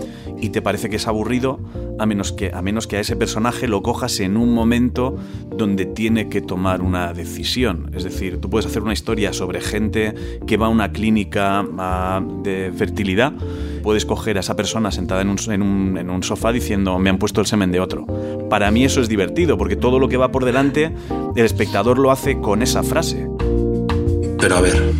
y 0.40 0.50
te 0.50 0.62
parece 0.62 0.90
que 0.90 0.96
es 0.96 1.06
aburrido, 1.06 1.60
a 1.98 2.06
menos 2.06 2.32
que 2.32 2.50
a, 2.52 2.62
menos 2.62 2.86
que 2.86 2.96
a 2.96 3.00
ese 3.00 3.16
personaje 3.16 3.68
lo 3.68 3.82
cojas 3.82 4.20
en 4.20 4.36
un 4.36 4.52
momento 4.52 5.16
donde 5.50 5.86
tiene 5.86 6.28
que 6.28 6.40
tomar 6.40 6.82
una 6.82 7.12
decisión. 7.12 7.90
Es 7.94 8.04
decir, 8.04 8.40
tú 8.40 8.50
puedes 8.50 8.66
hacer 8.66 8.82
una 8.82 8.92
historia 8.92 9.32
sobre 9.32 9.60
gente 9.60 10.14
que 10.46 10.56
va 10.56 10.66
a 10.66 10.70
una 10.70 10.92
clínica 10.92 11.64
a, 11.78 12.22
de 12.42 12.72
fertilidad, 12.76 13.32
puedes 13.82 14.04
coger 14.04 14.36
a 14.36 14.40
esa 14.40 14.56
persona 14.56 14.90
sentada 14.90 15.22
en 15.22 15.30
un 15.60 16.22
sofá 16.22 16.52
diciendo 16.52 16.98
me 16.98 17.10
han 17.10 17.18
puesto 17.18 17.40
el 17.40 17.46
semen 17.46 17.72
de 17.72 17.80
otro. 17.80 18.06
Para 18.48 18.70
mí 18.70 18.84
eso 18.84 19.00
es 19.00 19.08
divertido, 19.08 19.56
porque 19.56 19.76
todo 19.76 19.98
lo 19.98 20.08
que 20.08 20.16
va 20.16 20.30
por 20.30 20.44
delante, 20.44 20.92
el 21.34 21.44
espectador 21.44 21.98
lo 21.98 22.10
hace 22.10 22.40
con 22.40 22.62
esa 22.62 22.82
frase. 22.82 23.26
Pero 24.38 24.56
a 24.56 24.60
ver, 24.60 24.92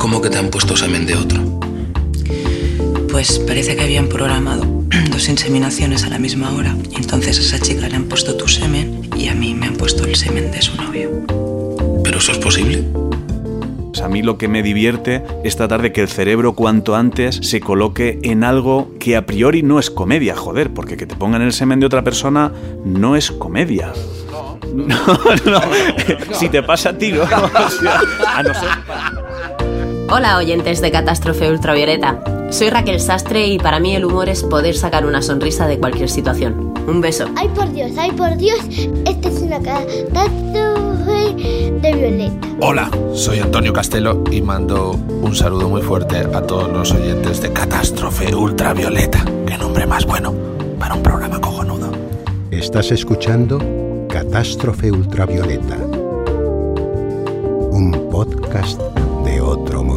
¿Cómo 0.00 0.22
que 0.22 0.30
te 0.30 0.38
han 0.38 0.48
puesto 0.48 0.78
semen 0.78 1.04
de 1.04 1.14
otro? 1.14 1.60
Pues 3.10 3.38
parece 3.40 3.76
que 3.76 3.82
habían 3.82 4.08
programado 4.08 4.64
dos 5.10 5.28
inseminaciones 5.28 6.04
a 6.04 6.08
la 6.08 6.18
misma 6.18 6.54
hora. 6.54 6.74
Y 6.90 6.96
entonces 6.96 7.36
a 7.36 7.42
esa 7.42 7.58
chica 7.60 7.86
le 7.86 7.96
han 7.96 8.04
puesto 8.04 8.34
tu 8.34 8.48
semen 8.48 9.10
y 9.14 9.28
a 9.28 9.34
mí 9.34 9.54
me 9.54 9.66
han 9.66 9.76
puesto 9.76 10.04
el 10.06 10.16
semen 10.16 10.50
de 10.50 10.62
su 10.62 10.74
novio. 10.76 11.10
¿Pero 12.02 12.16
eso 12.16 12.32
es 12.32 12.38
posible? 12.38 12.82
A 14.02 14.08
mí 14.08 14.22
lo 14.22 14.38
que 14.38 14.48
me 14.48 14.62
divierte 14.62 15.22
es 15.44 15.56
tratar 15.56 15.82
de 15.82 15.92
que 15.92 16.00
el 16.00 16.08
cerebro 16.08 16.54
cuanto 16.54 16.96
antes 16.96 17.38
se 17.42 17.60
coloque 17.60 18.20
en 18.22 18.42
algo 18.42 18.90
que 18.98 19.18
a 19.18 19.26
priori 19.26 19.62
no 19.62 19.78
es 19.78 19.90
comedia, 19.90 20.34
joder, 20.34 20.72
porque 20.72 20.96
que 20.96 21.04
te 21.04 21.14
pongan 21.14 21.42
el 21.42 21.52
semen 21.52 21.78
de 21.78 21.84
otra 21.84 22.02
persona 22.02 22.52
no 22.86 23.16
es 23.16 23.30
comedia. 23.30 23.92
No, 24.74 24.96
no, 25.44 25.52
no. 25.52 25.60
Si 26.32 26.48
te 26.48 26.62
pasa 26.62 26.88
a 26.88 26.92
ti, 26.96 27.12
no. 27.12 27.22
O 27.24 27.70
sea, 27.70 28.00
a 28.34 28.42
no 28.42 28.54
ser... 28.54 29.19
Hola 30.12 30.38
oyentes 30.38 30.80
de 30.80 30.90
Catástrofe 30.90 31.48
Ultravioleta. 31.48 32.20
Soy 32.50 32.68
Raquel 32.68 32.98
Sastre 32.98 33.46
y 33.46 33.58
para 33.58 33.78
mí 33.78 33.94
el 33.94 34.04
humor 34.04 34.28
es 34.28 34.42
poder 34.42 34.74
sacar 34.74 35.06
una 35.06 35.22
sonrisa 35.22 35.68
de 35.68 35.78
cualquier 35.78 36.10
situación. 36.10 36.74
Un 36.88 37.00
beso. 37.00 37.26
Ay 37.36 37.48
por 37.54 37.72
Dios, 37.72 37.92
ay 37.96 38.10
por 38.10 38.36
Dios, 38.36 38.58
esta 39.06 39.28
es 39.28 39.40
una 39.40 39.60
catástrofe 39.60 41.34
de 41.80 41.92
Violeta. 41.94 42.48
Hola, 42.60 42.90
soy 43.14 43.38
Antonio 43.38 43.72
Castelo 43.72 44.24
y 44.32 44.42
mando 44.42 44.98
un 45.22 45.36
saludo 45.36 45.68
muy 45.68 45.80
fuerte 45.80 46.16
a 46.16 46.42
todos 46.42 46.68
los 46.72 46.90
oyentes 46.90 47.40
de 47.40 47.52
Catástrofe 47.52 48.34
Ultravioleta. 48.34 49.24
Qué 49.46 49.56
nombre 49.58 49.86
más 49.86 50.06
bueno 50.06 50.34
para 50.80 50.96
un 50.96 51.04
programa 51.04 51.40
cojonudo. 51.40 51.92
Estás 52.50 52.90
escuchando 52.90 53.60
Catástrofe 54.08 54.90
Ultravioleta, 54.90 55.76
un 57.70 58.08
podcast 58.10 58.80
de 59.24 59.40
otro 59.40 59.84
mundo. 59.84 59.89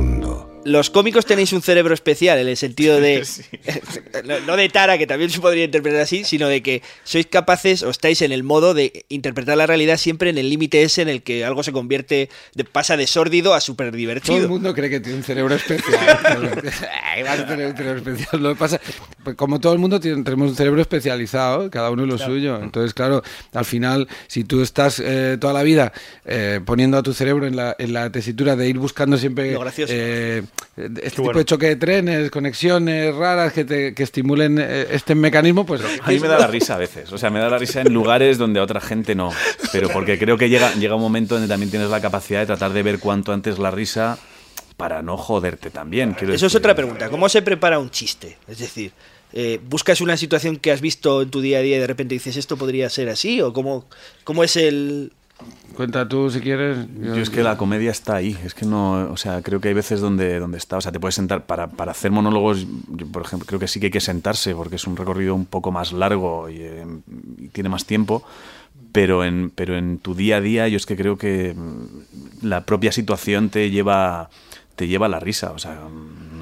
Los 0.65 0.89
cómicos 0.89 1.25
tenéis 1.25 1.51
un 1.53 1.61
cerebro 1.61 1.93
especial 1.93 2.39
en 2.39 2.47
el 2.47 2.57
sentido 2.57 2.99
de. 2.99 3.25
no- 4.25 4.39
no 4.41 4.55
de 4.55 4.69
Tara, 4.69 4.97
que 4.97 5.07
también 5.07 5.29
se 5.29 5.39
podría 5.39 5.63
interpretar 5.65 6.01
así, 6.01 6.23
sino 6.23 6.47
de 6.47 6.61
que 6.63 6.81
sois 7.03 7.25
capaces 7.27 7.83
o 7.83 7.89
estáis 7.89 8.21
en 8.21 8.31
el 8.31 8.43
modo 8.43 8.73
de 8.73 9.05
interpretar 9.09 9.57
la 9.57 9.67
realidad 9.67 9.97
siempre 9.97 10.29
en 10.29 10.37
el 10.37 10.49
límite 10.49 10.83
ese 10.83 11.01
en 11.01 11.09
el 11.09 11.23
que 11.23 11.43
algo 11.45 11.63
se 11.63 11.71
convierte, 11.71 12.29
de- 12.55 12.63
pasa 12.63 12.97
de 12.97 13.07
sórdido 13.07 13.53
a 13.53 13.61
súper 13.61 13.87
Todo 13.87 13.95
el 13.95 13.97
divertido. 13.99 14.49
mundo 14.49 14.73
cree 14.73 14.89
que 14.89 14.99
tiene 14.99 15.17
un 15.17 15.23
cerebro 15.23 15.55
especial. 15.55 15.99
Ay, 17.03 17.23
vas 17.23 17.39
a 17.39 17.47
tener 17.47 17.67
un 17.67 17.77
cerebro 17.77 17.97
especial. 17.99 18.41
Lo 18.43 18.49
que 18.53 18.59
pasa, 18.59 18.79
pues 19.23 19.35
como 19.35 19.59
todo 19.59 19.73
el 19.73 19.79
mundo 19.79 19.99
tiene- 19.99 20.23
tenemos 20.23 20.49
un 20.51 20.55
cerebro 20.55 20.81
especializado, 20.81 21.69
cada 21.69 21.89
uno 21.91 22.05
lo 22.05 22.17
suyo. 22.17 22.59
Entonces, 22.61 22.93
claro, 22.93 23.21
al 23.53 23.65
final, 23.65 24.07
si 24.27 24.43
tú 24.43 24.61
estás 24.61 24.99
eh, 25.03 25.37
toda 25.39 25.53
la 25.53 25.63
vida 25.63 25.91
eh, 26.25 26.59
poniendo 26.65 26.97
a 26.97 27.03
tu 27.03 27.13
cerebro 27.13 27.45
en 27.47 27.55
la, 27.55 27.75
en 27.77 27.93
la 27.93 28.11
tesitura 28.11 28.55
de 28.55 28.67
ir 28.69 28.77
buscando 28.77 29.17
siempre 29.17 29.51
Lo 29.53 29.59
gracioso. 29.59 29.93
eh, 29.95 30.43
este 30.75 31.09
tipo 31.11 31.23
bueno. 31.23 31.39
de 31.39 31.45
choque 31.45 31.67
de 31.67 31.75
trenes, 31.75 32.31
conexiones 32.31 33.13
raras 33.13 33.53
que, 33.53 33.63
te, 33.63 33.93
que 33.93 34.01
estimulen 34.01 34.57
eh, 34.59 34.87
este 34.89 35.13
mecanismo, 35.13 35.65
pues 35.65 35.81
A 36.01 36.07
mí 36.09 36.19
me 36.19 36.27
da 36.27 36.39
la 36.39 36.47
risa 36.47 36.75
a 36.75 36.77
veces. 36.77 37.11
O 37.11 37.17
sea, 37.17 37.29
me 37.29 37.39
da 37.39 37.49
la 37.49 37.59
risa 37.59 37.81
en 37.81 37.93
lugares 37.93 38.39
donde 38.39 38.59
a 38.59 38.63
otra 38.63 38.81
gente 38.81 39.13
no. 39.13 39.31
Pero 39.71 39.89
porque 39.89 40.17
creo 40.17 40.37
que 40.37 40.49
llega, 40.49 40.73
llega 40.73 40.95
un 40.95 41.01
momento 41.01 41.35
donde 41.35 41.47
también 41.47 41.69
tienes 41.69 41.89
la 41.89 42.01
capacidad 42.01 42.39
de 42.39 42.47
tratar 42.47 42.73
de 42.73 42.81
ver 42.81 42.99
cuanto 42.99 43.33
antes 43.33 43.59
la 43.59 43.69
risa 43.69 44.17
para 44.77 45.03
no 45.03 45.15
joderte 45.17 45.69
también. 45.69 46.15
Eso 46.19 46.47
es 46.47 46.55
otra 46.55 46.75
pregunta. 46.75 47.09
¿Cómo 47.09 47.29
se 47.29 47.43
prepara 47.43 47.77
un 47.77 47.91
chiste? 47.91 48.37
Es 48.47 48.57
decir, 48.57 48.91
eh, 49.31 49.59
¿buscas 49.63 50.01
una 50.01 50.17
situación 50.17 50.57
que 50.57 50.71
has 50.71 50.81
visto 50.81 51.21
en 51.21 51.29
tu 51.29 51.41
día 51.41 51.59
a 51.59 51.61
día 51.61 51.77
y 51.77 51.79
de 51.79 51.87
repente 51.87 52.15
dices 52.15 52.35
esto 52.35 52.57
podría 52.57 52.89
ser 52.89 53.09
así? 53.09 53.41
¿O 53.41 53.53
cómo, 53.53 53.85
cómo 54.23 54.43
es 54.43 54.55
el...? 54.57 55.11
Cuenta 55.75 56.07
tú 56.07 56.29
si 56.29 56.39
quieres. 56.39 56.77
Yo 57.01 57.15
es 57.15 57.31
que 57.31 57.41
la 57.41 57.57
comedia 57.57 57.89
está 57.89 58.15
ahí, 58.15 58.37
es 58.45 58.53
que 58.53 58.65
no, 58.65 59.11
o 59.11 59.17
sea, 59.17 59.41
creo 59.41 59.59
que 59.59 59.69
hay 59.69 59.73
veces 59.73 60.01
donde, 60.01 60.37
donde 60.37 60.59
está, 60.59 60.77
o 60.77 60.81
sea, 60.81 60.91
te 60.91 60.99
puedes 60.99 61.15
sentar 61.15 61.45
para, 61.45 61.67
para 61.67 61.91
hacer 61.91 62.11
monólogos, 62.11 62.67
yo, 62.89 63.07
por 63.07 63.23
ejemplo, 63.23 63.47
creo 63.47 63.59
que 63.59 63.67
sí 63.67 63.79
que 63.79 63.87
hay 63.87 63.91
que 63.91 63.99
sentarse 63.99 64.53
porque 64.53 64.75
es 64.75 64.85
un 64.85 64.95
recorrido 64.95 65.33
un 65.33 65.47
poco 65.47 65.71
más 65.71 65.91
largo 65.91 66.47
y, 66.47 66.57
eh, 66.59 66.85
y 67.39 67.47
tiene 67.47 67.69
más 67.69 67.85
tiempo, 67.85 68.23
pero 68.91 69.23
en, 69.25 69.49
pero 69.49 69.75
en 69.75 69.97
tu 69.97 70.13
día 70.13 70.37
a 70.37 70.41
día 70.41 70.67
yo 70.67 70.77
es 70.77 70.85
que 70.85 70.95
creo 70.95 71.17
que 71.17 71.55
mm, 71.55 72.45
la 72.45 72.65
propia 72.65 72.91
situación 72.91 73.49
te 73.49 73.71
lleva, 73.71 74.29
te 74.75 74.87
lleva 74.87 75.07
a 75.07 75.09
la 75.09 75.19
risa, 75.19 75.51
o 75.51 75.57
sea, 75.57 75.73
mm, 75.89 76.32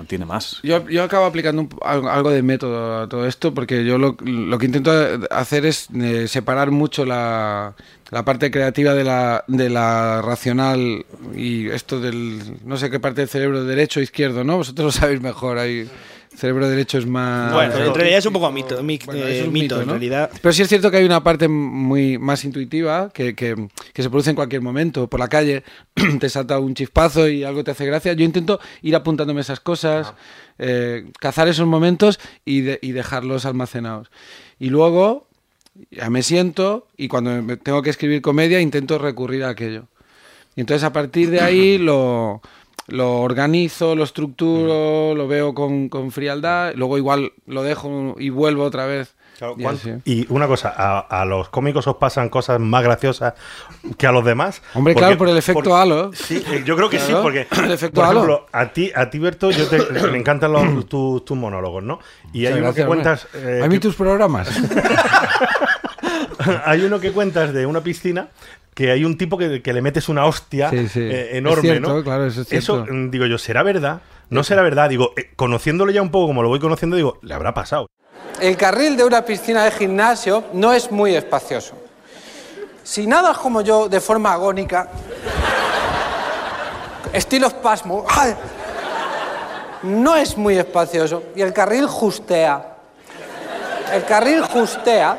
Yo, 0.63 0.87
yo 0.89 1.03
acabo 1.03 1.25
aplicando 1.25 1.61
un- 1.63 2.07
algo 2.07 2.29
de 2.31 2.41
método 2.43 3.01
a 3.01 3.07
todo 3.09 3.25
esto 3.25 3.53
porque 3.53 3.83
yo 3.85 3.97
lo, 3.97 4.15
que 4.15 4.65
intento 4.65 4.91
hacer 5.29 5.65
es 5.65 5.87
eh, 5.93 6.27
separar 6.27 6.71
mucho 6.71 7.05
la, 7.05 7.75
la 8.09 8.25
parte 8.25 8.51
creativa 8.51 8.93
de 8.93 9.03
la, 9.03 9.43
de 9.47 9.69
la 9.69 10.21
racional 10.21 11.05
y 11.35 11.69
esto 11.69 11.99
del 11.99 12.41
no 12.65 12.77
sé 12.77 12.89
qué 12.89 12.99
parte 12.99 13.21
del 13.21 13.29
cerebro 13.29 13.63
derecho 13.63 13.99
o 13.99 14.03
izquierdo, 14.03 14.43
¿no? 14.43 14.57
Vosotros 14.57 14.85
lo 14.85 14.91
sabéis 15.01 15.21
mejor. 15.21 15.57
Ahí, 15.57 15.89
cerebro 16.35 16.67
derecho 16.69 16.97
es 16.97 17.05
más... 17.05 17.53
Bueno, 17.53 17.75
en 17.75 17.93
realidad 17.93 18.17
es 18.19 18.25
un 18.25 18.33
poco 18.33 18.51
mito, 18.51 18.81
mi- 18.83 18.99
Bueno, 19.05 19.21
eh, 19.25 19.31
eso 19.33 19.41
es 19.43 19.47
un 19.47 19.53
mito, 19.53 19.63
mito, 19.75 19.81
en 19.81 19.87
¿no? 19.87 19.93
realidad. 19.93 20.31
Pero 20.41 20.53
sí 20.53 20.61
es 20.61 20.69
cierto 20.69 20.89
que 20.89 20.97
hay 20.97 21.05
una 21.05 21.23
parte 21.23 21.47
muy 21.47 22.17
más 22.17 22.43
intuitiva 22.45 23.09
que, 23.13 23.35
que- 23.35 23.67
que 23.93 24.03
se 24.03 24.09
produce 24.09 24.29
en 24.31 24.35
cualquier 24.35 24.61
momento. 24.61 25.07
Por 25.07 25.19
la 25.19 25.27
calle 25.27 25.63
te 26.19 26.29
salta 26.29 26.57
un 26.59 26.73
chispazo 26.73 27.27
y 27.27 27.43
algo 27.43 27.63
te 27.63 27.71
hace 27.71 27.85
gracia. 27.85 28.13
Yo 28.13 28.23
intento 28.25 28.59
ir 28.81 28.95
apuntándome 28.95 29.41
esas 29.41 29.59
cosas, 29.59 30.13
eh, 30.57 31.11
cazar 31.19 31.47
esos 31.47 31.67
momentos 31.67 32.19
y, 32.45 32.61
de- 32.61 32.79
y 32.81 32.91
dejarlos 32.93 33.45
almacenados. 33.45 34.09
Y 34.59 34.69
luego 34.69 35.27
ya 35.89 36.09
me 36.09 36.21
siento 36.23 36.87
y 36.97 37.07
cuando 37.07 37.41
me 37.41 37.57
tengo 37.57 37.81
que 37.81 37.89
escribir 37.89 38.21
comedia 38.21 38.59
intento 38.61 38.97
recurrir 38.97 39.43
a 39.43 39.49
aquello. 39.49 39.87
Y 40.55 40.61
entonces 40.61 40.83
a 40.83 40.91
partir 40.91 41.29
de 41.29 41.39
ahí 41.41 41.77
lo, 41.79 42.41
lo 42.91 43.21
organizo, 43.21 43.95
lo 43.95 44.03
estructuro, 44.03 45.15
lo 45.15 45.27
veo 45.27 45.53
con, 45.53 45.89
con 45.89 46.11
frialdad, 46.11 46.73
luego 46.75 46.97
igual 46.97 47.33
lo 47.47 47.63
dejo 47.63 48.15
y 48.19 48.29
vuelvo 48.29 48.63
otra 48.63 48.85
vez. 48.85 49.15
Y 49.57 49.63
¿Cuán- 49.63 49.75
así. 49.75 49.91
Y 50.05 50.31
una 50.31 50.45
cosa, 50.45 50.71
¿a, 50.77 50.99
a 50.99 51.25
los 51.25 51.49
cómicos 51.49 51.87
os 51.87 51.95
pasan 51.95 52.29
cosas 52.29 52.59
más 52.59 52.83
graciosas 52.83 53.33
que 53.97 54.05
a 54.05 54.11
los 54.11 54.23
demás? 54.23 54.61
Hombre, 54.75 54.93
claro, 54.93 55.17
por 55.17 55.29
el 55.29 55.37
efecto 55.37 55.75
halo. 55.75 56.11
Sí, 56.13 56.43
eh, 56.51 56.61
yo 56.63 56.75
creo 56.75 56.91
que 56.91 56.99
sí, 56.99 57.07
Claro, 57.07 57.23
porque 57.23 57.47
el 57.63 57.71
efecto 57.71 58.01
por 58.01 58.05
halo. 58.09 58.19
ejemplo, 58.19 58.45
a 58.51 58.71
ti, 58.71 58.91
a 58.93 59.09
ti 59.09 59.17
Berto, 59.17 59.49
yo 59.49 59.67
te- 59.67 59.79
me 60.11 60.17
encantan 60.19 60.51
los- 60.51 60.85
tus, 60.87 61.25
tus 61.25 61.35
monólogos, 61.37 61.81
¿no? 61.81 61.97
Y 62.33 62.45
hay 62.45 62.59
uno 62.59 62.71
que 62.71 62.85
cuentas, 62.85 63.27
eh, 63.33 63.61
a 63.63 63.67
mí 63.67 63.75
que- 63.75 63.79
tus 63.79 63.95
programas. 63.95 64.47
hay 66.65 66.81
uno 66.83 66.99
que 66.99 67.11
cuentas 67.11 67.53
de 67.53 67.65
una 67.65 67.81
piscina 67.81 68.27
que 68.73 68.91
hay 68.91 69.03
un 69.05 69.17
tipo 69.17 69.37
que, 69.37 69.61
que 69.61 69.73
le 69.73 69.81
metes 69.81 70.07
una 70.09 70.25
hostia 70.25 70.69
Sí, 70.69 70.87
sí. 70.87 70.99
eh, 71.01 71.29
Es 71.31 71.37
enorme, 71.37 71.61
cierto, 71.61 71.93
¿no? 71.97 72.03
claro, 72.03 72.25
eso 72.25 72.41
es 72.41 72.47
cierto. 72.47 72.85
mm, 72.89 73.09
digo 73.11 73.25
yo, 73.25 73.37
¿será 73.37 73.63
verdad? 73.63 74.01
No 74.29 74.43
será 74.43 74.61
verdad. 74.61 74.89
Digo, 74.89 75.11
eh, 75.17 75.31
conociéndolo 75.35 75.91
ya 75.91 76.01
un 76.01 76.09
poco 76.11 76.27
como 76.27 76.41
lo 76.41 76.49
voy 76.49 76.59
conociendo, 76.59 76.95
digo, 76.95 77.19
le 77.21 77.33
habrá 77.33 77.53
pasado. 77.53 77.87
El 78.39 78.55
carril 78.57 78.95
de 78.97 79.03
una 79.03 79.23
piscina 79.23 79.65
de 79.65 79.71
gimnasio 79.71 80.45
no 80.53 80.71
es 80.73 80.89
muy 80.91 81.15
espacioso. 81.15 81.75
Si 82.83 83.05
nadas 83.05 83.37
como 83.37 83.61
yo 83.61 83.87
de 83.89 83.99
forma 83.99 84.31
agónica, 84.33 84.89
estilo 87.13 87.47
espasmo, 87.47 88.05
¡ay! 88.09 88.33
no 89.83 90.15
es 90.15 90.37
muy 90.37 90.57
espacioso 90.57 91.23
y 91.35 91.41
el 91.41 91.53
carril 91.53 91.87
justea. 91.87 92.75
El 93.93 94.03
carril 94.05 94.41
justea 94.43 95.17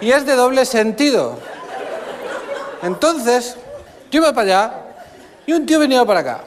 y 0.00 0.10
es 0.10 0.24
de 0.24 0.34
doble 0.34 0.64
sentido. 0.64 1.38
Entonces, 2.84 3.56
yo 4.10 4.20
iba 4.20 4.32
para 4.32 4.42
allá 4.42 4.74
y 5.46 5.52
un 5.52 5.64
tío 5.64 5.78
venía 5.78 6.04
para 6.04 6.20
acá. 6.20 6.40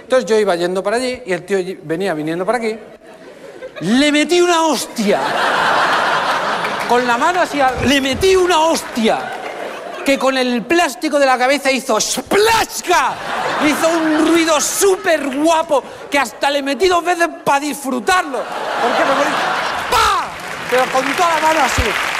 Entonces 0.00 0.24
yo 0.24 0.38
iba 0.38 0.54
yendo 0.54 0.82
para 0.82 0.96
allí 0.96 1.20
y 1.26 1.32
el 1.32 1.44
tío 1.44 1.58
venía 1.82 2.14
viniendo 2.14 2.46
para 2.46 2.58
aquí. 2.58 2.78
Le 3.80 4.12
metí 4.12 4.40
una 4.40 4.62
hostia. 4.62 5.20
Con 6.88 7.06
la 7.06 7.18
mano 7.18 7.42
así, 7.42 7.58
le 7.86 8.00
metí 8.00 8.36
una 8.36 8.60
hostia. 8.60 9.32
Que 10.04 10.18
con 10.18 10.38
el 10.38 10.62
plástico 10.62 11.18
de 11.18 11.26
la 11.26 11.36
cabeza 11.36 11.70
hizo 11.70 12.00
¡Splashka! 12.00 13.14
Hizo 13.66 13.88
un 13.88 14.28
ruido 14.28 14.58
súper 14.60 15.28
guapo 15.36 15.82
que 16.10 16.18
hasta 16.18 16.50
le 16.50 16.62
metí 16.62 16.88
dos 16.88 17.04
veces 17.04 17.28
para 17.44 17.60
disfrutarlo. 17.60 18.38
Porque 18.80 19.04
me 19.04 19.14
morí. 19.18 19.30
¡Pa! 19.90 20.28
Pero 20.70 20.84
con 20.92 21.04
toda 21.14 21.34
la 21.34 21.40
mano 21.48 21.60
así. 21.60 22.17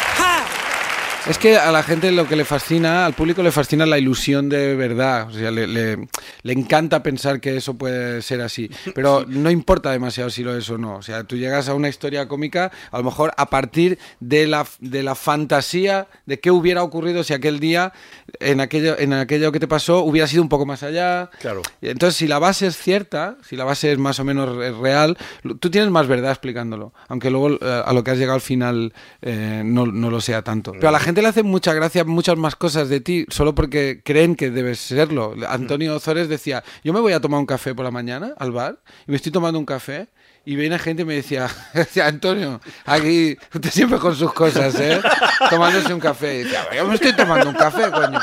Es 1.29 1.37
que 1.37 1.59
a 1.59 1.71
la 1.71 1.83
gente 1.83 2.11
lo 2.11 2.27
que 2.27 2.37
le 2.37 2.47
fascina, 2.47 3.05
al 3.05 3.13
público 3.13 3.43
le 3.43 3.53
fascina 3.53 3.85
la 3.85 3.99
ilusión 3.99 4.49
de 4.49 4.75
verdad. 4.75 5.29
O 5.29 5.33
sea, 5.33 5.51
le, 5.51 5.67
le- 5.67 6.09
le 6.43 6.53
encanta 6.55 7.03
pensar 7.03 7.39
que 7.39 7.57
eso 7.57 7.75
puede 7.77 8.23
ser 8.23 8.41
así. 8.41 8.71
Pero 8.95 9.27
no 9.29 9.51
importa 9.51 9.91
demasiado 9.91 10.31
si 10.31 10.43
lo 10.43 10.57
es 10.57 10.71
o 10.71 10.79
no. 10.79 10.97
O 10.97 11.03
sea, 11.03 11.25
tú 11.25 11.37
llegas 11.37 11.69
a 11.69 11.75
una 11.75 11.91
historia 11.91 12.27
cómica, 12.29 12.73
a 12.91 12.97
lo 12.99 13.05
mejor 13.05 13.33
a 13.37 13.51
partir 13.51 13.99
de 14.21 14.47
la, 14.47 14.67
de 14.81 15.03
la 15.03 15.15
fantasía 15.15 16.07
de 16.25 16.41
qué 16.41 16.51
hubiera 16.51 16.83
ocurrido 16.83 17.23
si 17.23 17.35
aquel 17.35 17.61
día, 17.61 17.93
en 18.41 18.61
aquello, 18.63 18.99
en 18.99 19.13
aquello 19.13 19.53
que 19.53 19.61
te 19.61 19.69
pasó, 19.69 19.99
hubiera 20.05 20.27
sido 20.27 20.43
un 20.43 20.49
poco 20.49 20.65
más 20.65 20.83
allá. 20.83 21.29
Claro. 21.41 21.61
Entonces, 21.83 22.17
si 22.17 22.27
la 22.27 22.39
base 22.39 22.67
es 22.69 22.77
cierta, 22.79 23.37
si 23.47 23.55
la 23.55 23.65
base 23.65 23.93
es 23.93 23.99
más 23.99 24.19
o 24.19 24.25
menos 24.25 24.57
re- 24.57 24.73
real, 24.73 25.19
tú 25.61 25.69
tienes 25.71 25.91
más 25.91 26.07
verdad 26.07 26.31
explicándolo. 26.31 26.95
Aunque 27.09 27.29
luego 27.31 27.51
eh, 27.61 27.83
a 27.85 27.93
lo 27.93 28.03
que 28.03 28.13
has 28.13 28.19
llegado 28.19 28.37
al 28.37 28.41
final 28.41 28.95
eh, 29.21 29.61
no, 29.63 29.85
no 29.85 30.09
lo 30.11 30.23
sea 30.23 30.41
tanto. 30.43 30.73
Pero 30.73 30.89
a 30.89 30.93
la 30.93 31.01
gente 31.01 31.18
le 31.23 31.29
hace 31.29 31.43
mucha 31.43 31.73
gracia 31.75 32.05
muchas 32.05 32.37
más 32.37 32.57
cosas 32.57 32.89
de 32.89 33.01
ti 33.01 33.27
solo 33.29 33.55
porque 33.55 34.01
creen 34.05 34.37
que 34.37 34.51
debes 34.51 34.79
serlo. 34.79 35.35
Antonio 35.49 35.97
Ozores 35.97 36.29
decía, 36.29 36.65
yo 36.85 36.93
me 36.93 37.01
voy 37.01 37.13
a 37.13 37.21
tomar 37.21 37.41
un 37.41 37.47
café 37.47 37.75
por 37.75 37.85
la 37.85 37.91
mañana 37.91 38.35
al 38.39 38.53
bar 38.53 38.79
y 39.07 39.11
me 39.11 39.17
estoy 39.17 39.33
tomando 39.33 39.59
un 39.59 39.67
café. 39.67 40.09
Y 40.45 40.57
viene 40.57 40.79
gente 40.79 41.03
y 41.03 41.05
me 41.05 41.15
decía, 41.15 41.51
Antonio, 42.05 42.61
aquí 42.87 43.37
usted 43.53 43.71
siempre 43.71 43.99
con 43.99 44.15
sus 44.17 44.33
cosas, 44.33 44.75
¿eh? 44.81 44.99
Tomándose 45.51 45.93
un 45.93 46.01
café. 46.01 46.37
Y 46.37 46.45
decía, 46.45 46.67
yo 46.75 46.87
me 46.87 46.95
estoy 46.95 47.15
tomando 47.15 47.51
un 47.51 47.55
café, 47.55 47.91
coño. 47.91 48.19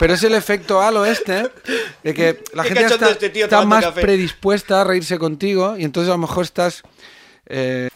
Pero 0.00 0.14
es 0.14 0.22
el 0.24 0.34
efecto 0.34 0.82
halo 0.82 1.04
este, 1.04 1.48
de 2.02 2.14
que 2.14 2.42
la 2.54 2.64
gente 2.64 2.86
está, 2.86 3.10
este 3.10 3.42
está 3.42 3.64
más 3.64 3.84
café. 3.84 4.00
predispuesta 4.00 4.80
a 4.80 4.84
reírse 4.84 5.18
contigo 5.18 5.76
y 5.78 5.84
entonces 5.84 6.10
a 6.10 6.14
lo 6.14 6.18
mejor 6.18 6.42
estás 6.42 6.82
eh, 7.46 7.88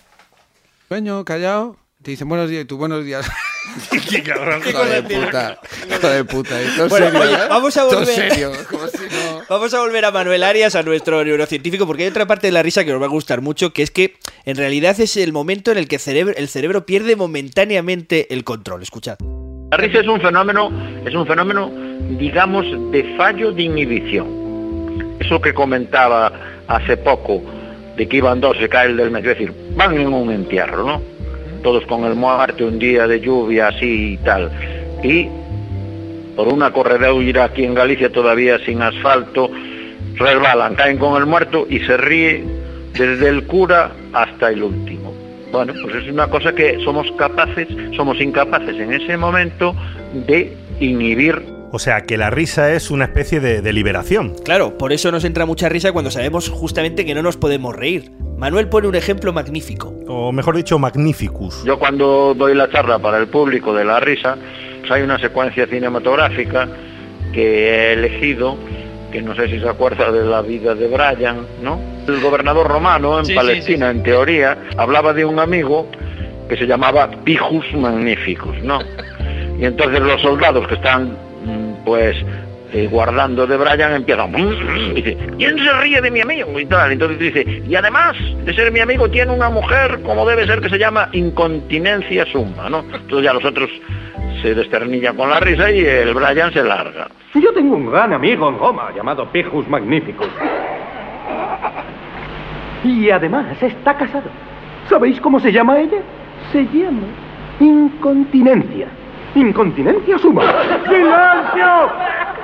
sueño, 0.89 1.25
callado, 1.25 1.77
te 2.03 2.13
dicen 2.13 2.29
buenos 2.29 2.49
días 2.49 2.63
y 2.63 2.65
tú 2.65 2.77
buenos 2.77 3.05
días. 3.05 3.27
Qué 4.11 4.23
cabrón. 4.23 4.61
Hijo 4.69 4.85
de 4.85 5.03
puta, 5.03 5.59
hijo 5.91 6.09
de 6.09 6.25
puta. 6.25 6.63
y 6.63 6.77
todo 6.77 6.89
Bueno, 6.89 7.07
serio, 7.07 7.21
oye, 7.23 7.35
¿eh? 7.35 7.47
vamos 7.49 7.77
a 7.77 7.85
volver. 7.85 8.07
serio, 8.07 8.53
como 8.71 8.87
si 8.89 8.99
no- 8.99 9.43
Vamos 9.49 9.73
a 9.75 9.81
volver 9.81 10.05
a 10.05 10.11
Manuel 10.11 10.43
Arias, 10.43 10.75
a 10.75 10.83
nuestro 10.83 11.25
neurocientífico, 11.25 11.87
porque 11.87 12.03
hay 12.05 12.09
otra 12.11 12.27
parte 12.27 12.47
de 12.49 12.53
la 12.53 12.63
risa 12.63 12.85
que 12.85 12.93
nos 12.93 13.01
va 13.01 13.07
a 13.07 13.11
gustar 13.11 13.41
mucho, 13.41 13.73
que 13.73 13.83
es 13.83 13.91
que 13.91 14.15
en 14.45 14.57
realidad 14.57 14.99
es 15.01 15.17
el 15.17 15.33
momento 15.33 15.71
en 15.73 15.79
el 15.79 15.89
que 15.89 15.99
cerebro- 15.99 16.35
el 16.37 16.49
cerebro 16.49 16.85
pierde 16.87 17.17
momentáneamente 17.17 18.33
el 18.33 18.45
control. 18.45 18.83
Escuchad. 18.83 19.17
La 19.71 19.77
risa 19.77 20.01
es 20.01 20.07
un 20.07 20.21
fenómeno, 20.21 20.71
es 21.07 21.15
un 21.15 21.27
fenómeno, 21.27 21.71
digamos, 22.19 22.65
de 22.93 23.15
fallo 23.17 23.53
de 23.53 23.63
inhibición. 23.63 25.17
Eso 25.21 25.41
que 25.41 25.53
comentaba 25.53 26.33
hace 26.69 26.97
poco, 26.97 27.43
de 27.97 28.09
que 28.09 28.17
iban 28.19 28.41
dos, 28.41 28.57
se 28.59 28.69
cae 28.69 28.89
el 28.89 28.97
del 28.97 29.11
medio, 29.11 29.33
es 29.33 29.39
decir, 29.39 29.55
van 29.75 29.95
en 29.99 30.13
un 30.13 30.31
entierro, 30.33 30.85
¿no? 30.87 31.03
Todos 31.63 31.85
con 31.87 32.05
el 32.05 32.15
muerte, 32.15 32.65
un 32.65 32.79
día 32.79 33.07
de 33.07 33.21
lluvia 33.21 33.69
así 33.69 34.15
y 34.15 34.17
tal. 34.19 34.51
Y 35.03 35.29
por 36.37 36.49
una 36.49 36.73
corredera 36.73 37.45
aquí 37.45 37.65
en 37.65 37.75
Galicia 37.75 38.11
todavía 38.11 38.59
sin 38.65 38.81
asfalto, 38.81 39.51
resbalan, 40.15 40.75
caen 40.75 40.99
con 40.99 41.21
el 41.21 41.27
muerto 41.27 41.67
y 41.69 41.81
se 41.81 41.97
ríe 41.97 42.45
desde 42.93 43.29
el 43.29 43.45
cura 43.47 43.93
hasta 44.13 44.51
el 44.51 44.63
último. 44.63 45.15
Bueno, 45.51 45.73
pues 45.83 45.97
es 45.97 46.09
una 46.11 46.29
cosa 46.29 46.53
que 46.53 46.79
somos 46.85 47.11
capaces, 47.13 47.69
somos 47.97 48.21
incapaces 48.21 48.77
en 48.77 48.93
ese 48.93 49.17
momento 49.17 49.75
de 50.27 50.55
inhibir. 50.81 51.58
O 51.71 51.79
sea, 51.79 52.03
que 52.03 52.17
la 52.17 52.31
risa 52.31 52.73
es 52.73 52.91
una 52.91 53.05
especie 53.05 53.41
de, 53.41 53.61
de 53.61 53.73
liberación. 53.73 54.35
Claro, 54.45 54.79
por 54.79 54.93
eso 54.93 55.11
nos 55.13 55.25
entra 55.25 55.45
mucha 55.47 55.69
risa 55.69 55.93
cuando 55.93 56.11
sabemos 56.11 56.49
justamente 56.49 57.05
que 57.05 57.15
no 57.15 57.23
nos 57.23 57.37
podemos 57.37 57.77
reír. 57.77 58.11
Manuel 58.39 58.69
pone 58.69 58.89
un 58.89 58.95
ejemplo 58.95 59.33
magnífico. 59.33 59.93
O 60.07 60.33
mejor 60.33 60.57
dicho, 60.57 60.79
magnificus. 60.79 61.65
Yo 61.65 61.79
cuando 61.79 62.35
doy 62.35 62.55
la 62.55 62.71
charla 62.71 62.99
para 62.99 63.19
el 63.19 63.27
público 63.29 63.75
de 63.75 63.85
la 63.85 64.01
risa, 64.01 64.37
pues 64.81 64.91
hay 64.93 65.03
una 65.03 65.19
secuencia 65.19 65.67
cinematográfica 65.67 66.69
que 67.33 67.69
he 67.69 67.93
elegido, 67.95 68.57
que 69.13 69.21
no 69.21 69.35
sé 69.35 69.49
si 69.49 69.59
se 69.59 69.69
acuerda 69.69 70.11
de 70.13 70.25
la 70.25 70.41
vida 70.41 70.75
de 70.75 70.87
Brian, 70.87 71.47
¿no? 71.63 71.81
El 72.07 72.21
gobernador 72.21 72.69
romano 72.69 73.19
en 73.19 73.27
Sí, 73.27 73.33
sí, 73.33 73.37
Palestina, 73.37 73.91
en 73.91 74.03
teoría, 74.03 74.57
hablaba 74.77 75.13
de 75.13 75.25
un 75.25 75.39
amigo 75.39 75.87
que 76.49 76.57
se 76.57 76.67
llamaba 76.67 77.11
Pijus 77.25 77.67
Magnificus, 77.75 78.63
¿no? 78.63 78.79
Y 79.59 79.65
entonces 79.65 79.99
los 80.01 80.23
soldados 80.23 80.69
que 80.69 80.75
están, 80.75 81.19
pues, 81.89 82.17
eh, 82.75 82.87
guardando 82.87 83.47
de 83.47 83.57
Brian 83.57 83.95
empiezan, 83.95 84.31
y 84.39 84.93
dice, 84.93 85.17
¿quién 85.39 85.59
se 85.59 85.73
ríe 85.81 86.03
de 86.03 86.11
mi 86.11 86.21
amigo? 86.21 86.61
Y 86.61 86.67
tal, 86.67 86.93
entonces 86.93 87.19
dice, 87.19 87.63
y 87.67 87.75
además 87.75 88.15
de 88.45 88.53
ser 88.53 88.71
mi 88.71 88.81
amigo 88.81 89.09
tiene 89.09 89.33
una 89.33 89.49
mujer 89.49 90.03
como 90.03 90.29
debe 90.29 90.47
ser 90.47 90.61
que 90.61 90.69
se 90.69 90.79
llama 90.79 91.09
incontinencia 91.13 92.27
summa, 92.27 92.69
¿no? 92.69 92.81
Entonces 92.81 93.23
ya 93.23 93.33
los 93.33 93.43
otros 93.43 93.71
se 94.43 94.55
desternillan 94.55 95.17
con 95.17 95.31
la 95.31 95.41
risa 95.41 95.71
y 95.71 95.81
el 95.81 96.13
Brian 96.13 96.53
se 96.53 96.63
larga. 96.63 97.09
Yo 97.33 97.55
tengo 97.55 97.75
un 97.75 97.91
gran 97.91 98.13
amigo 98.13 98.47
en 98.51 98.59
Roma 98.59 98.93
llamado 98.95 99.33
Pijus 99.33 99.67
Magnificus. 99.67 100.29
Y 102.85 103.09
además 103.09 103.63
está 103.63 103.97
casado. 103.97 104.29
¿Sabéis 104.91 105.19
cómo 105.23 105.41
se 105.41 105.51
llama 105.53 105.81
ella? 105.81 106.03
Se 106.53 106.65
llama 106.65 107.07
incontinencia. 107.61 108.89
Incontinencia 109.35 110.19
suma. 110.19 110.43
¡Silencio! 110.87 111.91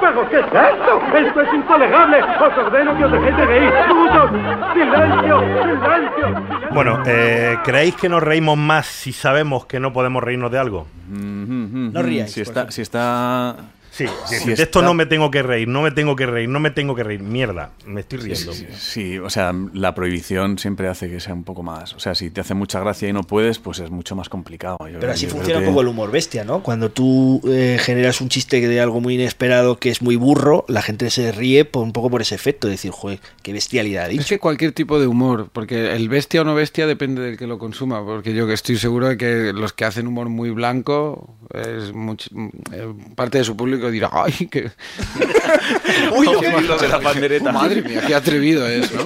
¿Pero 0.01 0.29
qué 0.29 0.41
es 0.41 0.47
esto? 0.47 1.17
¡Esto 1.17 1.41
es 1.41 1.55
intolerable! 1.55 2.21
¡Os 2.23 2.59
ordeno 2.59 2.97
que 2.97 3.05
os 3.05 3.13
dejéis 3.13 3.37
de 3.37 3.47
reír! 3.47 3.73
¡Brutos! 3.89 4.31
¡Silencio! 4.75 5.41
¡Silencio! 5.41 6.45
Bueno, 6.73 7.03
eh, 7.07 7.57
¿creéis 7.65 7.95
que 7.97 8.09
nos 8.09 8.23
reímos 8.23 8.59
más 8.59 8.87
si 8.87 9.13
sabemos 9.13 9.67
que 9.67 9.81
no 9.81 9.93
podemos 9.93 10.23
reírnos 10.23 10.51
de 10.51 10.59
algo? 10.59 10.87
No 11.09 12.03
ríais, 12.03 12.33
Si 12.33 12.41
está, 12.41 12.71
si 12.71 12.83
está. 12.83 13.57
Sí, 13.95 14.07
si 14.27 14.55
de 14.55 14.63
esto 14.63 14.83
no 14.83 14.93
me 14.93 15.07
tengo 15.07 15.31
que 15.31 15.43
reír, 15.43 15.69
no 15.69 15.81
me 15.83 15.93
tengo 15.93 16.17
que 16.17 16.27
reír, 16.27 16.49
no 16.49 16.59
me 16.59 16.71
tengo 16.73 16.97
que 16.97 17.05
reír. 17.05 17.21
Mierda, 17.23 17.71
me 17.87 18.01
estoy 18.01 18.19
riendo. 18.19 18.53
Sí, 18.53 18.67
sí, 18.77 19.19
o 19.19 19.31
sea, 19.31 19.53
la 19.73 19.95
prohibición 19.95 20.59
siempre 20.59 20.89
hace 20.89 21.09
que 21.09 21.21
sea 21.21 21.33
un 21.33 21.45
poco 21.45 21.63
más. 21.63 21.95
O 21.95 22.01
sea, 22.01 22.15
si 22.17 22.31
te 22.31 22.41
hace 22.41 22.55
mucha 22.55 22.81
gracia 22.81 23.09
y 23.09 23.13
no 23.13 23.23
puedes, 23.23 23.61
pues 23.61 23.79
es 23.79 23.91
mucho 23.91 24.17
más 24.17 24.29
complicado. 24.29 24.79
Yo 24.91 24.99
Pero 24.99 25.13
así 25.13 25.27
funciona 25.27 25.59
un 25.61 25.65
que- 25.65 25.69
poco 25.71 25.83
el 25.83 25.89
humor 25.89 26.11
bestia, 26.11 26.45
¿no? 26.45 26.63
Cuando 26.63 26.91
tú 26.91 27.41
eh, 27.47 27.79
generas 27.81 28.21
un 28.21 28.29
chiste 28.31 28.61
de 28.67 28.81
algo 28.81 29.01
muy 29.01 29.15
inesperado 29.15 29.77
que 29.79 29.91
es 29.91 30.03
muy 30.03 30.17
burro, 30.17 30.65
la 30.67 30.83
gente 30.83 31.09
se 31.11 31.31
ríe 31.31 31.65
por, 31.65 31.85
un 31.85 31.93
poco 31.93 32.11
por 32.11 32.21
ese 32.21 32.35
efecto, 32.35 32.67
de 32.67 32.73
decir, 32.73 32.91
joder, 32.91 33.21
qué 33.43 33.53
bestialidad 33.53 34.05
ha 34.05 34.07
Es 34.07 34.13
dicho. 34.19 34.25
que 34.29 34.39
cualquier 34.41 34.73
tipo 34.73 34.99
de 34.99 35.07
humor, 35.07 35.51
porque 35.53 35.95
el 35.95 36.09
bestia 36.09 36.41
o 36.41 36.45
no 36.45 36.55
bestia 36.57 36.87
depende 36.89 37.23
del 37.23 37.37
que 37.37 37.47
lo 37.47 37.59
consuma, 37.59 38.05
porque 38.05 38.35
yo 38.35 38.47
que 38.49 38.55
estoy 38.55 38.77
seguro 38.77 39.07
de 39.09 39.17
que 39.17 39.53
los 39.55 39.73
que 39.73 39.85
hacen 39.85 40.07
humor 40.09 40.29
muy 40.29 40.51
blanco, 40.51 41.37
es 41.53 41.95
much- 41.95 42.29
eh, 42.73 42.93
parte 43.15 43.39
de 43.39 43.45
su 43.45 43.57
público 43.57 43.84
dirá, 43.91 44.11
ay, 44.13 44.47
que... 44.51 44.71
Uy, 46.17 46.27
lo 46.67 46.77
de 46.79 46.89
la 46.89 47.01
pandereta. 47.01 47.53
Madre 47.53 47.83
mía, 47.83 48.03
qué 48.07 48.15
atrevido 48.15 48.67
es, 48.67 48.93
¿no? 48.93 49.05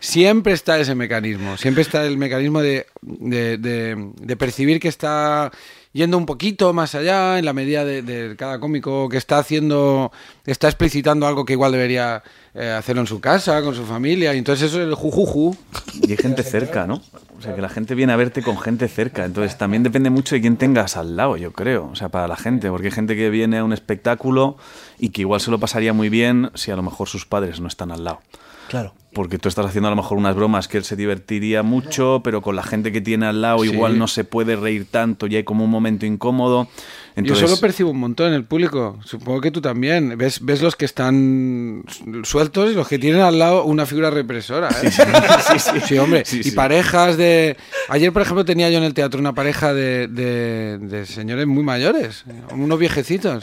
Siempre 0.00 0.52
está 0.54 0.78
ese 0.78 0.94
mecanismo, 0.94 1.56
siempre 1.56 1.82
está 1.82 2.04
el 2.06 2.16
mecanismo 2.16 2.60
de, 2.62 2.86
de- 3.02 3.58
de- 3.58 4.10
de 4.20 4.36
percibir 4.36 4.80
que 4.80 4.88
está 4.88 5.50
yendo 5.92 6.16
un 6.18 6.26
poquito 6.26 6.72
más 6.72 6.94
allá 6.94 7.38
en 7.38 7.44
la 7.44 7.52
medida 7.52 7.84
de, 7.84 8.02
de 8.02 8.36
cada 8.36 8.60
cómico 8.60 9.08
que 9.08 9.16
está 9.16 9.38
haciendo, 9.38 10.12
está 10.46 10.68
explicitando 10.68 11.26
algo 11.26 11.44
que 11.44 11.54
igual 11.54 11.72
debería 11.72 12.22
eh, 12.52 12.70
hacerlo 12.70 13.02
en 13.02 13.06
su 13.06 13.20
casa, 13.20 13.62
con 13.62 13.74
su 13.74 13.84
familia, 13.84 14.34
y 14.34 14.38
entonces 14.38 14.70
eso 14.70 14.80
es 14.80 14.88
el 14.88 14.94
jujuju. 14.94 15.56
Y 16.02 16.10
hay 16.10 16.16
gente 16.16 16.42
cerca, 16.42 16.86
¿no? 16.86 17.00
O 17.38 17.42
sea, 17.42 17.54
que 17.54 17.62
la 17.62 17.68
gente 17.68 17.94
viene 17.94 18.12
a 18.12 18.16
verte 18.16 18.42
con 18.42 18.58
gente 18.58 18.86
cerca. 18.88 19.24
Entonces 19.24 19.56
también 19.56 19.82
depende 19.82 20.10
mucho 20.10 20.34
de 20.34 20.42
quién 20.42 20.56
tengas 20.58 20.96
al 20.96 21.16
lado, 21.16 21.38
yo 21.38 21.52
creo. 21.52 21.88
O 21.90 21.96
sea, 21.96 22.10
para 22.10 22.28
la 22.28 22.36
gente. 22.36 22.68
Porque 22.68 22.88
hay 22.88 22.92
gente 22.92 23.16
que 23.16 23.30
viene 23.30 23.58
a 23.58 23.64
un 23.64 23.72
espectáculo 23.72 24.58
y 24.98 25.08
que 25.08 25.22
igual 25.22 25.40
se 25.40 25.50
lo 25.50 25.58
pasaría 25.58 25.94
muy 25.94 26.10
bien 26.10 26.50
si 26.54 26.70
a 26.70 26.76
lo 26.76 26.82
mejor 26.82 27.08
sus 27.08 27.24
padres 27.24 27.58
no 27.60 27.68
están 27.68 27.92
al 27.92 28.04
lado. 28.04 28.20
Claro. 28.68 28.92
Porque 29.12 29.38
tú 29.38 29.48
estás 29.48 29.66
haciendo 29.66 29.88
a 29.88 29.90
lo 29.90 29.96
mejor 29.96 30.18
unas 30.18 30.36
bromas 30.36 30.68
que 30.68 30.78
él 30.78 30.84
se 30.84 30.94
divertiría 30.94 31.64
mucho, 31.64 32.20
pero 32.22 32.42
con 32.42 32.54
la 32.54 32.62
gente 32.62 32.92
que 32.92 33.00
tiene 33.00 33.26
al 33.26 33.40
lado 33.42 33.58
Sí. 33.64 33.70
igual 33.72 33.98
no 33.98 34.06
se 34.06 34.22
puede 34.22 34.54
reír 34.54 34.86
tanto 34.88 35.26
y 35.26 35.34
hay 35.34 35.42
como 35.42 35.64
un 35.64 35.70
momento 35.70 36.06
incómodo. 36.06 36.68
Entonces, 37.16 37.40
Yo 37.42 37.48
solo 37.48 37.60
percibo 37.60 37.90
un 37.90 37.98
montón 37.98 38.28
en 38.28 38.34
el 38.34 38.44
público. 38.44 38.98
Supongo 39.04 39.40
que 39.40 39.50
tú 39.50 39.60
también. 39.60 40.16
Ves, 40.16 40.38
ves 40.44 40.62
los 40.62 40.76
que 40.76 40.84
están 40.84 41.82
sueltos 42.22 42.70
y 42.70 42.74
los 42.74 42.86
que 42.86 43.00
tienen 43.00 43.20
al 43.22 43.36
lado 43.38 43.64
una 43.64 43.84
figura 43.84 44.10
represora. 44.10 44.68
¿eh? 44.82 44.90
sí, 44.92 45.58
sí. 45.58 45.70
Sí, 45.88 45.98
hombre. 45.98 46.22
Y 46.30 46.52
parejas 46.52 47.16
de. 47.16 47.56
Ayer, 47.88 48.12
por 48.12 48.22
ejemplo, 48.22 48.44
tenía 48.44 48.70
yo 48.70 48.78
en 48.78 48.84
el 48.84 48.94
teatro 48.94 49.18
una 49.18 49.34
pareja 49.34 49.74
de, 49.74 50.06
de- 50.06 50.78
de 50.78 51.04
señores 51.04 51.48
muy 51.48 51.64
mayores, 51.64 52.24
unos 52.52 52.78
viejecitos. 52.78 53.42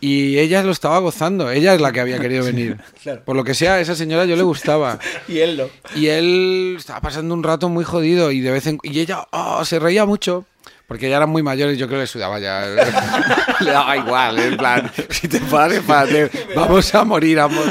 Y 0.00 0.38
ella 0.38 0.62
lo 0.62 0.72
estaba 0.72 0.98
gozando. 0.98 1.50
Ella 1.50 1.74
es 1.74 1.80
la 1.80 1.92
que 1.92 2.00
había 2.00 2.18
querido 2.18 2.44
venir. 2.52 2.78
Claro. 3.02 3.22
Por 3.24 3.36
lo 3.36 3.44
que 3.44 3.54
sea, 3.54 3.74
a 3.74 3.80
esa 3.80 3.94
señora 3.94 4.24
yo 4.24 4.36
le 4.36 4.42
gustaba. 4.42 4.98
Y 5.28 5.38
él 5.40 5.56
no. 5.56 5.64
Y 5.94 6.06
él 6.06 6.76
estaba 6.78 7.00
pasando 7.00 7.34
un 7.34 7.42
rato 7.42 7.68
muy 7.68 7.84
jodido 7.84 8.30
y 8.30 8.40
de 8.40 8.50
vez 8.50 8.66
en 8.66 8.78
y 8.82 9.00
ella 9.00 9.26
oh, 9.30 9.64
se 9.64 9.78
reía 9.78 10.06
mucho. 10.06 10.46
Porque 10.88 11.08
ya 11.10 11.18
eran 11.18 11.28
muy 11.28 11.42
mayores, 11.42 11.76
yo 11.78 11.86
creo 11.86 11.98
que 11.98 12.04
le 12.04 12.06
sudaba 12.06 12.38
ya. 12.40 12.64
le 13.60 13.70
daba 13.70 13.94
igual, 13.96 14.38
en 14.38 14.56
plan, 14.56 14.90
si 15.10 15.28
te 15.28 15.38
pares, 15.40 15.82
párate, 15.86 16.30
vamos 16.56 16.92
a 16.94 17.04
morir 17.04 17.38
ambos 17.40 17.66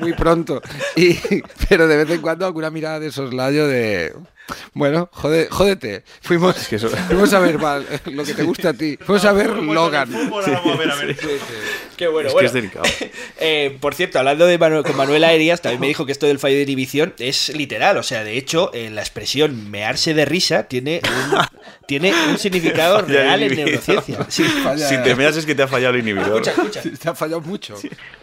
muy 0.00 0.12
pronto. 0.14 0.62
Y, 0.94 1.16
pero 1.68 1.86
de 1.88 1.96
vez 1.96 2.10
en 2.10 2.20
cuando 2.20 2.46
alguna 2.46 2.70
mirada 2.70 3.00
de 3.00 3.10
soslayo 3.10 3.66
de. 3.66 4.14
Bueno, 4.72 5.08
jode- 5.12 5.48
jódete. 5.48 6.02
Fuimos, 6.22 6.56
fuimos 7.08 7.32
a 7.32 7.38
ver 7.38 7.56
lo 8.06 8.24
que 8.24 8.34
te 8.34 8.42
gusta 8.42 8.70
a 8.70 8.72
ti. 8.74 8.96
Fuimos 9.00 9.24
a 9.24 9.32
ver 9.32 9.50
Logan. 9.50 10.10
Qué 11.96 12.08
bueno, 12.08 12.28
Es 12.28 12.32
que 12.32 12.32
bueno. 12.34 12.46
es 12.46 12.52
delicado. 12.52 12.84
Eh, 13.42 13.78
por 13.80 13.94
cierto, 13.94 14.18
hablando 14.18 14.44
de 14.46 14.58
Manu- 14.58 14.82
con 14.84 14.94
Manuel 14.96 15.24
Aerias, 15.24 15.62
también 15.62 15.80
me 15.80 15.86
dijo 15.86 16.04
que 16.04 16.12
esto 16.12 16.26
del 16.26 16.38
fallo 16.38 16.56
de 16.56 16.62
inhibición 16.64 17.14
es 17.18 17.48
literal. 17.56 17.96
O 17.96 18.02
sea, 18.02 18.22
de 18.22 18.36
hecho, 18.36 18.70
eh, 18.74 18.90
la 18.90 19.00
expresión 19.00 19.70
mearse 19.70 20.12
de 20.12 20.26
risa 20.26 20.64
tiene 20.64 21.00
un, 21.04 21.38
tiene 21.98 22.12
un 22.28 22.38
significado 22.38 23.00
Falla 23.04 23.22
real 23.22 23.42
en 23.42 23.56
neurociencia. 23.56 24.18
Sí, 24.28 24.44
Si 24.76 25.02
te 25.02 25.14
meas 25.16 25.36
es 25.36 25.44
que 25.44 25.54
te 25.54 25.62
ha 25.64 25.68
fallado 25.68 25.94
el 25.94 26.00
inhibidor. 26.00 26.42
Te 26.42 27.08
ha 27.08 27.14
fallado 27.14 27.40
mucho. 27.40 27.74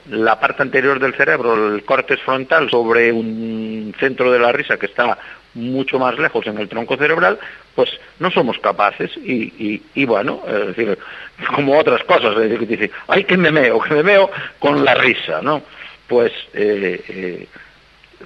la 0.09 0.39
parte 0.39 0.61
anterior 0.63 0.99
del 0.99 1.13
cerebro, 1.15 1.75
el 1.75 1.83
córtex 1.83 2.21
frontal, 2.21 2.69
sobre 2.69 3.11
un 3.11 3.93
centro 3.99 4.31
de 4.31 4.39
la 4.39 4.51
risa 4.53 4.77
que 4.77 4.85
está 4.85 5.17
mucho 5.53 5.97
más 5.99 6.17
lejos 6.19 6.45
en 6.47 6.57
el 6.59 6.69
tronco 6.69 6.95
cerebral, 6.97 7.39
pues 7.75 7.89
no 8.19 8.29
somos 8.31 8.57
capaces 8.59 9.11
y, 9.17 9.33
y- 9.57 9.81
y 9.95 10.05
bueno, 10.05 10.41
es 10.47 10.67
decir, 10.67 10.97
como 11.55 11.77
otras 11.77 12.03
cosas, 12.03 12.33
es 12.35 12.41
decir, 12.43 12.59
que 12.59 12.65
te 12.67 12.77
dice, 12.77 12.91
ay, 13.07 13.23
que 13.23 13.37
me 13.37 13.51
meo, 13.51 13.79
que 13.81 13.93
me 13.95 14.03
meo 14.03 14.29
con 14.59 14.85
la 14.85 14.93
risa, 14.93 15.41
¿no? 15.41 15.63
Pues 16.07 16.31
eh, 16.53 17.03
eh, 17.09 17.47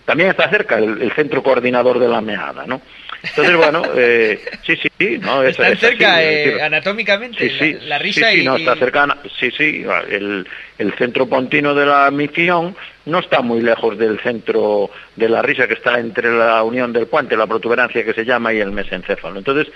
también 0.05 0.29
está 0.29 0.49
cerca 0.49 0.77
el, 0.77 1.01
el 1.01 1.11
centro 1.13 1.41
coordinador 1.41 1.99
de 1.99 2.07
la 2.09 2.19
meada, 2.21 2.65
¿no? 2.67 2.81
Entonces, 3.23 3.55
bueno, 3.55 3.83
eh, 3.95 4.43
sí, 4.65 4.75
sí, 4.77 4.89
sí, 4.99 5.17
no, 5.19 5.43
es, 5.43 5.51
Están 5.51 5.73
es 5.73 5.79
cerca 5.79 6.23
eh, 6.23 6.61
anatómicamente 6.61 7.49
Sí, 7.49 7.55
sí, 7.59 7.73
la, 7.73 7.85
la 7.85 7.99
risa 7.99 8.29
sí, 8.29 8.35
sí, 8.37 8.41
y, 8.41 8.45
no, 8.45 8.57
y- 8.57 8.61
está 8.61 8.75
cercana. 8.77 9.17
Sí, 9.39 9.51
sí, 9.55 9.85
el, 10.09 10.47
el 10.81 10.93
centro 10.93 11.27
pontino 11.27 11.75
de 11.75 11.85
la 11.85 12.09
misión 12.09 12.75
no 13.05 13.19
está 13.19 13.41
muy 13.41 13.61
lejos 13.61 13.97
del 13.97 14.19
centro 14.19 14.89
de 15.15 15.29
la 15.29 15.41
risa 15.41 15.67
que 15.67 15.75
está 15.75 15.99
entre 15.99 16.35
la 16.35 16.63
unión 16.63 16.91
del 16.91 17.07
puente, 17.07 17.37
la 17.37 17.47
protuberancia 17.47 18.03
que 18.03 18.13
se 18.13 18.25
llama, 18.25 18.53
y 18.53 18.59
el 18.59 18.71
mesencéfalo. 18.71 19.37
Entonces, 19.37 19.71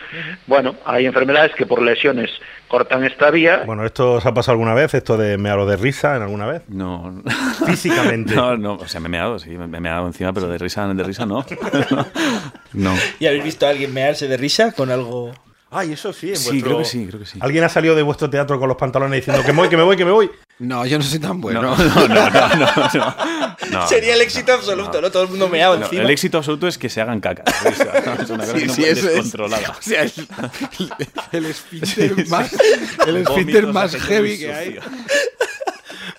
bueno, 0.48 0.76
hay 0.86 1.06
enfermedades 1.06 1.54
que 1.56 1.66
por 1.66 1.82
lesiones 1.82 2.32
cortan 2.68 3.04
esta 3.04 3.30
vía. 3.32 3.64
Bueno, 3.66 3.86
¿esto 3.86 4.14
os 4.14 4.26
ha 4.26 4.34
pasado 4.34 4.54
alguna 4.54 4.74
vez? 4.74 4.94
¿Esto 4.94 5.18
de 5.18 5.38
mearo 5.38 5.66
de 5.66 5.78
risa 5.78 6.16
en 6.16 6.24
alguna 6.24 6.48
vez? 6.48 6.64
No. 6.68 7.24
Físicamente. 7.66 8.36
No, 8.36 8.58
no, 8.58 8.74
o 8.74 8.88
sea, 8.88 9.00
me 9.00 9.08
he 9.08 9.12
meado, 9.12 9.40
sí, 9.40 9.52
me 9.52 9.78
he 9.78 9.82
meado 9.82 10.08
encima, 10.08 10.34
pero 10.34 10.48
de 10.48 10.58
risa, 10.58 10.88
de 10.88 11.04
risa 11.04 11.26
no. 11.26 11.46
no. 12.74 12.94
¿Y 13.20 13.28
habéis 13.28 13.44
visto 13.44 13.68
a 13.68 13.70
alguien 13.70 13.94
mearse 13.94 14.28
de 14.28 14.38
risa 14.38 14.72
con 14.72 14.90
algo? 14.90 15.34
Ay, 15.78 15.92
eso 15.94 16.14
sí, 16.14 16.30
en 16.30 16.38
Sí, 16.38 16.50
vuestro- 16.50 16.68
creo 16.70 16.78
que 16.80 16.86
sí, 16.86 17.06
creo 17.08 17.20
que 17.20 17.26
sí. 17.26 17.38
¿Alguien 17.42 17.64
ha 17.66 17.70
salido 17.70 17.96
de 17.96 18.02
vuestro 18.02 18.30
teatro 18.30 18.58
con 18.60 18.68
los 18.70 18.78
pantalones 18.78 19.18
diciendo 19.20 19.44
que 19.46 19.52
me 19.52 19.60
voy, 19.60 19.70
que 19.70 19.76
me 19.78 19.84
voy, 19.84 19.98
que 19.98 20.06
me 20.06 20.12
voy? 20.12 20.32
No, 20.60 20.86
yo 20.86 20.98
no 20.98 21.04
soy 21.04 21.20
tan 21.20 21.42
bueno. 21.42 21.62
No, 21.62 21.76
no, 21.76 22.08
no, 22.08 22.08
no, 22.08 22.30
no, 22.30 22.90
no. 22.94 23.16
No, 23.72 23.88
Sería 23.88 24.14
el 24.16 24.22
éxito 24.22 24.54
absoluto, 24.54 25.02
¿no? 25.02 25.10
Todo 25.12 25.24
el 25.24 25.30
mundo 25.30 25.50
meado 25.50 25.78
no, 25.78 25.84
encima. 25.86 26.04
el 26.04 26.10
éxito 26.10 26.38
absoluto 26.38 26.68
es 26.68 26.78
que 26.78 26.88
se 26.90 27.02
hagan 27.02 27.20
caca. 27.20 27.44
Es 27.66 27.80
una 28.30 28.46
cosa 28.46 28.58
Sí, 28.58 28.66
no 28.66 28.74
sí, 28.74 28.82
puede- 28.82 28.92
eso 28.92 29.08
es. 29.10 29.14
descontrolada. 29.16 29.70
O 29.78 29.82
sea, 29.82 30.04
el, 30.04 30.12
el 31.32 31.46
esfínter 31.48 31.90
Sí, 32.16 32.24
sí. 32.24 32.30
más, 32.30 32.54
el 33.08 33.18
esfínter 33.18 33.66
Vómitos, 33.66 33.74
más 33.74 33.94
aquello 33.96 34.08
heavy 34.08 34.38
que 34.38 34.54
hay. 34.54 34.80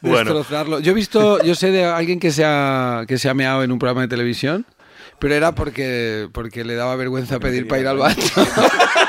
Bueno. 0.03 0.35
Destrozarlo. 0.35 0.79
Yo 0.81 0.93
he 0.93 0.95
visto, 0.95 1.43
yo 1.43 1.55
sé 1.55 1.71
de 1.71 1.85
alguien 1.85 2.21
que 2.21 2.31
se 2.31 2.45
ha, 2.45 3.05
que 3.09 3.19
se 3.19 3.29
ha 3.29 3.35
meado 3.35 3.63
en 3.65 3.73
un 3.73 3.79
programa 3.79 4.03
de 4.03 4.09
televisión, 4.09 4.67
pero 5.19 5.35
era 5.35 5.53
porque, 5.53 6.29
porque 6.33 6.65
le 6.65 6.75
daba 6.75 6.97
vergüenza 6.97 7.39
pedir 7.41 7.67
para 7.69 7.81
ir 7.81 7.87
al 7.89 7.99
baño. 7.99 8.17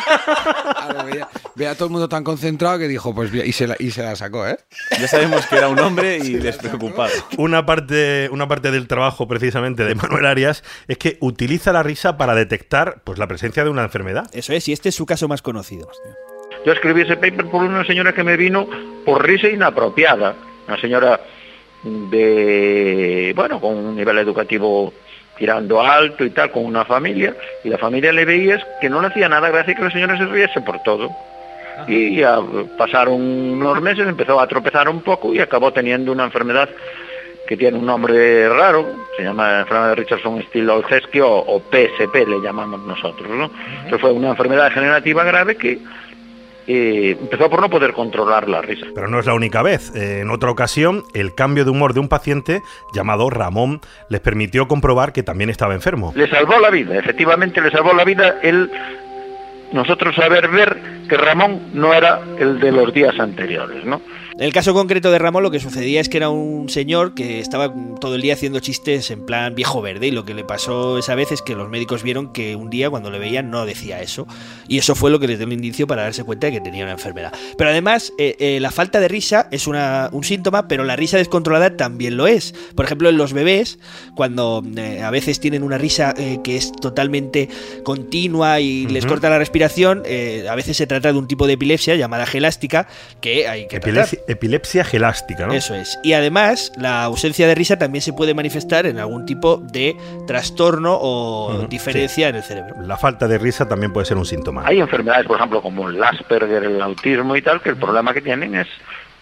Claro, 0.07 1.05
veía, 1.05 1.27
veía 1.55 1.71
a 1.71 1.75
todo 1.75 1.85
el 1.85 1.91
mundo 1.91 2.07
tan 2.07 2.23
concentrado 2.23 2.79
que 2.79 2.87
dijo, 2.87 3.13
pues 3.13 3.29
bien, 3.29 3.45
y 3.45 3.51
se 3.51 3.67
la, 3.67 3.75
y 3.77 3.91
se 3.91 4.03
la 4.03 4.15
sacó, 4.15 4.47
¿eh? 4.47 4.57
Ya 4.99 5.07
sabemos 5.07 5.45
que 5.47 5.57
era 5.57 5.67
un 5.67 5.79
hombre 5.79 6.17
y 6.17 6.33
despreocupado. 6.35 7.11
Una 7.37 7.65
parte, 7.65 8.29
una 8.31 8.47
parte 8.47 8.71
del 8.71 8.87
trabajo 8.87 9.27
precisamente 9.27 9.83
de 9.83 9.95
Manuel 9.95 10.25
Arias 10.25 10.63
es 10.87 10.97
que 10.97 11.17
utiliza 11.19 11.73
la 11.73 11.83
risa 11.83 12.17
para 12.17 12.35
detectar 12.35 13.01
pues, 13.03 13.19
la 13.19 13.27
presencia 13.27 13.63
de 13.63 13.69
una 13.69 13.83
enfermedad. 13.83 14.29
Eso 14.33 14.53
es, 14.53 14.67
y 14.69 14.73
este 14.73 14.89
es 14.89 14.95
su 14.95 15.05
caso 15.05 15.27
más 15.27 15.41
conocido. 15.41 15.89
Yo 16.65 16.71
escribí 16.71 17.01
ese 17.01 17.15
paper 17.15 17.49
por 17.49 17.63
una 17.63 17.85
señora 17.85 18.13
que 18.13 18.23
me 18.23 18.37
vino 18.37 18.67
por 19.05 19.25
risa 19.25 19.49
inapropiada. 19.49 20.35
Una 20.67 20.79
señora 20.79 21.19
de, 21.83 23.33
bueno, 23.35 23.59
con 23.61 23.75
un 23.75 23.95
nivel 23.95 24.17
educativo 24.17 24.93
tirando 25.37 25.81
alto 25.81 26.25
y 26.25 26.31
tal, 26.31 26.51
con 26.51 26.65
una 26.65 26.85
familia, 26.85 27.35
y 27.63 27.69
la 27.69 27.77
familia 27.77 28.11
le 28.11 28.25
veía 28.25 28.59
que 28.81 28.89
no 28.89 29.01
le 29.01 29.07
hacía 29.07 29.29
nada 29.29 29.49
gracia 29.49 29.75
que 29.75 29.83
la 29.83 29.91
señora 29.91 30.17
se 30.17 30.25
riese 30.25 30.61
por 30.61 30.81
todo. 30.83 31.09
Y 31.87 32.17
ya 32.17 32.39
pasaron 32.77 33.21
unos 33.21 33.81
meses, 33.81 34.07
empezó 34.07 34.39
a 34.39 34.47
tropezar 34.47 34.89
un 34.89 35.01
poco 35.01 35.33
y 35.33 35.39
acabó 35.39 35.71
teniendo 35.71 36.11
una 36.11 36.23
enfermedad 36.23 36.69
que 37.47 37.55
tiene 37.55 37.77
un 37.77 37.85
nombre 37.85 38.49
raro, 38.49 38.85
se 39.15 39.23
llama 39.23 39.59
enfermedad 39.59 39.89
de 39.89 39.95
Richardson 39.95 40.43
Stilolsky 40.49 41.21
o, 41.21 41.29
o 41.29 41.59
PSP 41.59 42.27
le 42.27 42.41
llamamos 42.41 42.81
nosotros, 42.81 43.29
¿no? 43.29 43.49
Entonces 43.75 44.01
fue 44.01 44.11
una 44.11 44.29
enfermedad 44.29 44.65
degenerativa 44.65 45.23
grave 45.23 45.55
que 45.55 45.79
eh, 46.67 47.17
empezó 47.19 47.49
por 47.49 47.61
no 47.61 47.69
poder 47.69 47.93
controlar 47.93 48.49
la 48.49 48.61
risa. 48.61 48.87
Pero 48.93 49.07
no 49.07 49.19
es 49.19 49.25
la 49.25 49.33
única 49.33 49.61
vez. 49.61 49.93
Eh, 49.95 50.19
En 50.21 50.29
otra 50.29 50.51
ocasión, 50.51 51.03
el 51.13 51.33
cambio 51.33 51.63
de 51.63 51.71
humor 51.71 51.93
de 51.93 52.01
un 52.01 52.09
paciente 52.09 52.61
llamado 52.93 53.29
Ramón 53.29 53.79
les 54.09 54.19
permitió 54.19 54.67
comprobar 54.67 55.13
que 55.13 55.23
también 55.23 55.49
estaba 55.49 55.73
enfermo. 55.73 56.11
Le 56.15 56.29
salvó 56.29 56.59
la 56.59 56.69
vida, 56.69 56.97
efectivamente 56.97 57.61
le 57.61 57.71
salvó 57.71 57.93
la 57.93 58.03
vida 58.03 58.35
el 58.43 58.69
nosotros 59.71 60.15
saber 60.15 60.47
ver 60.49 60.77
que 61.09 61.17
Ramón 61.17 61.71
no 61.73 61.93
era 61.93 62.21
el 62.39 62.59
de 62.59 62.71
los 62.71 62.93
días 62.93 63.19
anteriores, 63.19 63.83
¿no? 63.85 64.01
En 64.39 64.43
el 64.43 64.53
caso 64.53 64.71
concreto 64.75 65.09
de 65.11 65.17
Ramón 65.17 65.41
lo 65.41 65.49
que 65.49 65.59
sucedía 65.59 65.99
es 65.99 66.09
que 66.09 66.17
era 66.17 66.29
un 66.29 66.69
señor 66.69 67.15
que 67.15 67.39
estaba 67.39 67.73
todo 67.99 68.13
el 68.13 68.21
día 68.21 68.33
haciendo 68.35 68.59
chistes 68.59 69.09
en 69.09 69.25
plan 69.25 69.55
viejo 69.55 69.81
verde 69.81 70.07
y 70.07 70.11
lo 70.11 70.25
que 70.25 70.35
le 70.35 70.43
pasó 70.43 70.99
esa 70.99 71.15
vez 71.15 71.31
es 71.31 71.41
que 71.41 71.55
los 71.55 71.69
médicos 71.69 72.03
vieron 72.03 72.31
que 72.33 72.55
un 72.55 72.69
día 72.69 72.87
cuando 72.91 73.09
le 73.09 73.17
veían 73.17 73.49
no 73.49 73.65
decía 73.65 73.99
eso 73.99 74.27
y 74.67 74.77
eso 74.77 74.93
fue 74.93 75.09
lo 75.09 75.19
que 75.19 75.27
les 75.27 75.39
dio 75.39 75.47
un 75.47 75.53
indicio 75.53 75.87
para 75.87 76.03
darse 76.03 76.23
cuenta 76.23 76.45
de 76.47 76.53
que 76.53 76.61
tenía 76.61 76.83
una 76.83 76.91
enfermedad. 76.93 77.33
Pero 77.57 77.71
además 77.71 78.13
eh, 78.19 78.35
eh, 78.39 78.59
la 78.59 78.69
falta 78.69 78.99
de 78.99 79.07
risa 79.07 79.47
es 79.51 79.65
una- 79.65 80.09
un 80.11 80.23
síntoma 80.23 80.67
pero 80.67 80.83
la 80.83 80.95
risa 80.95 81.17
descontrolada 81.17 81.75
también 81.75 82.15
lo 82.15 82.27
es. 82.27 82.53
Por 82.75 82.85
ejemplo 82.85 83.09
en 83.09 83.17
los 83.17 83.33
bebés 83.33 83.79
cuando 84.15 84.63
eh, 84.77 85.01
a 85.01 85.09
veces 85.09 85.39
tienen 85.39 85.63
una 85.63 85.79
risa 85.79 86.13
que 86.43 86.57
es 86.57 86.71
totalmente 86.73 87.49
continua 87.83 88.59
y 88.59 88.85
les 88.85 89.05
corta 89.07 89.29
la 89.31 89.39
respiración, 89.39 90.03
a 90.47 90.53
veces 90.55 90.77
se 90.77 90.85
trata 90.85 91.11
de 91.11 91.17
un 91.17 91.27
tipo 91.27 91.47
de 91.47 91.53
epilepsia 91.53 91.95
llamada 91.95 92.27
gelástica 92.27 92.87
que 93.19 93.47
hay 93.47 93.67
que 93.67 93.79
tratar. 93.79 94.26
Epilepsia, 94.27 94.83
gelástica, 94.83 95.47
¿no? 95.47 95.53
Eso 95.53 95.75
es. 95.75 95.99
Y 96.03 96.13
además, 96.13 96.71
la 96.77 97.03
ausencia 97.03 97.47
de 97.47 97.55
risa 97.55 97.77
también 97.77 98.01
se 98.01 98.13
puede 98.13 98.33
manifestar 98.33 98.85
en 98.85 98.99
algún 98.99 99.25
tipo 99.25 99.57
de 99.57 99.95
trastorno 100.27 100.97
o 100.99 101.65
diferencia 101.69 102.29
en 102.29 102.35
el 102.35 102.43
cerebro. 102.43 102.81
La 102.81 102.97
falta 102.97 103.27
de 103.27 103.37
risa 103.37 103.67
también 103.67 103.93
puede 103.93 104.05
ser 104.05 104.17
un 104.17 104.25
síntoma. 104.25 104.63
Hay 104.65 104.79
enfermedades, 104.79 105.25
por 105.25 105.37
ejemplo, 105.37 105.61
como 105.61 105.89
el 105.89 106.03
Asperger, 106.03 106.63
el 106.63 106.81
autismo 106.81 107.35
y 107.35 107.41
tal, 107.41 107.61
que 107.61 107.69
el 107.69 107.77
problema 107.77 108.13
que 108.13 108.21
tienen 108.21 108.55
es 108.55 108.67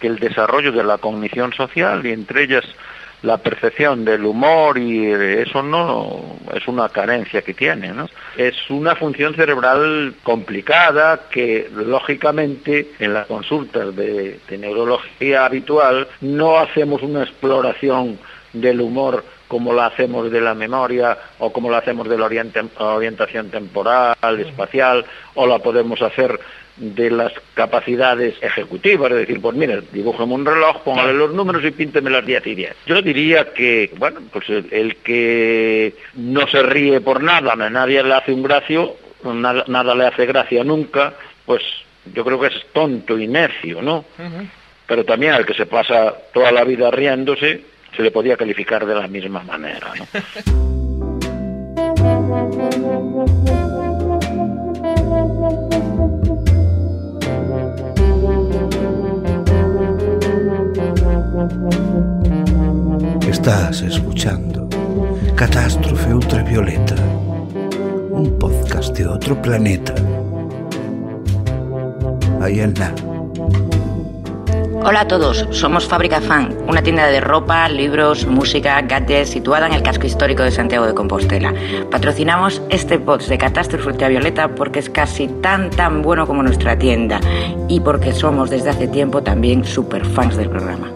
que 0.00 0.08
el 0.08 0.18
desarrollo 0.18 0.72
de 0.72 0.84
la 0.84 0.98
cognición 0.98 1.52
social 1.52 2.04
y 2.04 2.12
entre 2.12 2.44
ellas 2.44 2.64
la 3.22 3.38
percepción 3.38 4.04
del 4.04 4.24
humor 4.24 4.78
y 4.78 5.06
eso 5.06 5.62
no 5.62 6.36
es 6.54 6.66
una 6.68 6.88
carencia 6.88 7.42
que 7.42 7.54
tiene, 7.54 7.92
¿no? 7.92 8.08
Es 8.36 8.54
una 8.70 8.94
función 8.94 9.34
cerebral 9.34 10.14
complicada 10.22 11.22
que 11.30 11.68
lógicamente 11.74 12.92
en 12.98 13.14
las 13.14 13.26
consultas 13.26 13.94
de, 13.96 14.40
de 14.48 14.58
neurología 14.58 15.44
habitual 15.46 16.08
no 16.20 16.58
hacemos 16.58 17.02
una 17.02 17.22
exploración 17.22 18.18
del 18.52 18.80
humor 18.80 19.24
como 19.48 19.72
la 19.72 19.86
hacemos 19.86 20.30
de 20.30 20.40
la 20.40 20.54
memoria 20.54 21.16
o 21.38 21.52
como 21.52 21.70
la 21.70 21.78
hacemos 21.78 22.08
de 22.08 22.18
la 22.18 22.26
orientación 22.26 23.50
temporal, 23.50 24.40
espacial, 24.40 25.04
o 25.34 25.46
la 25.46 25.58
podemos 25.58 26.02
hacer 26.02 26.38
de 26.76 27.10
las 27.10 27.32
capacidades 27.54 28.34
ejecutivas, 28.42 29.10
es 29.12 29.18
decir, 29.18 29.40
pues 29.40 29.56
mire, 29.56 29.82
dibújeme 29.92 30.34
un 30.34 30.44
reloj, 30.44 30.82
póngale 30.82 31.14
los 31.14 31.32
números 31.32 31.64
y 31.64 31.70
pínteme 31.70 32.10
las 32.10 32.24
10 32.24 32.46
y 32.46 32.54
10. 32.54 32.76
Yo 32.86 33.00
diría 33.00 33.52
que, 33.52 33.90
bueno, 33.96 34.20
pues 34.32 34.48
el, 34.48 34.66
el 34.70 34.96
que 34.96 35.94
no 36.14 36.46
se 36.48 36.62
ríe 36.62 37.00
por 37.00 37.22
nada, 37.22 37.52
a 37.52 37.70
nadie 37.70 38.02
le 38.02 38.14
hace 38.14 38.32
un 38.32 38.42
gracio, 38.42 38.96
nada, 39.24 39.64
nada 39.68 39.94
le 39.94 40.06
hace 40.06 40.26
gracia 40.26 40.64
nunca, 40.64 41.14
pues 41.46 41.62
yo 42.14 42.24
creo 42.24 42.40
que 42.40 42.48
es 42.48 42.66
tonto 42.72 43.18
y 43.18 43.26
necio, 43.26 43.82
¿no? 43.82 44.04
Pero 44.86 45.04
también 45.04 45.32
al 45.32 45.46
que 45.46 45.54
se 45.54 45.66
pasa 45.66 46.14
toda 46.32 46.52
la 46.52 46.64
vida 46.64 46.90
riéndose, 46.90 47.62
se 47.96 48.02
le 48.02 48.10
podía 48.10 48.36
calificar 48.36 48.86
de 48.86 48.94
la 48.94 49.08
misma 49.08 49.42
manera, 49.42 49.92
¿no? 49.96 50.06
Estás 63.28 63.82
escuchando 63.82 64.70
Catástrofe 65.34 66.14
Ultravioleta, 66.14 66.94
un 68.10 68.38
podcast 68.38 68.96
de 68.96 69.06
otro 69.06 69.42
planeta. 69.42 69.94
Ahí 72.40 72.60
en 72.60 72.72
la. 72.78 72.90
Hola 74.82 75.00
a 75.00 75.08
todos, 75.08 75.46
somos 75.50 75.86
Fábrica 75.86 76.22
Fan, 76.22 76.56
una 76.68 76.82
tienda 76.82 77.06
de 77.08 77.20
ropa, 77.20 77.68
libros, 77.68 78.26
música, 78.26 78.80
gadgets 78.80 79.28
situada 79.28 79.66
en 79.66 79.74
el 79.74 79.82
casco 79.82 80.06
histórico 80.06 80.42
de 80.42 80.52
Santiago 80.52 80.86
de 80.86 80.94
Compostela. 80.94 81.52
Patrocinamos 81.90 82.62
este 82.70 82.96
box 82.96 83.28
de 83.28 83.36
Catástrofe 83.36 83.88
Ultravioleta 83.88 84.54
porque 84.54 84.78
es 84.78 84.88
casi 84.88 85.28
tan 85.28 85.68
tan 85.68 86.00
bueno 86.00 86.26
como 86.26 86.42
nuestra 86.42 86.78
tienda 86.78 87.20
y 87.68 87.80
porque 87.80 88.14
somos 88.14 88.48
desde 88.48 88.70
hace 88.70 88.88
tiempo 88.88 89.22
también 89.22 89.66
super 89.66 90.02
fans 90.06 90.38
del 90.38 90.48
programa. 90.48 90.90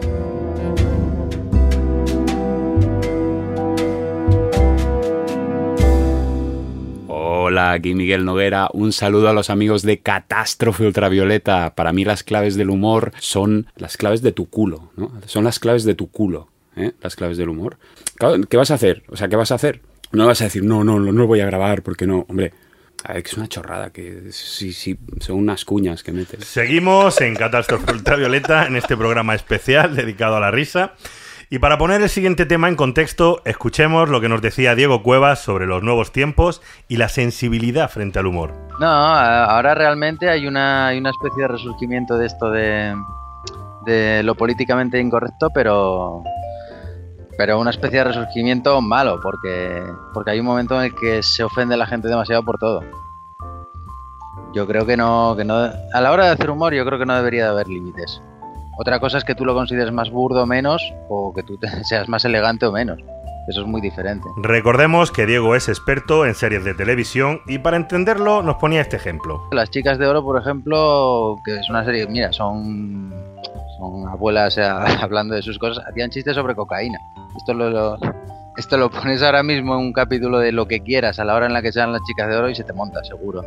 Hola, 7.51 7.73
aquí 7.73 7.95
Miguel 7.95 8.23
Noguera. 8.23 8.69
Un 8.71 8.93
saludo 8.93 9.27
a 9.27 9.33
los 9.33 9.49
amigos 9.49 9.81
de 9.81 9.99
Catástrofe 9.99 10.85
Ultravioleta. 10.85 11.75
Para 11.75 11.91
mí 11.91 12.05
las 12.05 12.23
claves 12.23 12.55
del 12.55 12.69
humor 12.69 13.11
son 13.19 13.67
las 13.75 13.97
claves 13.97 14.21
de 14.21 14.31
tu 14.31 14.49
culo. 14.49 14.93
Son 15.25 15.43
las 15.43 15.59
claves 15.59 15.83
de 15.83 15.93
tu 15.93 16.09
culo, 16.09 16.47
¿eh? 16.77 16.93
Las 17.01 17.17
claves 17.17 17.37
del 17.37 17.49
humor. 17.49 17.77
¿Qué 18.49 18.55
vas 18.55 18.71
a 18.71 18.75
hacer? 18.75 19.03
O 19.09 19.17
sea, 19.17 19.27
¿qué 19.27 19.35
vas 19.35 19.51
a 19.51 19.55
hacer? 19.55 19.81
No 20.13 20.27
vas 20.27 20.39
a 20.39 20.45
decir, 20.45 20.63
no, 20.63 20.85
no, 20.85 20.97
no 20.97 21.11
lo 21.11 21.27
voy 21.27 21.41
a 21.41 21.45
grabar 21.45 21.81
porque 21.81 22.07
no. 22.07 22.25
Hombre, 22.29 22.53
es 23.13 23.33
una 23.33 23.49
chorrada, 23.49 23.89
que 23.89 24.31
sí, 24.31 24.71
sí, 24.71 24.97
son 25.19 25.35
unas 25.35 25.65
cuñas 25.65 26.03
que 26.03 26.13
metes. 26.13 26.45
Seguimos 26.45 27.19
en 27.19 27.35
Catástrofe 27.35 27.91
Ultravioleta, 27.91 28.65
en 28.65 28.77
este 28.77 28.95
programa 28.95 29.35
especial 29.35 29.93
dedicado 29.93 30.37
a 30.37 30.39
la 30.39 30.51
risa. 30.51 30.93
Y 31.53 31.59
para 31.59 31.77
poner 31.77 32.01
el 32.01 32.07
siguiente 32.07 32.45
tema 32.45 32.69
en 32.69 32.77
contexto, 32.77 33.41
escuchemos 33.43 34.07
lo 34.07 34.21
que 34.21 34.29
nos 34.29 34.41
decía 34.41 34.73
Diego 34.73 35.03
Cuevas 35.03 35.39
sobre 35.39 35.67
los 35.67 35.83
nuevos 35.83 36.13
tiempos 36.13 36.61
y 36.87 36.95
la 36.95 37.09
sensibilidad 37.09 37.89
frente 37.89 38.19
al 38.19 38.27
humor. 38.27 38.53
No, 38.79 38.87
a- 38.87 39.43
ahora 39.45 39.75
realmente 39.75 40.29
hay 40.29 40.47
una, 40.47 40.87
hay 40.87 40.97
una 40.99 41.09
especie 41.09 41.41
de 41.43 41.47
resurgimiento 41.49 42.17
de 42.17 42.25
esto 42.25 42.49
de, 42.51 42.95
de 43.85 44.23
lo 44.23 44.33
políticamente 44.35 44.97
incorrecto, 44.99 45.49
pero 45.53 46.23
pero 47.37 47.59
una 47.59 47.71
especie 47.71 47.97
de 47.99 48.03
resurgimiento 48.05 48.79
malo, 48.81 49.19
porque, 49.21 49.83
porque 50.13 50.31
hay 50.31 50.39
un 50.39 50.45
momento 50.45 50.77
en 50.79 50.85
el 50.85 50.95
que 50.95 51.21
se 51.23 51.43
ofende 51.43 51.75
la 51.75 51.85
gente 51.87 52.07
demasiado 52.07 52.43
por 52.43 52.59
todo. 52.59 52.81
Yo 54.53 54.67
creo 54.67 54.85
que 54.85 54.95
no, 54.95 55.33
que 55.35 55.43
no, 55.43 55.55
a 55.55 56.01
la 56.01 56.11
hora 56.11 56.25
de 56.25 56.31
hacer 56.31 56.49
humor 56.49 56.73
yo 56.73 56.85
creo 56.85 56.97
que 56.99 57.05
no 57.05 57.15
debería 57.15 57.45
de 57.45 57.49
haber 57.49 57.67
límites. 57.67 58.21
Otra 58.77 58.99
cosa 58.99 59.17
es 59.17 59.23
que 59.23 59.35
tú 59.35 59.45
lo 59.45 59.53
consideres 59.53 59.91
más 59.93 60.09
burdo 60.09 60.43
o 60.43 60.45
menos, 60.45 60.81
o 61.09 61.33
que 61.33 61.43
tú 61.43 61.57
te- 61.57 61.67
seas 61.83 62.07
más 62.09 62.25
elegante 62.25 62.65
o 62.65 62.71
menos. 62.71 62.99
Eso 63.47 63.61
es 63.61 63.67
muy 63.67 63.81
diferente. 63.81 64.27
Recordemos 64.37 65.11
que 65.11 65.25
Diego 65.25 65.55
es 65.55 65.67
experto 65.67 66.25
en 66.27 66.35
series 66.35 66.63
de 66.63 66.75
televisión 66.75 67.41
y 67.47 67.57
para 67.57 67.75
entenderlo 67.75 68.43
nos 68.43 68.55
ponía 68.57 68.81
este 68.81 68.97
ejemplo. 68.97 69.41
Las 69.51 69.71
chicas 69.71 69.97
de 69.97 70.05
oro, 70.07 70.23
por 70.23 70.39
ejemplo, 70.39 71.37
que 71.43 71.55
es 71.57 71.67
una 71.69 71.83
serie, 71.83 72.05
mira, 72.07 72.31
son, 72.31 73.11
son 73.79 74.07
abuelas 74.07 74.57
hablando 75.01 75.33
de 75.35 75.41
sus 75.41 75.57
cosas, 75.57 75.83
hacían 75.87 76.11
chistes 76.11 76.35
sobre 76.35 76.55
cocaína. 76.55 76.99
Esto 77.35 77.53
lo, 77.55 77.69
lo- 77.71 77.97
esto 78.57 78.77
lo 78.77 78.91
pones 78.91 79.23
ahora 79.23 79.41
mismo 79.43 79.73
en 79.73 79.79
un 79.87 79.93
capítulo 79.93 80.37
de 80.37 80.51
lo 80.51 80.67
que 80.67 80.81
quieras 80.81 81.17
a 81.19 81.25
la 81.25 81.33
hora 81.33 81.45
en 81.47 81.53
la 81.53 81.61
que 81.63 81.71
sean 81.71 81.91
las 81.93 82.03
chicas 82.03 82.29
de 82.29 82.35
oro 82.35 82.49
y 82.49 82.53
se 82.55 82.63
te 82.63 82.73
monta, 82.73 83.03
seguro. 83.03 83.41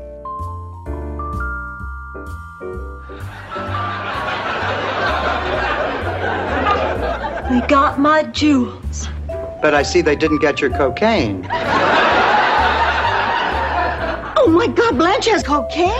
They 7.54 7.60
got 7.68 8.00
my 8.00 8.24
jewels. 8.32 9.08
But 9.62 9.74
I 9.74 9.84
see 9.84 10.02
they 10.02 10.16
didn't 10.16 10.40
get 10.40 10.60
your 10.60 10.70
cocaine. 10.76 11.46
Oh 14.36 14.48
my 14.48 14.66
God, 14.66 14.96
Blanche 14.98 15.30
has 15.30 15.44
cocaine? 15.44 15.92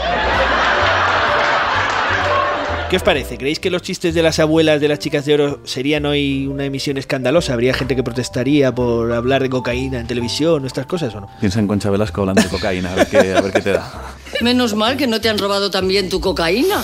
¿Qué 2.89 2.97
os 2.97 3.03
parece? 3.03 3.37
¿Creéis 3.37 3.59
que 3.59 3.69
los 3.69 3.81
chistes 3.81 4.13
de 4.13 4.21
las 4.21 4.39
abuelas 4.39 4.81
de 4.81 4.89
las 4.89 4.99
chicas 4.99 5.23
de 5.23 5.33
oro 5.33 5.59
serían 5.63 6.05
hoy 6.05 6.45
una 6.45 6.65
emisión 6.65 6.97
escandalosa? 6.97 7.53
¿Habría 7.53 7.73
gente 7.73 7.95
que 7.95 8.03
protestaría 8.03 8.75
por 8.75 9.13
hablar 9.13 9.41
de 9.41 9.49
cocaína 9.49 10.01
en 10.01 10.07
televisión 10.07 10.65
o 10.65 10.67
estas 10.67 10.85
cosas 10.85 11.15
o 11.15 11.21
no? 11.21 11.29
Piensa 11.39 11.59
en 11.61 11.67
Concha 11.67 11.89
Velasco 11.89 12.19
hablando 12.19 12.41
de 12.41 12.49
cocaína, 12.49 12.91
a 12.91 12.95
ver 12.95 13.07
qué, 13.07 13.33
a 13.33 13.39
ver 13.39 13.53
qué 13.53 13.61
te 13.61 13.71
da. 13.71 14.13
Menos 14.41 14.75
mal 14.75 14.97
que 14.97 15.07
no 15.07 15.21
te 15.21 15.29
han 15.29 15.37
robado 15.37 15.71
también 15.71 16.09
tu 16.09 16.19
cocaína. 16.19 16.83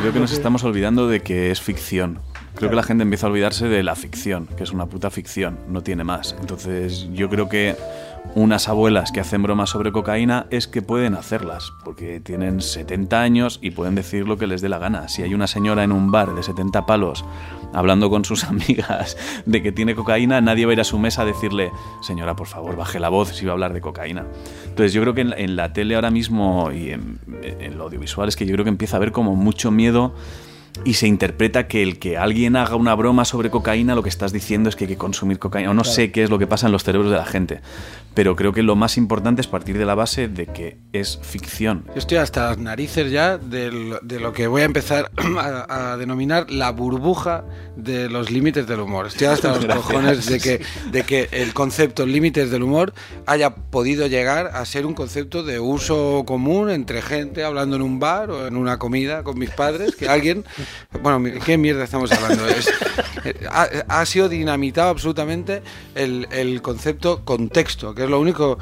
Creo 0.00 0.12
que 0.12 0.18
nos 0.18 0.32
estamos 0.32 0.64
olvidando 0.64 1.06
de 1.06 1.20
que 1.20 1.52
es 1.52 1.60
ficción. 1.60 2.18
Creo 2.56 2.70
que 2.70 2.76
la 2.76 2.82
gente 2.84 3.02
empieza 3.02 3.26
a 3.26 3.30
olvidarse 3.30 3.68
de 3.68 3.82
la 3.82 3.96
ficción, 3.96 4.46
que 4.56 4.62
es 4.62 4.70
una 4.72 4.86
puta 4.86 5.10
ficción, 5.10 5.58
no 5.68 5.82
tiene 5.82 6.04
más. 6.04 6.36
Entonces 6.40 7.08
yo 7.12 7.28
creo 7.28 7.48
que 7.48 7.74
unas 8.36 8.68
abuelas 8.68 9.12
que 9.12 9.20
hacen 9.20 9.42
bromas 9.42 9.70
sobre 9.70 9.92
cocaína 9.92 10.46
es 10.50 10.66
que 10.66 10.80
pueden 10.80 11.14
hacerlas, 11.14 11.72
porque 11.84 12.20
tienen 12.20 12.60
70 12.62 13.20
años 13.20 13.58
y 13.60 13.72
pueden 13.72 13.94
decir 13.96 14.26
lo 14.26 14.38
que 14.38 14.46
les 14.46 14.62
dé 14.62 14.68
la 14.68 14.78
gana. 14.78 15.08
Si 15.08 15.22
hay 15.22 15.34
una 15.34 15.46
señora 15.46 15.82
en 15.84 15.92
un 15.92 16.10
bar 16.10 16.34
de 16.34 16.42
70 16.42 16.86
palos 16.86 17.24
hablando 17.74 18.08
con 18.08 18.24
sus 18.24 18.44
amigas 18.44 19.16
de 19.46 19.62
que 19.62 19.72
tiene 19.72 19.94
cocaína, 19.96 20.40
nadie 20.40 20.64
va 20.64 20.70
a 20.70 20.74
ir 20.74 20.80
a 20.80 20.84
su 20.84 20.98
mesa 20.98 21.22
a 21.22 21.24
decirle, 21.26 21.70
señora, 22.02 22.34
por 22.36 22.46
favor, 22.46 22.76
baje 22.76 23.00
la 23.00 23.08
voz 23.08 23.30
si 23.36 23.44
va 23.44 23.50
a 23.50 23.54
hablar 23.54 23.72
de 23.72 23.80
cocaína. 23.80 24.24
Entonces 24.68 24.92
yo 24.92 25.02
creo 25.02 25.12
que 25.14 25.22
en, 25.22 25.30
la- 25.30 25.36
en 25.36 25.56
la 25.56 25.72
tele 25.72 25.96
ahora 25.96 26.10
mismo 26.12 26.70
y 26.72 26.92
en, 26.92 27.18
en 27.42 27.76
lo 27.76 27.84
audiovisual 27.84 28.28
es 28.28 28.36
que 28.36 28.46
yo 28.46 28.52
creo 28.52 28.64
que 28.64 28.70
empieza 28.70 28.96
a 28.96 28.98
haber 28.98 29.10
como 29.12 29.34
mucho 29.34 29.70
miedo 29.70 30.14
y 30.84 30.94
se 30.94 31.06
interpreta 31.06 31.68
que 31.68 31.82
el 31.82 31.98
que 31.98 32.16
alguien 32.18 32.56
haga 32.56 32.74
una 32.76 32.94
broma 32.94 33.24
sobre 33.24 33.50
cocaína, 33.50 33.94
lo 33.94 34.02
que 34.02 34.08
estás 34.08 34.32
diciendo 34.32 34.68
es 34.68 34.76
que 34.76 34.84
hay 34.84 34.88
que 34.88 34.96
consumir 34.96 35.38
cocaína. 35.38 35.70
O 35.70 35.74
no 35.74 35.82
Claro. 35.82 35.94
sé 35.94 36.10
qué 36.10 36.24
es 36.24 36.30
lo 36.30 36.38
que 36.38 36.46
pasa 36.46 36.66
en 36.66 36.72
los 36.72 36.82
cerebros 36.84 37.10
de 37.10 37.16
la 37.16 37.24
gente. 37.24 37.60
Pero 38.14 38.36
creo 38.36 38.52
que 38.52 38.62
lo 38.62 38.76
más 38.76 38.96
importante 38.96 39.40
es 39.40 39.48
partir 39.48 39.76
de 39.76 39.84
la 39.84 39.94
base 39.96 40.28
de 40.28 40.46
que 40.46 40.78
es 40.92 41.18
ficción. 41.22 41.84
Yo 41.88 41.94
estoy 41.98 42.18
hasta 42.18 42.50
las 42.50 42.58
narices 42.58 43.10
ya 43.10 43.38
de 43.38 43.72
lo, 44.20 44.32
que 44.32 44.46
voy 44.46 44.62
a 44.62 44.64
empezar 44.66 45.10
a, 45.38 45.92
a 45.92 45.96
denominar 45.96 46.48
la 46.50 46.70
burbuja 46.70 47.44
de 47.76 48.08
los 48.08 48.30
límites 48.30 48.66
del 48.68 48.80
humor. 48.80 49.08
Estoy 49.08 49.26
hasta 49.26 49.48
los 49.48 49.60
Gracias. 49.64 49.84
cojones 49.86 50.26
de 50.26 50.38
que, 50.38 50.60
de 50.92 51.02
que 51.02 51.28
el 51.32 51.52
concepto 51.54 52.06
límites 52.06 52.50
del 52.52 52.62
humor 52.62 52.94
haya 53.26 53.54
podido 53.54 54.06
llegar 54.06 54.46
a 54.54 54.64
ser 54.64 54.86
un 54.86 54.94
concepto 54.94 55.42
de 55.42 55.58
uso 55.58 56.22
común 56.24 56.70
entre 56.70 57.02
gente 57.02 57.42
hablando 57.42 57.74
en 57.76 57.82
un 57.82 57.98
bar 57.98 58.30
o 58.30 58.46
en 58.46 58.56
una 58.56 58.78
comida 58.78 59.24
con 59.24 59.38
mis 59.38 59.50
padres, 59.50 59.96
que 59.96 60.08
alguien... 60.08 60.44
Bueno, 61.02 61.20
¿qué 61.44 61.58
mierda 61.58 61.82
estamos 61.82 62.12
hablando? 62.12 62.46
Es- 62.48 62.72
ha, 63.50 63.62
ha 63.88 64.06
sido 64.06 64.28
dinamitado 64.28 64.90
absolutamente 64.90 65.62
el, 65.94 66.26
el 66.30 66.60
concepto 66.62 67.24
contexto, 67.24 67.94
que 67.94 68.04
es 68.04 68.10
lo 68.10 68.20
único... 68.20 68.58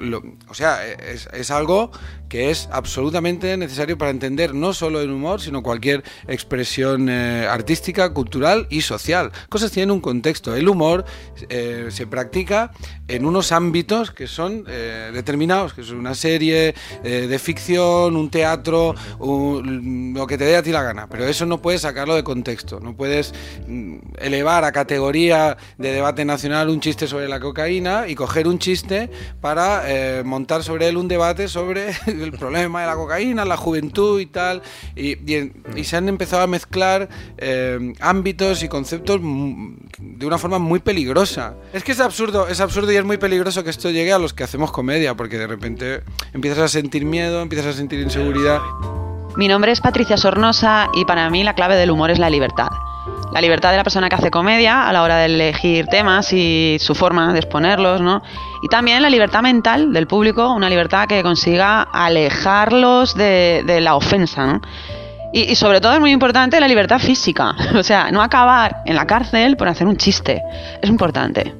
lo- 0.00 0.22
o 0.48 0.54
sea, 0.54 0.86
es, 0.86 1.28
es 1.32 1.50
algo 1.50 1.90
que 2.28 2.50
es 2.50 2.68
absolutamente 2.72 3.56
necesario 3.56 3.96
para 3.96 4.10
entender 4.10 4.54
no 4.54 4.72
solo 4.72 5.00
el 5.00 5.10
humor, 5.10 5.40
sino 5.40 5.62
cualquier 5.62 6.04
expresión 6.26 7.08
eh, 7.08 7.46
artística, 7.48 8.12
cultural 8.12 8.66
y 8.70 8.82
social. 8.82 9.32
Cosas 9.48 9.72
tienen 9.72 9.90
un 9.90 10.00
contexto. 10.00 10.54
El 10.54 10.68
humor 10.68 11.04
eh, 11.48 11.88
se 11.90 12.06
practica 12.06 12.72
en 13.08 13.24
unos 13.24 13.52
ámbitos 13.52 14.10
que 14.10 14.26
son 14.26 14.64
eh, 14.68 15.10
determinados, 15.12 15.72
que 15.72 15.80
es 15.80 15.90
una 15.90 16.14
serie 16.14 16.74
de 17.02 17.38
ficción, 17.38 18.16
un 18.16 18.30
teatro, 18.30 18.94
lo 19.18 20.26
que 20.26 20.36
te 20.36 20.44
dé 20.44 20.56
a 20.56 20.62
ti 20.62 20.72
la 20.72 20.82
gana. 20.82 21.06
Pero 21.08 21.26
eso 21.26 21.46
no 21.46 21.62
puedes 21.62 21.82
sacarlo 21.82 22.14
de 22.14 22.24
contexto. 22.24 22.80
No 22.80 22.94
puedes 22.94 23.32
mm, 23.66 23.96
elevar 24.18 24.64
a 24.64 24.72
categoría 24.72 25.56
de 25.78 25.92
debate 25.92 26.24
nacional 26.24 26.68
un 26.68 26.80
chiste 26.80 27.06
sobre 27.06 27.28
la 27.28 27.40
cocaína 27.40 28.08
y 28.08 28.14
coger 28.14 28.46
un 28.46 28.58
chiste 28.58 29.10
para 29.40 29.84
montar 30.24 30.62
sobre 30.62 30.88
él 30.88 30.96
un 30.96 31.08
debate 31.08 31.48
sobre 31.48 31.92
el 32.24 32.32
problema 32.32 32.80
de 32.80 32.86
la 32.86 32.94
cocaína, 32.94 33.44
la 33.44 33.56
juventud 33.56 34.20
y 34.20 34.26
tal. 34.26 34.62
Y, 34.96 35.16
se 35.84 35.96
han 35.96 36.08
empezado 36.08 36.42
a 36.42 36.46
mezclar 36.46 37.08
eh, 37.38 37.94
ámbitos 38.00 38.62
y 38.62 38.68
conceptos 38.68 39.20
de 39.98 40.26
una 40.26 40.38
forma 40.38 40.58
muy 40.58 40.80
peligrosa. 40.80 41.54
Es 41.72 41.84
que 41.84 41.92
es 41.92 42.00
absurdo, 42.00 42.48
es 42.48 42.60
absurdo 42.60 42.92
y 42.92 42.96
es 42.96 43.04
muy 43.04 43.16
peligroso 43.16 43.64
que 43.64 43.70
esto 43.70 43.90
llegue 43.90 44.12
a 44.12 44.18
los 44.18 44.34
que 44.34 44.44
hacemos 44.44 44.72
comedia, 44.72 45.14
porque 45.14 45.38
de 45.38 45.46
repente 45.46 46.02
empiezas 46.32 46.58
a 46.58 46.68
sentir 46.68 47.04
miedo, 47.04 47.40
empiezas 47.40 47.74
a 47.74 47.78
sentir 47.78 48.00
inseguridad. 48.00 48.60
Mi 49.36 49.46
nombre 49.46 49.72
es 49.72 49.80
Patricia 49.80 50.16
Sornosa 50.16 50.88
y 50.94 51.04
para 51.04 51.30
mí 51.30 51.44
la 51.44 51.54
clave 51.54 51.76
del 51.76 51.90
humor 51.90 52.10
es 52.10 52.18
la 52.18 52.28
libertad. 52.28 52.68
La 53.32 53.40
libertad 53.40 53.70
de 53.70 53.76
la 53.76 53.84
persona 53.84 54.08
que 54.08 54.14
hace 54.14 54.30
comedia 54.30 54.88
a 54.88 54.92
la 54.92 55.02
hora 55.02 55.18
de 55.18 55.26
elegir 55.26 55.86
temas 55.86 56.32
y 56.32 56.78
su 56.80 56.94
forma 56.94 57.32
de 57.32 57.38
exponerlos, 57.40 58.00
¿no? 58.00 58.22
Y 58.62 58.68
también 58.68 59.02
la 59.02 59.10
libertad 59.10 59.42
mental 59.42 59.92
del 59.92 60.06
público, 60.06 60.52
una 60.52 60.70
libertad 60.70 61.06
que 61.06 61.22
consiga 61.22 61.82
alejarlos 61.82 63.14
de, 63.14 63.62
de 63.66 63.80
la 63.80 63.96
ofensa, 63.96 64.46
¿no? 64.46 64.60
Y, 65.32 65.42
y 65.42 65.56
sobre 65.56 65.80
todo 65.80 65.92
es 65.92 66.00
muy 66.00 66.10
importante 66.10 66.58
la 66.58 66.68
libertad 66.68 66.98
física, 66.98 67.54
o 67.74 67.82
sea, 67.82 68.10
no 68.10 68.22
acabar 68.22 68.78
en 68.86 68.96
la 68.96 69.06
cárcel 69.06 69.56
por 69.56 69.68
hacer 69.68 69.86
un 69.86 69.96
chiste. 69.98 70.42
Es 70.80 70.88
importante. 70.88 71.54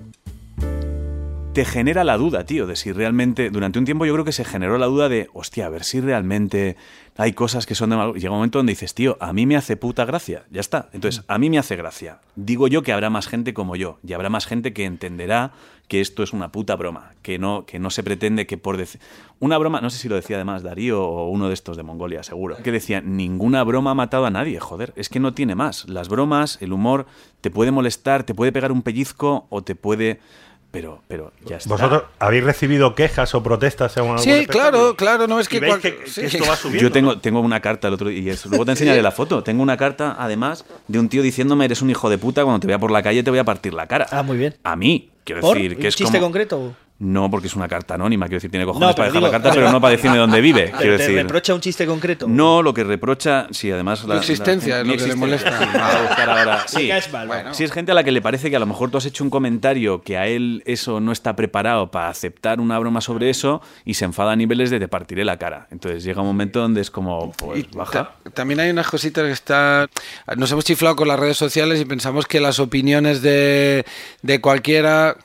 te 1.59 1.65
genera 1.65 2.05
la 2.05 2.17
duda, 2.17 2.45
tío, 2.45 2.69
de 2.69 2.77
si 2.77 2.93
realmente. 2.93 3.51
Durante 3.51 3.81
un 3.81 3.85
tiempo 3.85 4.07
yo 4.07 4.13
creo 4.13 4.25
que 4.25 4.31
se 4.31 4.45
generó 4.45 4.79
la 4.79 4.87
duda 4.87 5.09
de, 5.09 5.29
hostia, 5.35 5.67
a 5.67 5.69
ver 5.69 5.83
si 5.83 6.01
realmente 6.01 6.77
hay 7.19 7.33
cosas 7.33 7.67
que 7.67 7.75
son 7.75 7.91
de 7.91 7.97
mal. 7.97 8.15
Llega 8.15 8.31
un 8.31 8.37
momento 8.37 8.61
donde 8.61 8.71
dices, 8.71 8.95
tío, 8.95 9.19
a 9.21 9.33
mí 9.33 9.45
me 9.45 9.57
hace 9.57 9.77
puta 9.77 10.05
gracia. 10.05 10.45
Ya 10.53 10.61
está. 10.61 10.89
Entonces, 10.93 11.25
a 11.27 11.37
mí 11.37 11.51
me 11.51 11.59
hace 11.59 11.75
gracia. 11.75 12.21
Digo 12.37 12.69
yo 12.69 12.85
que 12.85 12.93
habrá 12.93 13.11
más 13.11 13.27
gente 13.27 13.53
como 13.53 13.75
yo. 13.75 13.99
Y 14.07 14.13
habrá 14.13 14.31
más 14.31 14.47
gente 14.47 14.73
que 14.73 14.85
entenderá 14.85 15.51
que 15.89 16.01
esto 16.01 16.23
es 16.23 16.33
una 16.33 16.53
puta 16.53 16.77
broma. 16.77 17.15
Que 17.23 17.41
no, 17.41 17.67
que 17.67 17.81
no 17.81 17.91
se 17.91 18.05
pretende 18.05 18.47
que 18.47 18.57
por 18.57 18.77
decir. 18.77 19.01
Una 19.41 19.59
broma, 19.59 19.81
no 19.81 19.91
sé 19.91 19.99
si 19.99 20.09
lo 20.09 20.15
decía 20.15 20.37
además 20.37 20.63
Darío 20.63 21.05
o 21.05 21.29
uno 21.29 21.49
de 21.49 21.55
estos 21.55 21.77
de 21.77 21.83
Mongolia, 21.83 22.23
seguro. 22.23 22.57
Que 22.63 22.71
decía, 22.71 23.01
ninguna 23.01 23.65
broma 23.65 23.91
ha 23.91 23.95
matado 23.95 24.25
a 24.25 24.31
nadie, 24.31 24.61
joder. 24.61 24.93
Es 24.95 25.09
que 25.09 25.19
no 25.19 25.35
tiene 25.35 25.57
más. 25.57 25.89
Las 25.89 26.09
bromas, 26.09 26.59
el 26.63 26.73
humor, 26.73 27.07
te 27.41 27.51
puede 27.51 27.73
molestar, 27.73 28.23
te 28.23 28.35
puede 28.35 28.53
pegar 28.53 28.71
un 28.71 28.83
pellizco 28.83 29.49
o 29.51 29.63
te 29.63 29.75
puede. 29.75 30.21
Pero, 30.71 31.01
pero 31.09 31.33
ya 31.47 31.57
está. 31.57 31.71
¿Vosotros 31.71 32.03
habéis 32.19 32.45
recibido 32.45 32.95
quejas 32.95 33.35
o 33.35 33.43
protestas 33.43 33.97
algún 33.97 34.19
Sí, 34.19 34.47
claro, 34.47 34.95
claro, 34.97 35.27
no 35.27 35.41
es 35.41 35.47
¿Y 35.47 35.51
que... 35.51 35.61
veis 35.61 35.73
cual- 35.77 35.81
que- 35.81 36.07
sí. 36.07 36.21
que 36.21 36.27
esto 36.27 36.45
va 36.47 36.57
subiendo? 36.57 36.83
Yo 36.83 36.93
tengo, 36.93 37.19
tengo 37.19 37.41
una 37.41 37.61
carta 37.61 37.89
el 37.89 37.95
otro 37.95 38.09
día, 38.11 38.19
y 38.21 38.29
eso, 38.29 38.51
luego 38.51 38.67
te 38.67 38.71
enseñaré 38.73 39.01
la 39.01 39.11
foto. 39.11 39.43
Tengo 39.43 39.63
una 39.63 39.79
carta, 39.79 40.17
además, 40.19 40.67
de 40.87 40.99
un 40.99 41.09
tío 41.09 41.23
diciéndome 41.23 41.65
eres 41.65 41.81
un 41.81 41.89
hijo 41.89 42.11
de 42.11 42.19
puta, 42.19 42.45
cuando 42.45 42.61
te 42.61 42.67
vea 42.67 42.79
por 42.79 42.91
la 42.91 43.03
calle 43.03 43.23
te 43.23 43.31
voy 43.31 43.39
a 43.39 43.45
partir 43.45 43.73
la 43.73 43.87
cara. 43.87 44.07
Ah, 44.11 44.23
muy 44.23 44.37
bien. 44.37 44.57
A 44.63 44.77
mí, 44.77 45.11
quiero 45.25 45.41
¿Por? 45.41 45.57
decir, 45.57 45.77
que 45.77 45.81
¿Un 45.83 45.87
es 45.87 45.97
chiste 45.97 46.19
como... 46.19 46.27
concreto? 46.27 46.75
No, 47.01 47.31
porque 47.31 47.47
es 47.47 47.55
una 47.55 47.69
carta 47.69 47.95
anónima, 47.95 48.27
quiero 48.27 48.39
decir, 48.39 48.51
tiene 48.51 48.67
cojones 48.67 48.89
No, 48.89 48.95
para 48.95 49.07
dejar 49.09 49.23
la 49.23 49.31
carta, 49.31 49.51
pero 49.53 49.71
no 49.71 49.81
para 49.81 49.93
decirme 49.93 50.17
dónde 50.17 50.41
vive, 50.41 50.73
quiero 50.79 50.97
¿Te 50.97 51.03
decir. 51.05 51.15
reprocha 51.17 51.55
un 51.55 51.61
chiste 51.61 51.87
concreto? 51.87 52.27
No, 52.29 52.61
lo 52.61 52.75
que 52.75 52.83
reprocha, 52.83 53.47
sí, 53.53 53.71
además... 53.71 54.01
Su 54.01 54.13
existencia 54.13 54.81
es 54.81 54.87
lo 54.87 54.97
que 54.97 55.07
le 55.07 55.15
molesta. 55.15 55.57
sí, 55.59 55.65
me 55.73 55.79
va 55.79 55.89
a 55.97 56.03
buscar 56.03 56.31
ahora. 56.31 56.65
Sí, 56.67 56.91
bueno. 57.29 57.55
si 57.55 57.63
es 57.63 57.71
gente 57.73 57.93
a 57.93 57.95
la 57.95 58.03
que 58.03 58.11
le 58.11 58.21
parece 58.21 58.51
que 58.51 58.57
a 58.57 58.59
lo 58.59 58.67
mejor 58.67 58.91
tú 58.91 58.99
has 58.99 59.07
hecho 59.07 59.23
un 59.23 59.31
comentario 59.31 60.03
que 60.03 60.19
a 60.19 60.27
él 60.27 60.63
eso 60.67 60.99
no 61.01 61.13
está 61.13 61.37
preparado 61.37 61.91
para 61.93 62.09
aceptar 62.09 62.61
una 62.61 62.79
broma 62.81 63.01
sobre 63.01 63.31
eso 63.31 63.63
y 63.85 63.95
se 63.95 64.05
enfada 64.05 64.33
a 64.33 64.37
niveles 64.37 64.71
de 64.71 64.81
te 64.81 64.89
partiré 64.89 65.25
la 65.25 65.39
cara. 65.39 65.69
Entonces 65.71 66.03
llega 66.03 66.21
un 66.21 66.27
momento 66.27 66.61
donde 66.61 66.81
es 66.81 66.91
como, 66.91 67.31
pues 67.33 67.71
baja. 67.71 68.17
Ta- 68.25 68.31
También 68.33 68.59
hay 68.59 68.71
unas 68.71 68.89
cositas 68.89 69.25
que 69.25 69.31
están... 69.33 69.87
Nos 70.37 70.51
hemos 70.51 70.65
chiflado 70.65 70.97
con 70.97 71.07
las 71.07 71.19
redes 71.21 71.37
sociales 71.37 71.81
y 71.81 71.85
pensamos 71.85 72.27
que 72.27 72.41
las 72.41 72.59
opiniones 72.59 73.23
de, 73.23 73.85
de 74.23 74.41
cualquiera 74.41 75.17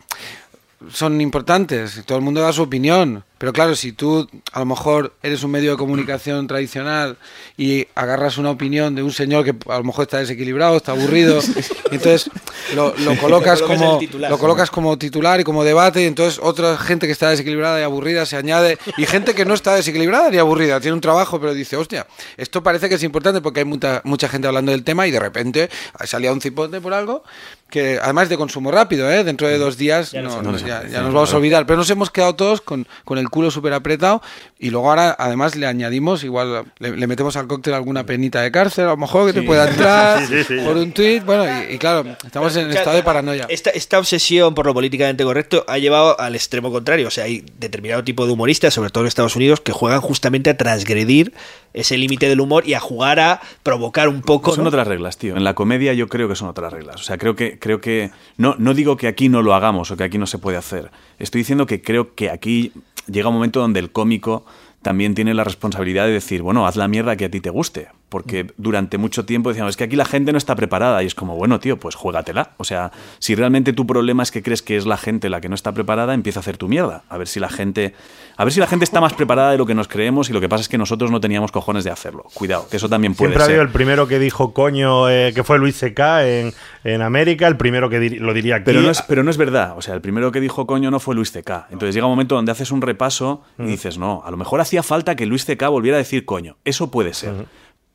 son 0.89 1.21
importantes. 1.21 2.03
Todo 2.05 2.17
el 2.17 2.23
mundo 2.23 2.41
da 2.41 2.53
su 2.53 2.63
opinión. 2.63 3.23
Pero 3.43 3.51
claro, 3.51 3.75
si 3.75 3.91
tú 3.91 4.25
a 4.53 4.59
lo 4.59 4.65
mejor 4.65 5.11
eres 5.21 5.43
un 5.43 5.51
medio 5.51 5.71
de 5.71 5.77
comunicación 5.77 6.47
tradicional 6.47 7.17
y 7.57 7.87
agarras 7.93 8.37
una 8.37 8.49
opinión 8.49 8.95
de 8.95 9.03
un 9.03 9.11
señor 9.11 9.43
que 9.43 9.53
a 9.69 9.79
lo 9.79 9.83
mejor 9.83 10.03
está 10.03 10.19
desequilibrado, 10.19 10.77
está 10.77 10.93
aburrido, 10.93 11.41
y 11.91 11.95
entonces 11.95 12.31
lo, 12.73 12.95
lo 12.99 13.17
colocas 13.17 13.59
Lo 13.59 13.67
como 13.67 13.97
titular. 13.97 14.31
lo 14.31 14.39
colocas 14.39 14.71
como 14.71 14.97
titular 14.97 15.41
y 15.41 15.43
como 15.43 15.65
debate, 15.65 16.03
y 16.03 16.05
entonces 16.05 16.39
otra 16.41 16.77
gente 16.77 17.05
que 17.05 17.11
está 17.11 17.31
desequilibrada 17.31 17.81
y 17.81 17.83
aburrida 17.83 18.25
se 18.25 18.37
añade, 18.37 18.77
y 18.95 19.05
gente 19.05 19.35
que 19.35 19.43
no 19.43 19.55
está 19.55 19.75
desequilibrada 19.75 20.29
ni 20.29 20.37
aburrida, 20.37 20.79
tiene 20.79 20.93
un 20.93 21.01
trabajo, 21.01 21.37
pero 21.41 21.53
dice, 21.53 21.75
hostia, 21.75 22.07
esto 22.37 22.63
parece 22.63 22.87
que 22.87 22.95
es 22.95 23.03
importante 23.03 23.41
porque 23.41 23.59
hay 23.59 23.65
mucha, 23.65 23.99
mucha 24.05 24.29
gente 24.29 24.47
hablando 24.47 24.71
del 24.71 24.85
tema 24.85 25.05
y 25.05 25.11
de 25.11 25.19
repente 25.19 25.69
salía 26.05 26.31
un 26.31 26.39
cipote 26.39 26.79
por 26.79 26.93
algo 26.93 27.25
que 27.73 27.97
además 27.99 28.29
de 28.29 28.37
consumo 28.37 28.69
rápido, 28.69 29.11
¿eh? 29.11 29.23
dentro 29.23 29.47
de 29.47 29.57
dos 29.57 29.77
días 29.77 30.11
Ya 30.11 30.21
no 30.21 30.57
ya, 30.57 30.87
ya 30.87 31.01
nos 31.01 31.11
vamos 31.11 31.33
a 31.33 31.37
olvidar, 31.37 31.65
pero 31.65 31.77
nos 31.77 31.89
hemos 31.89 32.11
quedado 32.11 32.35
todos 32.35 32.61
con, 32.61 32.87
con 33.03 33.17
el 33.17 33.31
culo 33.33 33.49
súper 33.49 33.73
apretado 33.73 34.21
y 34.59 34.69
luego 34.69 34.89
ahora 34.89 35.15
además 35.17 35.55
le 35.55 35.65
añadimos, 35.65 36.23
igual 36.23 36.65
le, 36.77 36.95
le 36.95 37.07
metemos 37.07 37.35
al 37.35 37.47
cóctel 37.47 37.73
alguna 37.73 38.05
penita 38.05 38.41
de 38.41 38.51
cárcel, 38.51 38.85
a 38.85 38.89
lo 38.89 38.97
mejor 38.97 39.25
que 39.25 39.33
te 39.33 39.45
pueda 39.45 39.67
entrar 39.67 40.23
Sí, 40.27 40.27
sí, 40.27 40.43
sí. 40.43 40.57
por 40.63 40.77
un 40.77 40.91
tuit, 40.91 41.25
bueno, 41.25 41.45
y, 41.45 41.73
y 41.73 41.77
claro, 41.79 42.05
estamos 42.23 42.55
en 42.55 42.69
estado 42.71 42.95
de 42.95 43.03
paranoia. 43.03 43.47
Esta, 43.49 43.71
esta 43.71 43.97
obsesión 43.97 44.53
por 44.53 44.67
lo 44.67 44.73
políticamente 44.73 45.23
correcto 45.23 45.65
ha 45.67 45.77
llevado 45.79 46.19
al 46.19 46.35
extremo 46.35 46.71
contrario. 46.71 47.07
O 47.07 47.11
sea, 47.11 47.25
hay 47.25 47.43
determinado 47.57 48.03
tipo 48.03 48.25
de 48.25 48.33
humoristas, 48.33 48.73
sobre 48.73 48.89
todo 48.89 49.03
en 49.03 49.07
Estados 49.07 49.35
Unidos, 49.35 49.61
que 49.61 49.71
juegan 49.71 50.01
justamente 50.01 50.49
a 50.49 50.57
transgredir 50.57 51.33
ese 51.73 51.97
límite 51.97 52.29
del 52.29 52.39
humor 52.39 52.67
y 52.67 52.73
a 52.73 52.79
jugar 52.79 53.19
a 53.19 53.41
provocar 53.63 54.07
un 54.07 54.21
poco. 54.21 54.53
Son 54.53 54.63
¿no? 54.63 54.69
otras 54.69 54.87
reglas, 54.87 55.17
tío. 55.17 55.35
En 55.35 55.43
la 55.43 55.55
comedia 55.55 55.93
yo 55.93 56.07
creo 56.07 56.27
que 56.27 56.35
son 56.35 56.49
otras 56.49 56.71
reglas. 56.71 57.01
O 57.01 57.03
sea, 57.03 57.17
creo 57.17 57.35
que, 57.35 57.59
creo 57.59 57.81
que. 57.81 58.11
No, 58.37 58.55
no 58.57 58.73
digo 58.73 58.97
que 58.97 59.07
aquí 59.07 59.29
no 59.29 59.41
lo 59.41 59.53
hagamos 59.53 59.91
o 59.91 59.97
que 59.97 60.03
aquí 60.03 60.17
no 60.17 60.27
se 60.27 60.37
puede 60.37 60.57
hacer. 60.57 60.91
Estoy 61.19 61.39
diciendo 61.39 61.65
que 61.65 61.81
creo 61.81 62.15
que 62.15 62.29
aquí 62.29 62.73
llega 63.07 63.29
un 63.29 63.35
momento 63.35 63.59
donde 63.59 63.79
el 63.79 63.91
cómico 63.91 64.45
también 64.81 65.15
tiene 65.15 65.33
la 65.33 65.43
responsabilidad 65.43 66.05
de 66.05 66.11
decir, 66.11 66.41
bueno, 66.41 66.67
haz 66.67 66.75
la 66.75 66.87
mierda 66.87 67.15
que 67.15 67.25
a 67.25 67.31
ti 67.31 67.39
te 67.39 67.49
guste. 67.49 67.87
Porque 68.13 68.45
durante 68.57 68.99
mucho 68.99 69.25
tiempo 69.25 69.49
decíamos, 69.49 69.71
es 69.71 69.77
que 69.77 69.85
aquí 69.85 69.95
la 69.95 70.05
gente 70.05 70.31
no 70.31 70.37
está 70.37 70.55
preparada. 70.55 71.01
Y 71.01 71.07
es 71.07 71.15
como, 71.15 71.35
bueno, 71.35 71.59
tío, 71.59 71.79
pues 71.79 71.95
juégatela. 71.95 72.51
O 72.57 72.63
sea, 72.63 72.91
si 73.17 73.33
realmente 73.33 73.73
tu 73.73 73.87
problema 73.87 74.21
es 74.21 74.29
que 74.29 74.43
crees 74.43 74.61
que 74.61 74.77
es 74.77 74.85
la 74.85 74.97
gente 74.97 75.31
la 75.31 75.41
que 75.41 75.49
no 75.49 75.55
está 75.55 75.71
preparada, 75.71 76.13
empieza 76.13 76.37
a 76.39 76.41
hacer 76.41 76.57
tu 76.57 76.67
mierda. 76.67 77.01
A 77.09 77.17
ver 77.17 77.27
si 77.27 77.39
la 77.39 77.49
gente. 77.49 77.95
A 78.37 78.43
ver 78.43 78.53
si 78.53 78.59
la 78.59 78.67
gente 78.67 78.85
está 78.85 79.01
más 79.01 79.13
preparada 79.13 79.49
de 79.51 79.57
lo 79.57 79.65
que 79.65 79.73
nos 79.73 79.87
creemos 79.87 80.29
y 80.29 80.33
lo 80.33 80.39
que 80.41 80.47
pasa 80.47 80.61
es 80.61 80.69
que 80.69 80.77
nosotros 80.77 81.09
no 81.09 81.19
teníamos 81.19 81.51
cojones 81.51 81.83
de 81.83 81.89
hacerlo. 81.89 82.25
Cuidado, 82.35 82.67
que 82.69 82.77
eso 82.77 82.87
también 82.87 83.15
puede 83.15 83.29
Siempre 83.31 83.43
ha 83.43 83.45
ser. 83.47 83.55
habido 83.55 83.63
el 83.63 83.69
primero 83.73 84.07
que 84.07 84.19
dijo 84.19 84.53
coño, 84.53 85.09
eh, 85.09 85.31
que 85.33 85.43
fue 85.43 85.57
Luis 85.57 85.75
C.K. 85.77 86.27
En, 86.27 86.53
en 86.83 87.01
América, 87.01 87.47
el 87.47 87.57
primero 87.57 87.89
que 87.89 87.99
dir- 87.99 88.19
lo 88.19 88.33
diría 88.35 88.57
aquí. 88.57 88.65
Pero 88.65 88.81
no, 88.81 88.91
es, 88.91 89.01
pero 89.01 89.23
no 89.23 89.31
es 89.31 89.37
verdad. 89.37 89.73
O 89.75 89.81
sea, 89.81 89.95
el 89.95 90.01
primero 90.01 90.31
que 90.31 90.39
dijo 90.39 90.67
coño 90.67 90.91
no 90.91 90.99
fue 90.99 91.15
Luis 91.15 91.31
C.K. 91.31 91.67
Entonces 91.71 91.95
llega 91.95 92.05
un 92.05 92.11
momento 92.11 92.35
donde 92.35 92.51
haces 92.51 92.69
un 92.71 92.81
repaso 92.81 93.41
y 93.57 93.63
dices, 93.63 93.97
no, 93.97 94.21
a 94.23 94.29
lo 94.29 94.37
mejor 94.37 94.61
hacía 94.61 94.83
falta 94.83 95.15
que 95.15 95.25
Luis 95.25 95.45
C.K. 95.45 95.67
volviera 95.69 95.97
a 95.97 95.99
decir 95.99 96.25
coño. 96.25 96.57
Eso 96.63 96.91
puede 96.91 97.13
ser. 97.15 97.33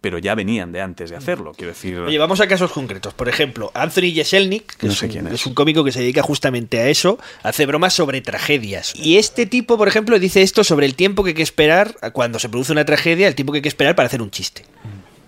Pero 0.01 0.19
ya 0.19 0.37
venían 0.37 0.71
de 0.71 0.81
antes 0.81 1.11
de 1.11 1.17
hacerlo. 1.17 1.53
Quiero 1.57 1.73
decir. 1.73 1.99
Oye, 1.99 2.19
vamos 2.19 2.41
a 2.41 2.47
casos 2.47 2.71
concretos. 2.71 3.15
Por 3.15 3.29
ejemplo, 3.29 3.73
Anthony 3.75 4.13
Jeselnik, 4.15 4.77
que 4.77 4.87
No 4.87 4.93
es, 4.93 4.99
sé 5.01 5.07
un, 5.07 5.13
quién 5.13 5.27
es. 5.27 5.33
es 5.35 5.47
un 5.47 5.55
cómico 5.55 5.83
que 5.83 5.91
se 5.91 6.01
dedica 6.01 6.23
justamente 6.23 6.79
a 6.79 6.89
eso, 6.89 7.19
hace 7.43 7.67
bromas 7.67 7.95
sobre 7.95 8.21
tragedias. 8.21 8.95
Y 8.95 9.17
este 9.17 9.45
tipo, 9.47 9.77
por 9.77 9.89
ejemplo, 9.89 10.19
dice 10.21 10.43
esto 10.43 10.63
sobre 10.63 10.87
el 10.87 10.95
tiempo 10.95 11.25
que 11.25 11.31
hay 11.31 11.35
que 11.35 11.43
esperar 11.43 11.97
cuando 12.13 12.39
se 12.39 12.49
produce 12.49 12.71
una 12.71 12.85
tragedia, 12.85 13.27
el 13.27 13.35
tiempo 13.35 13.53
que 13.53 13.57
hay 13.59 13.63
que 13.63 13.69
esperar 13.69 13.97
para 13.97 14.07
hacer 14.07 14.23
un 14.23 14.31
chiste. 14.31 14.65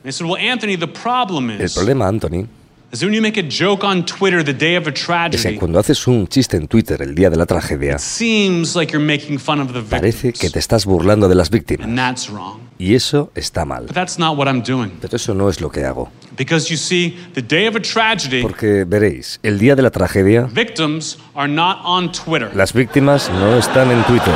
El 0.04 1.70
problema, 1.70 2.06
Anthony, 2.08 2.46
is 2.92 3.02
when 3.02 3.12
you 3.14 3.22
make 3.22 3.38
a 3.38 3.42
joke 3.42 3.84
on 3.84 4.04
Twitter 4.04 4.42
the 4.44 4.52
day 4.52 4.76
of 4.76 4.86
a 4.86 4.90
es 4.90 4.94
que 4.94 5.04
tragedy, 5.04 5.56
cuando 5.56 5.78
haces 5.78 6.06
un 6.06 6.26
chiste 6.26 6.56
en 6.56 6.66
Twitter 6.66 7.00
el 7.02 7.14
día 7.14 7.30
de 7.30 7.36
la 7.36 7.46
tragedia, 7.46 7.98
seems 7.98 8.74
like 8.74 8.92
you're 8.92 9.04
making 9.04 9.38
fun 9.38 9.60
of 9.60 9.68
the 9.68 9.80
victim. 9.80 9.98
parece 9.98 10.32
que 10.32 10.50
te 10.50 10.58
estás 10.58 10.84
burlando 10.86 11.28
de 11.28 11.34
las 11.34 11.50
víctimas. 11.50 11.86
And 11.86 11.96
that's 11.96 12.28
wrong. 12.28 12.60
Y 12.78 12.94
eso 12.94 13.30
está 13.34 13.64
mal. 13.64 13.86
But 13.86 13.94
that's 13.94 14.18
not 14.18 14.36
what 14.36 14.46
I'm 14.46 14.62
doing. 14.62 14.92
Pero 15.00 15.16
eso 15.16 15.34
no 15.34 15.48
es 15.48 15.60
lo 15.60 15.70
que 15.70 15.84
hago. 15.84 16.10
Because 16.36 16.70
you 16.70 16.76
see, 16.76 17.16
the 17.34 17.42
day 17.42 17.66
of 17.66 17.76
a 17.76 17.80
tragedy, 17.80 18.42
Porque 18.42 18.84
veréis, 18.84 19.38
el 19.42 19.58
día 19.58 19.76
de 19.76 19.82
la 19.82 19.90
tragedia, 19.90 20.48
victims 20.52 21.18
are 21.34 21.48
not 21.48 21.80
on 21.84 22.10
Twitter. 22.10 22.50
las 22.54 22.72
víctimas 22.72 23.30
no 23.30 23.58
están 23.58 23.90
en 23.90 24.02
Twitter. 24.04 24.34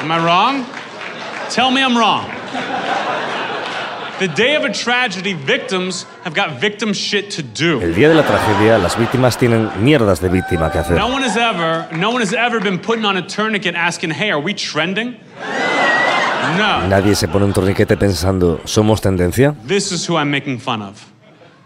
Am 0.00 0.10
I 0.10 0.18
wrong? 0.18 0.64
Tell 1.50 1.70
me 1.70 1.82
I'm 1.82 1.96
wrong. 1.96 2.24
The 4.20 4.28
day 4.28 4.54
of 4.54 4.64
a 4.64 4.72
tragedy, 4.72 5.32
victims 5.32 6.06
have 6.22 6.34
got 6.34 6.60
victim 6.60 6.92
shit 6.92 7.32
to 7.32 7.42
do. 7.42 7.80
El 7.80 7.94
día 7.94 8.08
de 8.08 8.14
la 8.14 8.22
tragedia, 8.22 8.78
las 8.78 8.96
víctimas 8.96 9.36
tienen 9.36 9.68
mierdas 9.82 10.20
de 10.20 10.28
víctima 10.28 10.70
que 10.70 10.78
hacer. 10.78 10.96
No 10.96 11.08
one 11.08 11.24
has 11.24 11.36
ever, 11.36 11.88
no 11.92 12.10
one 12.10 12.20
has 12.20 12.32
ever 12.32 12.60
been 12.60 12.78
putting 12.78 13.04
on 13.04 13.16
a 13.16 13.22
tourniquet 13.22 13.74
asking, 13.74 14.12
"Hey, 14.12 14.30
are 14.30 14.40
we 14.40 14.54
trending?" 14.54 15.16
No. 16.56 16.86
Nadie 16.86 17.16
se 17.16 17.26
pone 17.26 17.44
un 17.44 17.52
torniquete 17.52 17.96
pensando, 17.96 18.60
¿somos 18.64 19.00
tendencia? 19.00 19.56
This 19.66 19.90
is 19.90 20.08
who 20.08 20.16
I'm 20.16 20.30
making 20.30 20.60
fun 20.60 20.80
of 20.80 21.04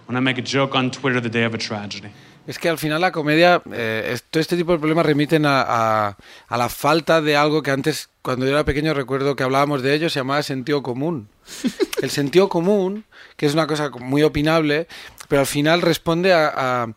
when 0.07 0.17
I 0.17 0.21
make 0.21 0.39
a 0.39 0.43
joke 0.43 0.75
on 0.75 0.91
Twitter 0.91 1.21
the 1.21 1.29
day 1.29 1.45
of 1.45 1.53
a 1.53 1.59
tragedy. 1.59 2.09
Es 2.49 2.59
que 2.59 2.69
al 2.71 2.79
final 2.79 3.01
la 3.03 3.13
comedia, 3.13 3.63
eh, 3.73 4.19
todo 4.31 4.41
este 4.41 4.57
tipo 4.57 4.73
de 4.73 4.79
problemas 4.79 5.05
remiten 5.05 5.45
a, 5.45 5.61
a- 5.63 6.17
a 6.49 6.57
la 6.57 6.69
falta 6.71 7.21
de 7.21 7.37
algo 7.37 7.63
que 7.63 7.71
antes, 7.71 8.09
cuando 8.23 8.47
yo 8.47 8.53
era 8.53 8.65
pequeño, 8.65 8.95
recuerdo 8.95 9.37
que 9.37 9.43
hablábamos 9.45 9.83
de 9.83 9.93
ello, 9.95 10.09
se 10.09 10.19
llamaba 10.21 10.43
sentido 10.43 10.83
común. 10.83 11.29
El 12.03 12.09
sentido 12.11 12.49
común, 12.49 13.05
que 13.37 13.45
es 13.47 13.53
una 13.53 13.67
cosa 13.67 13.91
muy 14.01 14.23
opinable, 14.23 14.89
pero 15.29 15.41
al 15.41 15.47
final 15.47 15.83
responde 15.83 16.33
a- 16.33 16.89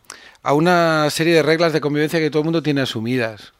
a 0.42 0.54
una 0.54 1.08
serie 1.10 1.34
de 1.34 1.42
reglas 1.42 1.72
de 1.74 1.80
convivencia 1.82 2.18
que 2.18 2.30
todo 2.30 2.40
el 2.40 2.44
mundo 2.46 2.62
tiene 2.62 2.80
asumidas. 2.80 3.52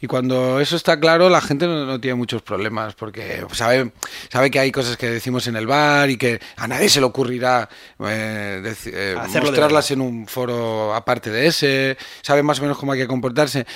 Y 0.00 0.06
cuando 0.06 0.60
eso 0.60 0.76
está 0.76 0.98
claro, 1.00 1.28
la 1.28 1.40
gente 1.40 1.66
no, 1.66 1.84
no 1.84 2.00
tiene 2.00 2.14
muchos 2.14 2.42
problemas, 2.42 2.94
porque 2.94 3.44
sabe, 3.52 3.92
sabe 4.30 4.50
que 4.50 4.60
hay 4.60 4.70
cosas 4.70 4.96
que 4.96 5.10
decimos 5.10 5.46
en 5.48 5.56
el 5.56 5.66
bar 5.66 6.08
y 6.08 6.16
que 6.16 6.40
a 6.56 6.68
nadie 6.68 6.88
se 6.88 7.00
le 7.00 7.06
ocurrirá 7.06 7.68
eh, 8.06 8.74
eh, 8.86 9.16
mostrarlas 9.42 9.90
en 9.90 10.00
un 10.00 10.26
foro 10.26 10.94
aparte 10.94 11.30
de 11.30 11.46
ese, 11.48 11.96
sabe 12.22 12.42
más 12.42 12.60
o 12.60 12.62
menos 12.62 12.78
cómo 12.78 12.92
hay 12.92 13.00
que 13.00 13.08
comportarse. 13.08 13.66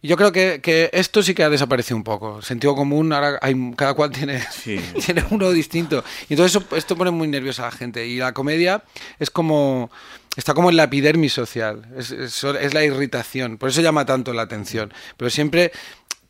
Yo 0.00 0.16
creo 0.16 0.30
que, 0.30 0.60
que 0.62 0.90
esto 0.92 1.22
sí 1.24 1.34
que 1.34 1.42
ha 1.42 1.50
desaparecido 1.50 1.96
un 1.96 2.04
poco. 2.04 2.40
Sentido 2.40 2.76
común, 2.76 3.12
ahora 3.12 3.38
hay, 3.42 3.72
cada 3.76 3.94
cual 3.94 4.10
tiene, 4.10 4.40
tiene 5.04 5.24
uno 5.30 5.50
distinto. 5.50 6.04
Y 6.28 6.34
entonces 6.34 6.62
eso, 6.62 6.76
esto 6.76 6.96
pone 6.96 7.10
muy 7.10 7.26
nerviosa 7.26 7.64
a 7.64 7.70
la 7.70 7.72
gente. 7.72 8.06
Y 8.06 8.18
la 8.18 8.32
comedia 8.32 8.84
es 9.18 9.30
como. 9.30 9.90
Está 10.38 10.54
como 10.54 10.70
en 10.70 10.76
la 10.76 10.84
epidermis 10.84 11.32
social. 11.32 11.82
Es, 11.96 12.44
la 12.72 12.84
irritación. 12.84 13.58
Por 13.58 13.70
eso 13.70 13.80
llama 13.80 14.06
tanto 14.06 14.32
la 14.32 14.42
atención. 14.42 14.94
Pero 15.16 15.30
siempre. 15.30 15.72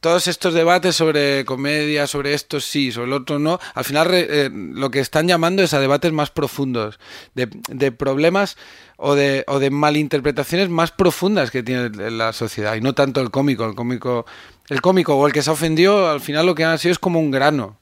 Todos 0.00 0.28
estos 0.28 0.54
debates 0.54 0.94
sobre 0.94 1.44
comedia, 1.44 2.06
sobre 2.06 2.32
esto 2.32 2.60
sí, 2.60 2.92
sobre 2.92 3.08
el 3.08 3.14
otro 3.14 3.40
no, 3.40 3.58
al 3.74 3.84
final 3.84 4.08
eh, 4.12 4.48
lo 4.52 4.92
que 4.92 5.00
están 5.00 5.26
llamando 5.26 5.60
es 5.60 5.74
a 5.74 5.80
debates 5.80 6.12
más 6.12 6.30
profundos, 6.30 7.00
de, 7.34 7.90
problemas 7.90 8.56
o 8.96 9.16
de, 9.16 9.42
o 9.48 9.58
de 9.58 9.70
malinterpretaciones 9.70 10.68
más 10.68 10.92
profundas 10.92 11.50
que 11.50 11.64
tiene 11.64 11.90
la 12.12 12.32
sociedad 12.32 12.76
y 12.76 12.80
no 12.80 12.94
tanto 12.94 13.20
el 13.20 13.32
cómico. 13.32 13.64
El 13.64 13.74
cómico, 13.74 14.24
el 14.68 14.80
cómico 14.80 15.16
o 15.16 15.26
el 15.26 15.32
que 15.32 15.42
se 15.42 15.50
ha 15.50 15.54
ofendido, 15.54 16.08
al 16.08 16.20
final 16.20 16.46
lo 16.46 16.54
que 16.54 16.64
ha 16.64 16.78
sido 16.78 16.92
es 16.92 17.00
como 17.00 17.18
un 17.18 17.32
grano, 17.32 17.76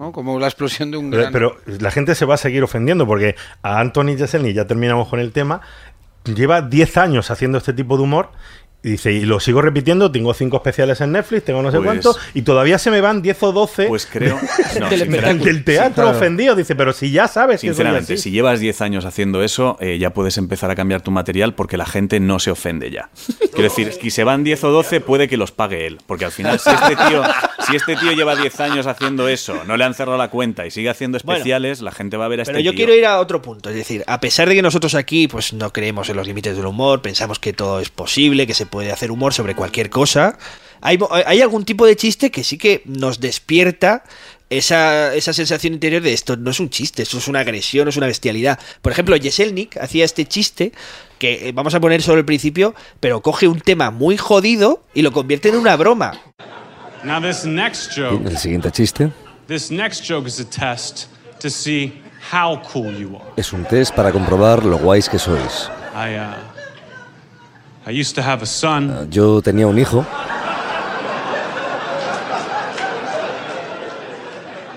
¿no? 0.00 0.10
como 0.12 0.40
la 0.40 0.46
explosión 0.46 0.90
de 0.90 0.96
un 0.96 1.10
Pero, 1.10 1.30
pero 1.30 1.56
la 1.66 1.90
gente 1.90 2.14
se 2.16 2.24
va 2.24 2.34
a 2.34 2.38
seguir 2.38 2.64
ofendiendo 2.64 3.06
porque 3.06 3.36
a 3.62 3.78
Anthony 3.78 4.16
Jeselnik, 4.16 4.56
ya 4.56 4.66
terminamos 4.66 5.06
con 5.08 5.20
el 5.20 5.30
tema, 5.30 5.60
lleva 6.24 6.62
10 6.62 6.96
años 6.96 7.30
haciendo 7.30 7.58
este 7.58 7.72
tipo 7.72 7.96
de 7.96 8.02
humor. 8.02 8.30
Y 8.82 8.92
dice, 8.92 9.12
y 9.12 9.20
lo 9.26 9.40
sigo 9.40 9.60
repitiendo, 9.60 10.10
tengo 10.10 10.32
cinco 10.32 10.56
especiales 10.56 11.02
en 11.02 11.12
Netflix, 11.12 11.44
tengo 11.44 11.60
no 11.60 11.70
sé 11.70 11.76
Pues- 11.76 11.86
cuánto, 11.86 12.16
y 12.32 12.40
todavía 12.42 12.78
se 12.78 12.90
me 12.90 13.02
van 13.02 13.20
10 13.20 13.42
o 13.42 13.52
12 13.52 13.86
Pues 13.88 14.06
creo. 14.06 14.38
No, 14.80 14.88
del, 14.88 15.64
teatro 15.64 15.88
Sí, 15.88 15.92
claro. 15.94 16.10
ofendido. 16.10 16.54
Dice, 16.54 16.74
pero 16.74 16.92
si 16.94 17.10
ya 17.10 17.28
sabes 17.28 17.60
que 17.60 17.66
Sinceramente, 17.66 18.14
así". 18.14 18.22
si 18.22 18.30
llevas 18.30 18.58
10 18.60 18.80
años 18.80 19.04
haciendo 19.04 19.42
eso, 19.42 19.76
eh, 19.80 19.98
ya 19.98 20.10
puedes 20.14 20.38
empezar 20.38 20.70
a 20.70 20.74
cambiar 20.76 21.02
tu 21.02 21.10
material 21.10 21.54
porque 21.54 21.76
la 21.76 21.84
gente 21.84 22.20
no 22.20 22.38
se 22.38 22.50
ofende 22.50 22.90
ya. 22.90 23.10
Quiero 23.52 23.64
decir, 23.64 23.92
si 24.00 24.10
se 24.10 24.24
van 24.24 24.44
10 24.44 24.64
o 24.64 24.70
12, 24.70 25.00
puede 25.00 25.28
que 25.28 25.36
los 25.36 25.52
pague 25.52 25.86
él. 25.86 25.98
Porque 26.06 26.24
al 26.24 26.32
final, 26.32 26.58
si 26.58 26.70
este 26.70 26.96
tío, 26.96 27.22
si 27.68 27.76
este 27.76 27.96
tío 27.96 28.12
lleva 28.12 28.34
10 28.36 28.60
años 28.60 28.86
haciendo 28.86 29.28
eso, 29.28 29.62
no 29.66 29.76
le 29.76 29.84
han 29.84 29.92
cerrado 29.92 30.16
la 30.16 30.30
cuenta 30.30 30.64
y 30.66 30.70
sigue 30.70 30.88
haciendo 30.88 31.18
Bueno, 31.22 31.36
especiales, 31.38 31.82
la 31.82 31.92
gente 31.92 32.16
va 32.16 32.24
a 32.24 32.28
ver 32.28 32.38
a 32.40 32.42
este 32.44 32.52
Pero 32.52 32.64
yo 32.64 32.70
tío. 32.70 32.78
quiero 32.78 32.94
ir 32.94 33.04
a 33.04 33.20
otro 33.20 33.42
punto, 33.42 33.68
es 33.68 33.74
decir, 33.76 34.04
a 34.06 34.20
pesar 34.20 34.48
de 34.48 34.54
que 34.54 34.62
nosotros 34.62 34.94
aquí 34.94 35.28
pues 35.28 35.52
no 35.52 35.70
creemos 35.72 36.08
en 36.08 36.16
los 36.16 36.26
límites 36.26 36.56
del 36.56 36.64
humor, 36.66 37.02
pensamos 37.02 37.38
que 37.38 37.52
todo 37.52 37.80
es 37.80 37.90
posible, 37.90 38.46
que 38.46 38.54
se 38.54 38.66
puede 38.70 38.92
hacer 38.92 39.10
humor 39.10 39.34
sobre 39.34 39.54
cualquier 39.54 39.90
cosa, 39.90 40.38
hay, 40.80 40.98
hay 41.26 41.42
algún 41.42 41.64
tipo 41.64 41.84
de 41.84 41.96
chiste 41.96 42.30
que 42.30 42.42
sí 42.44 42.56
que 42.56 42.82
nos 42.86 43.20
despierta 43.20 44.04
esa, 44.48 45.14
esa 45.14 45.32
sensación 45.32 45.74
interior 45.74 46.02
de 46.02 46.12
esto 46.12 46.36
no 46.36 46.50
es 46.50 46.58
un 46.58 46.70
chiste, 46.70 47.02
esto 47.02 47.18
es 47.18 47.28
una 47.28 47.40
agresión, 47.40 47.86
es 47.88 47.96
una 47.96 48.06
bestialidad. 48.06 48.58
Por 48.82 48.90
ejemplo, 48.92 49.16
Jeselnik 49.20 49.76
hacía 49.76 50.04
este 50.04 50.26
chiste 50.26 50.72
que 51.18 51.48
eh, 51.48 51.52
vamos 51.52 51.74
a 51.74 51.80
poner 51.80 52.02
solo 52.02 52.18
el 52.18 52.24
principio, 52.24 52.74
pero 52.98 53.20
coge 53.20 53.46
un 53.46 53.60
tema 53.60 53.90
muy 53.90 54.16
jodido 54.16 54.82
y 54.92 55.02
lo 55.02 55.12
convierte 55.12 55.50
en 55.50 55.56
una 55.56 55.76
broma. 55.76 56.20
Now 57.04 57.20
this 57.20 57.44
next 57.44 57.92
joke, 57.96 58.26
El 58.26 58.38
siguiente 58.38 58.70
chiste 58.72 59.10
this 59.46 59.70
next 59.70 60.04
joke 60.06 60.26
is 60.26 60.40
a 60.40 60.44
test 60.44 61.06
to 61.40 61.48
see 61.48 62.02
how 62.32 62.60
cool 62.72 62.92
you 62.96 63.16
are. 63.16 63.24
es 63.36 63.52
un 63.52 63.64
test 63.64 63.94
para 63.94 64.10
comprobar 64.12 64.64
lo 64.64 64.78
guays 64.78 65.08
que 65.08 65.18
sois. 65.18 65.70
I 65.94 66.16
uh, 66.16 66.59
I 67.90 68.00
used 68.00 68.14
to 68.14 68.22
have 68.22 68.42
a 68.42 68.46
son. 68.46 69.08
Yo 69.10 69.42
tenía 69.42 69.66
un 69.66 69.76
hijo, 69.78 70.04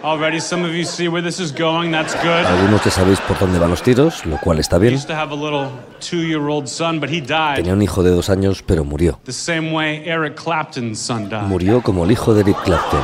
Already, 0.03 0.41
some 0.41 0.65
of 0.65 0.73
you 0.73 0.83
see 0.83 1.07
where 1.07 1.21
this 1.21 1.39
is 1.39 1.51
going. 1.53 1.91
That's 1.91 2.13
good. 2.15 2.45
algunos 2.45 2.83
ya 2.83 2.91
sabéis 2.91 3.19
por 3.21 3.37
dónde 3.39 3.57
van 3.57 3.69
los 3.69 3.81
tiros, 3.81 4.25
lo 4.25 4.37
cual 4.37 4.59
está 4.59 4.75
I 4.75 4.79
bien. 4.79 4.93
used 4.95 5.07
to 5.07 5.15
have 5.15 5.31
a 5.31 5.35
little 5.35 5.69
two-year-old 6.01 6.67
son, 6.67 6.99
but 6.99 7.09
he 7.09 7.21
died 7.21 7.55
Tenía 7.55 7.71
un 7.73 7.81
hijo 7.81 8.03
de 8.03 8.09
dos 8.09 8.29
años, 8.29 8.61
pero 8.65 8.83
murió. 8.83 9.17
the 9.23 9.31
same 9.31 9.71
way 9.71 10.03
Eric 10.05 10.35
Clapton's 10.35 10.99
son 10.99 11.29
died. 11.29 11.43
Murió 11.43 11.81
como 11.81 12.03
el 12.03 12.11
hijo 12.11 12.33
de 12.33 12.41
Eric 12.41 12.57
Clapton, 12.65 12.99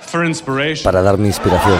For 0.00 0.24
inspiration. 0.24 0.84
para 0.84 1.02
darme 1.02 1.26
inspiración. 1.26 1.76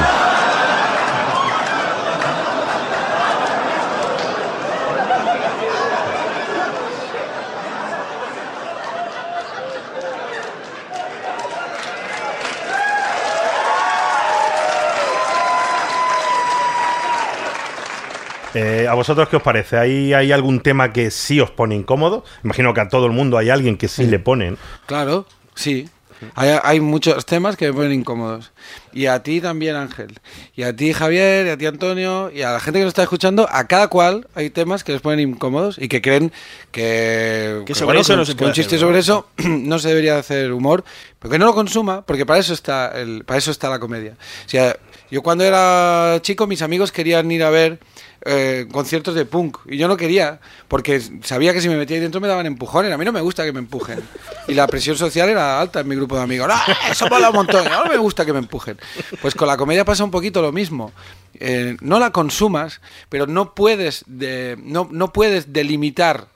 Eh, 18.55 18.87
¿A 18.89 18.95
vosotros 18.95 19.29
qué 19.29 19.37
os 19.37 19.43
parece? 19.43 19.79
¿Hay, 19.79 20.13
¿Hay 20.13 20.33
algún 20.33 20.61
tema 20.61 20.93
que 20.93 21.11
sí 21.11 21.41
os 21.41 21.51
pone 21.51 21.75
incómodo? 21.75 22.25
Imagino 22.45 22.75
que 22.75 22.81
a 22.81 22.89
todo 22.89 23.07
el 23.07 23.13
mundo 23.13 23.39
hay 23.39 23.51
alguien 23.51 23.77
que 23.77 23.89
sí 23.89 24.07
le 24.07 24.19
pone. 24.19 24.53
¿no? 24.53 24.57
Claro, 24.87 25.27
sí. 25.55 25.89
Hay, 26.35 26.51
hay 26.63 26.81
muchos 26.81 27.27
temas 27.27 27.57
que 27.57 27.67
me 27.67 27.73
ponen 27.73 27.93
incómodos. 27.93 28.53
Y 28.93 29.07
a 29.07 29.23
ti 29.23 29.41
también, 29.41 29.77
Ángel. 29.77 30.21
Y 30.55 30.63
a 30.63 30.75
ti, 30.75 30.93
Javier, 30.93 31.47
y 31.47 31.51
a 31.51 31.57
ti, 31.57 31.67
Antonio, 31.67 32.31
y 32.33 32.43
a 32.43 32.53
la 32.53 32.61
gente 32.61 32.79
que 32.79 32.85
nos 32.85 32.91
está 32.91 33.03
escuchando, 33.03 33.49
a 33.51 33.67
cada 33.67 33.89
cual 33.89 34.29
hay 34.35 34.51
temas 34.51 34.85
que 34.85 34.93
les 34.93 35.01
ponen 35.01 35.29
incómodos 35.29 35.79
y 35.79 35.89
que 35.89 36.01
creen 36.01 36.33
que, 36.71 37.63
Que 37.67 37.75
sobre 37.75 38.01
eso 38.01 38.17
no 38.17 38.25
se 38.25 38.33
que 38.33 38.39
puede 38.39 38.51
un 38.51 38.55
chiste 38.55 38.77
hacer, 38.77 38.87
sobre 38.87 38.99
eso 39.01 39.29
no 39.45 39.79
se 39.79 39.89
debería 39.89 40.19
hacer 40.19 40.53
humor, 40.53 40.85
pero 41.19 41.33
que 41.33 41.39
no 41.39 41.47
lo 41.47 41.55
consuma, 41.55 42.03
porque 42.03 42.27
para 42.27 42.39
eso 42.39 42.53
está 42.53 42.93
el, 43.01 43.25
para 43.25 43.39
eso 43.39 43.51
está 43.51 43.69
la 43.69 43.79
comedia. 43.79 44.17
O 44.47 44.49
sea, 44.49 44.77
yo 45.13 45.23
cuando 45.23 45.45
era 45.45 46.21
chico, 46.23 46.47
mis 46.47 46.63
amigos 46.63 46.91
querían 46.91 47.31
ir 47.31 47.45
a 47.45 47.51
ver 47.51 47.79
eh, 48.25 48.67
conciertos 48.73 49.15
de 49.15 49.27
punk 49.27 49.59
y 49.67 49.77
yo 49.77 49.87
no 49.87 49.99
quería, 49.99 50.41
porque 50.69 51.03
sabía 51.23 51.53
que 51.53 51.61
si 51.61 51.69
me 51.69 51.77
metía 51.77 51.97
ahí 51.97 52.01
dentro 52.01 52.19
me 52.19 52.29
daban 52.29 52.47
empujones. 52.47 52.91
A 52.91 52.97
mí 52.97 53.05
no 53.05 53.13
me 53.13 53.21
gusta 53.21 53.45
que 53.45 53.53
me 53.53 53.59
empujen. 53.59 54.01
Y 54.49 54.55
la 54.55 54.67
presión 54.67 54.97
social 54.97 55.29
era 55.29 55.61
alta 55.61 55.81
en 55.81 55.89
mi 55.89 55.97
grupo 55.97 56.17
de 56.17 56.23
amigos. 56.23 56.49
¡Ah, 56.51 56.65
eso 56.91 57.09
mola 57.11 57.29
un 57.29 57.37
montón! 57.37 57.63
No 57.71 57.85
me 57.85 57.99
gusta 57.99 58.25
que 58.25 58.33
me 58.33 58.39
empujen. 58.39 58.79
Pues 59.21 59.35
con 59.35 59.49
la 59.49 59.59
comedia 59.59 59.85
pasa 59.85 60.03
un 60.03 60.11
poquito 60.11 60.41
lo 60.41 60.51
mismo. 60.51 60.93
Eh, 61.35 61.77
no 61.83 61.99
la 61.99 62.11
consumas, 62.11 62.81
pero 63.11 63.27
no 63.27 63.55
puedes, 63.55 64.05
de, 64.07 64.57
no, 64.63 64.89
no 64.91 65.13
puedes 65.13 65.53
delimitar 65.53 66.29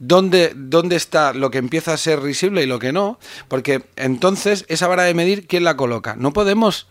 dónde, 0.00 0.52
dónde 0.56 0.96
está 0.96 1.32
lo 1.32 1.52
que 1.52 1.58
empieza 1.58 1.92
a 1.92 1.96
ser 1.96 2.20
risible 2.22 2.64
y 2.64 2.66
lo 2.66 2.80
que 2.80 2.92
no, 2.92 3.20
porque 3.46 3.84
entonces 3.94 4.64
esa 4.68 4.88
vara 4.88 5.04
de 5.04 5.14
medir, 5.14 5.46
¿quién 5.46 5.62
la 5.62 5.76
coloca? 5.76 6.16
No 6.16 6.32
podemos, 6.32 6.88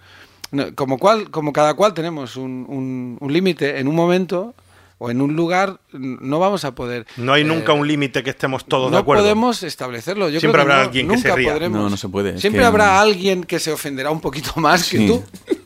no, 0.55 0.73
como, 0.75 0.97
cual, 0.97 1.29
como 1.31 1.51
cada 1.53 1.73
cual 1.73 1.93
tenemos 1.93 2.35
un, 2.37 2.65
un- 2.67 3.17
un 3.19 3.33
límite 3.33 3.79
en 3.79 3.87
un 3.87 3.95
momento 3.95 4.53
o 4.97 5.09
en 5.11 5.21
un 5.21 5.35
lugar, 5.35 5.81
no 5.91 6.39
vamos 6.39 6.63
a 6.63 6.73
poder. 6.73 7.05
No 7.17 7.33
hay 7.33 7.41
eh, 7.41 7.45
nunca 7.45 7.73
un 7.73 7.85
límite 7.85 8.23
que 8.23 8.29
estemos 8.29 8.63
todos 8.63 8.89
de 8.89 8.91
no 8.95 8.97
acuerdo. 8.99 9.23
podemos 9.23 9.61
establecerlo. 9.61 10.29
Yo 10.29 10.39
Siempre 10.39 10.61
creo 10.63 10.67
que 10.67 10.71
habrá 10.71 10.83
no, 10.83 10.87
alguien 10.87 11.07
que 11.09 11.17
se 11.17 11.27
nunca 11.27 11.35
ría. 11.35 11.51
podremos. 11.51 11.77
No, 11.81 11.89
no 11.89 11.97
se 11.97 12.07
puede, 12.07 12.39
Siempre 12.39 12.61
que- 12.61 12.65
habrá 12.65 13.01
alguien 13.01 13.43
que 13.43 13.59
se 13.59 13.73
ofenderá 13.73 14.09
un 14.11 14.21
poquito 14.21 14.53
más 14.55 14.89
que 14.89 15.05
tú. 15.05 15.21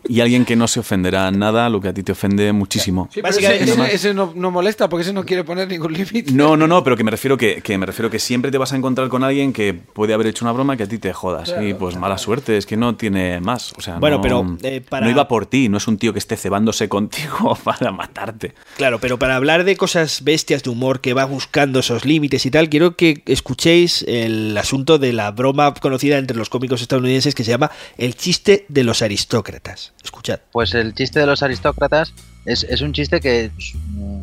Y 0.09 0.21
alguien 0.21 0.43
que 0.43 0.55
no 0.57 0.67
se 0.67 0.79
ofenderá 0.81 1.27
a 1.27 1.31
nada, 1.31 1.69
lo 1.69 1.79
que 1.79 1.87
a 1.87 1.93
ti 1.93 2.03
te 2.03 2.11
ofende 2.11 2.51
muchísimo. 2.51 3.07
Sí, 3.13 3.21
pero 3.21 3.37
ese, 3.37 3.63
ese- 3.63 3.93
ese 3.95 4.13
no, 4.13 4.33
no 4.35 4.49
molesta 4.51 4.89
porque 4.89 5.03
ese 5.03 5.13
no 5.13 5.23
quiere 5.23 5.43
poner 5.43 5.67
ningún 5.67 5.93
límite. 5.93 6.31
No, 6.33 6.57
no, 6.57 6.67
no, 6.67 6.83
pero 6.83 6.97
que 6.97 7.03
me 7.03 7.11
refiero 7.11 7.37
que, 7.37 7.61
que 7.61 7.77
me 7.77 7.85
refiero 7.85 8.09
que 8.09 8.17
siempre 8.19 8.49
te 8.51 8.57
vas 8.57 8.73
a 8.73 8.75
encontrar 8.75 9.07
con 9.07 9.23
alguien 9.23 9.53
que 9.53 9.73
puede 9.73 10.13
haber 10.13 10.27
hecho 10.27 10.43
una 10.43 10.51
broma 10.51 10.75
que 10.75 10.83
a 10.83 10.87
ti 10.87 10.97
te 10.97 11.13
jodas. 11.13 11.53
Y 11.61 11.73
pues 11.75 11.95
mala 11.95 12.17
suerte, 12.17 12.57
es 12.57 12.65
que 12.65 12.75
no 12.75 12.95
tiene 12.95 13.39
más. 13.39 13.71
O 13.77 13.81
sea, 13.81 13.99
Bueno, 13.99 14.17
no, 14.17 14.21
pero, 14.23 14.57
eh, 14.63 14.81
para- 14.81 15.05
no 15.05 15.11
iba 15.11 15.27
por 15.27 15.45
ti, 15.45 15.69
no 15.69 15.77
es 15.77 15.87
un 15.87 15.97
tío 15.99 16.11
que 16.11 16.19
esté 16.19 16.35
cebándose 16.37 16.89
contigo 16.89 17.55
para 17.63 17.91
matarte. 17.91 18.55
Claro, 18.77 18.99
pero 18.99 19.19
para 19.19 19.35
hablar 19.35 19.63
de 19.63 19.77
cosas 19.77 20.23
bestias 20.23 20.63
de 20.63 20.71
humor 20.71 21.01
que 21.01 21.13
va 21.13 21.25
buscando 21.25 21.79
esos 21.81 22.03
límites 22.05 22.45
y 22.47 22.51
tal, 22.51 22.69
quiero 22.69 22.95
que 22.95 23.21
escuchéis 23.27 24.03
el 24.07 24.57
asunto 24.57 24.97
de 24.97 25.13
la 25.13 25.29
broma 25.31 25.71
conocida 25.75 26.17
entre 26.17 26.35
los 26.35 26.49
cómicos 26.49 26.81
estadounidenses 26.81 27.35
que 27.35 27.43
se 27.43 27.51
llama 27.51 27.69
el 27.97 28.15
chiste 28.15 28.65
de 28.69 28.83
los 28.83 29.01
aristócratas. 29.03 29.93
Escuchad. 30.03 30.39
Pues 30.51 30.73
el 30.73 30.93
chiste 30.93 31.19
de 31.19 31.25
los 31.25 31.43
aristócratas 31.43 32.13
es, 32.45 32.63
es 32.63 32.81
un 32.81 32.93
chiste 32.93 33.19
que 33.19 33.51
mm, 33.93 34.21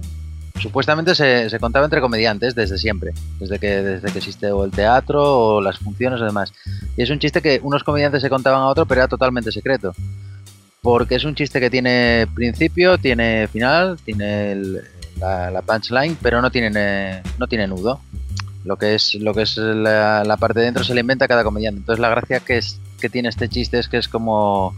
supuestamente 0.61 1.15
se, 1.15 1.51
se 1.51 1.59
contaba 1.59 1.85
entre 1.85 2.01
comediantes 2.01 2.55
desde 2.55 2.79
siempre, 2.79 3.13
desde 3.39 3.59
que, 3.59 3.83
desde 3.83 4.11
que 4.11 4.19
existe 4.19 4.51
o 4.51 4.65
el 4.65 4.71
teatro 4.71 5.23
o 5.23 5.61
las 5.61 5.79
funciones 5.79 6.21
o 6.21 6.25
demás. 6.25 6.53
Y 6.97 7.03
es 7.03 7.11
un 7.11 7.19
chiste 7.19 7.43
que 7.43 7.61
unos 7.63 7.85
comediantes 7.85 8.23
se 8.23 8.31
contaban 8.31 8.63
a 8.63 8.67
otro, 8.67 8.87
pero 8.87 9.03
era 9.03 9.09
totalmente 9.09 9.53
secreto. 9.53 9.93
Porque 10.83 11.17
es 11.17 11.25
un 11.25 11.35
chiste 11.35 11.61
que 11.61 11.71
tiene 11.71 12.27
principio, 12.35 12.97
tiene 12.99 13.49
final, 13.49 13.99
tiene 14.05 14.57
la, 15.19 15.63
punchline, 15.63 16.17
pero 16.23 16.41
no 16.41 16.51
tiene, 16.51 17.23
no 17.39 17.49
tiene 17.49 17.67
nudo. 17.67 18.01
Lo 18.65 18.77
que 18.77 18.95
es, 18.95 19.15
lo 19.15 19.35
que 19.35 19.43
es 19.43 19.57
la, 19.57 20.25
la 20.25 20.37
parte 20.37 20.61
de 20.61 20.67
dentro 20.67 20.85
se 20.85 20.95
le 20.95 21.01
inventa 21.01 21.29
cada 21.29 21.45
comediante. 21.45 21.81
Entonces 21.81 22.01
la 22.01 22.09
gracia 22.09 22.41
que, 22.41 22.59
es, 22.59 22.81
que 23.01 23.09
tiene 23.09 23.29
este 23.29 23.49
chiste 23.49 23.79
es 23.79 23.89
que 23.89 23.99
es 23.99 24.09
como, 24.09 24.75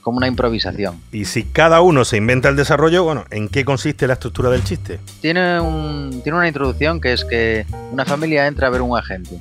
como 0.00 0.18
una 0.18 0.26
improvisación. 0.26 1.00
Y 1.12 1.24
si 1.24 1.44
cada 1.44 1.80
uno 1.80 2.04
se 2.04 2.16
inventa 2.16 2.48
el 2.48 2.56
desarrollo, 2.56 3.04
bueno, 3.04 3.24
¿en 3.30 3.48
qué 3.48 3.64
consiste 3.64 4.06
la 4.06 4.14
estructura 4.14 4.50
del 4.50 4.64
chiste? 4.64 4.98
Tiene, 5.20 5.60
un, 5.60 6.20
tiene 6.22 6.38
una 6.38 6.48
introducción 6.48 7.00
que 7.00 7.12
es 7.12 7.24
que 7.24 7.66
una 7.92 8.04
familia 8.04 8.46
entra 8.46 8.68
a 8.68 8.70
ver 8.70 8.82
un 8.82 8.96
agente, 8.96 9.38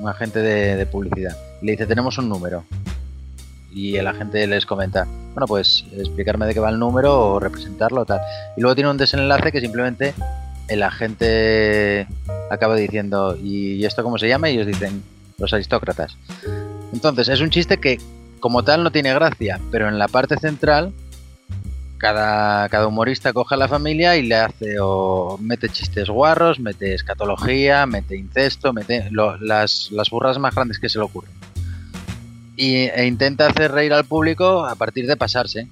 un 0.00 0.08
agente 0.08 0.40
de, 0.40 0.76
de 0.76 0.86
publicidad. 0.86 1.36
Y 1.62 1.66
le 1.66 1.72
dice, 1.72 1.86
tenemos 1.86 2.18
un 2.18 2.28
número. 2.28 2.64
Y 3.72 3.96
el 3.96 4.06
agente 4.06 4.46
les 4.46 4.64
comenta, 4.64 5.06
bueno, 5.34 5.46
pues 5.46 5.84
explicarme 5.92 6.46
de 6.46 6.54
qué 6.54 6.60
va 6.60 6.70
el 6.70 6.78
número 6.78 7.32
o 7.32 7.40
representarlo 7.40 8.02
o 8.02 8.06
tal. 8.06 8.20
Y 8.56 8.60
luego 8.60 8.74
tiene 8.74 8.90
un 8.90 8.96
desenlace 8.96 9.52
que 9.52 9.60
simplemente 9.60 10.14
el 10.68 10.82
agente 10.82 12.06
acaba 12.50 12.74
diciendo, 12.74 13.36
¿y 13.36 13.84
esto 13.84 14.02
cómo 14.02 14.18
se 14.18 14.28
llama? 14.28 14.48
Y 14.48 14.54
ellos 14.54 14.66
dicen, 14.66 15.02
los 15.38 15.52
aristócratas. 15.52 16.16
Entonces, 16.92 17.28
es 17.28 17.40
un 17.40 17.50
chiste 17.50 17.78
que 17.78 17.98
como 18.46 18.62
tal 18.62 18.84
no 18.84 18.92
tiene 18.92 19.12
gracia, 19.12 19.58
pero 19.72 19.88
en 19.88 19.98
la 19.98 20.06
parte 20.06 20.36
central 20.36 20.92
cada, 21.98 22.68
cada 22.68 22.86
humorista 22.86 23.32
coge 23.32 23.56
a 23.56 23.58
la 23.58 23.66
familia 23.66 24.16
y 24.16 24.22
le 24.22 24.36
hace 24.36 24.76
o 24.80 25.36
mete 25.40 25.68
chistes 25.68 26.08
guarros, 26.08 26.60
mete 26.60 26.94
escatología, 26.94 27.86
mete 27.86 28.16
incesto, 28.16 28.72
mete 28.72 29.08
lo- 29.10 29.36
las, 29.38 29.90
las 29.90 30.10
burras 30.10 30.38
más 30.38 30.54
grandes 30.54 30.78
que 30.78 30.88
se 30.88 30.98
le 31.00 31.06
ocurren. 31.06 31.32
Y, 32.56 32.84
e 32.84 33.04
intenta 33.06 33.48
hacer 33.48 33.72
reír 33.72 33.92
al 33.92 34.04
público 34.04 34.64
a 34.64 34.76
partir 34.76 35.08
de 35.08 35.16
pasarse. 35.16 35.66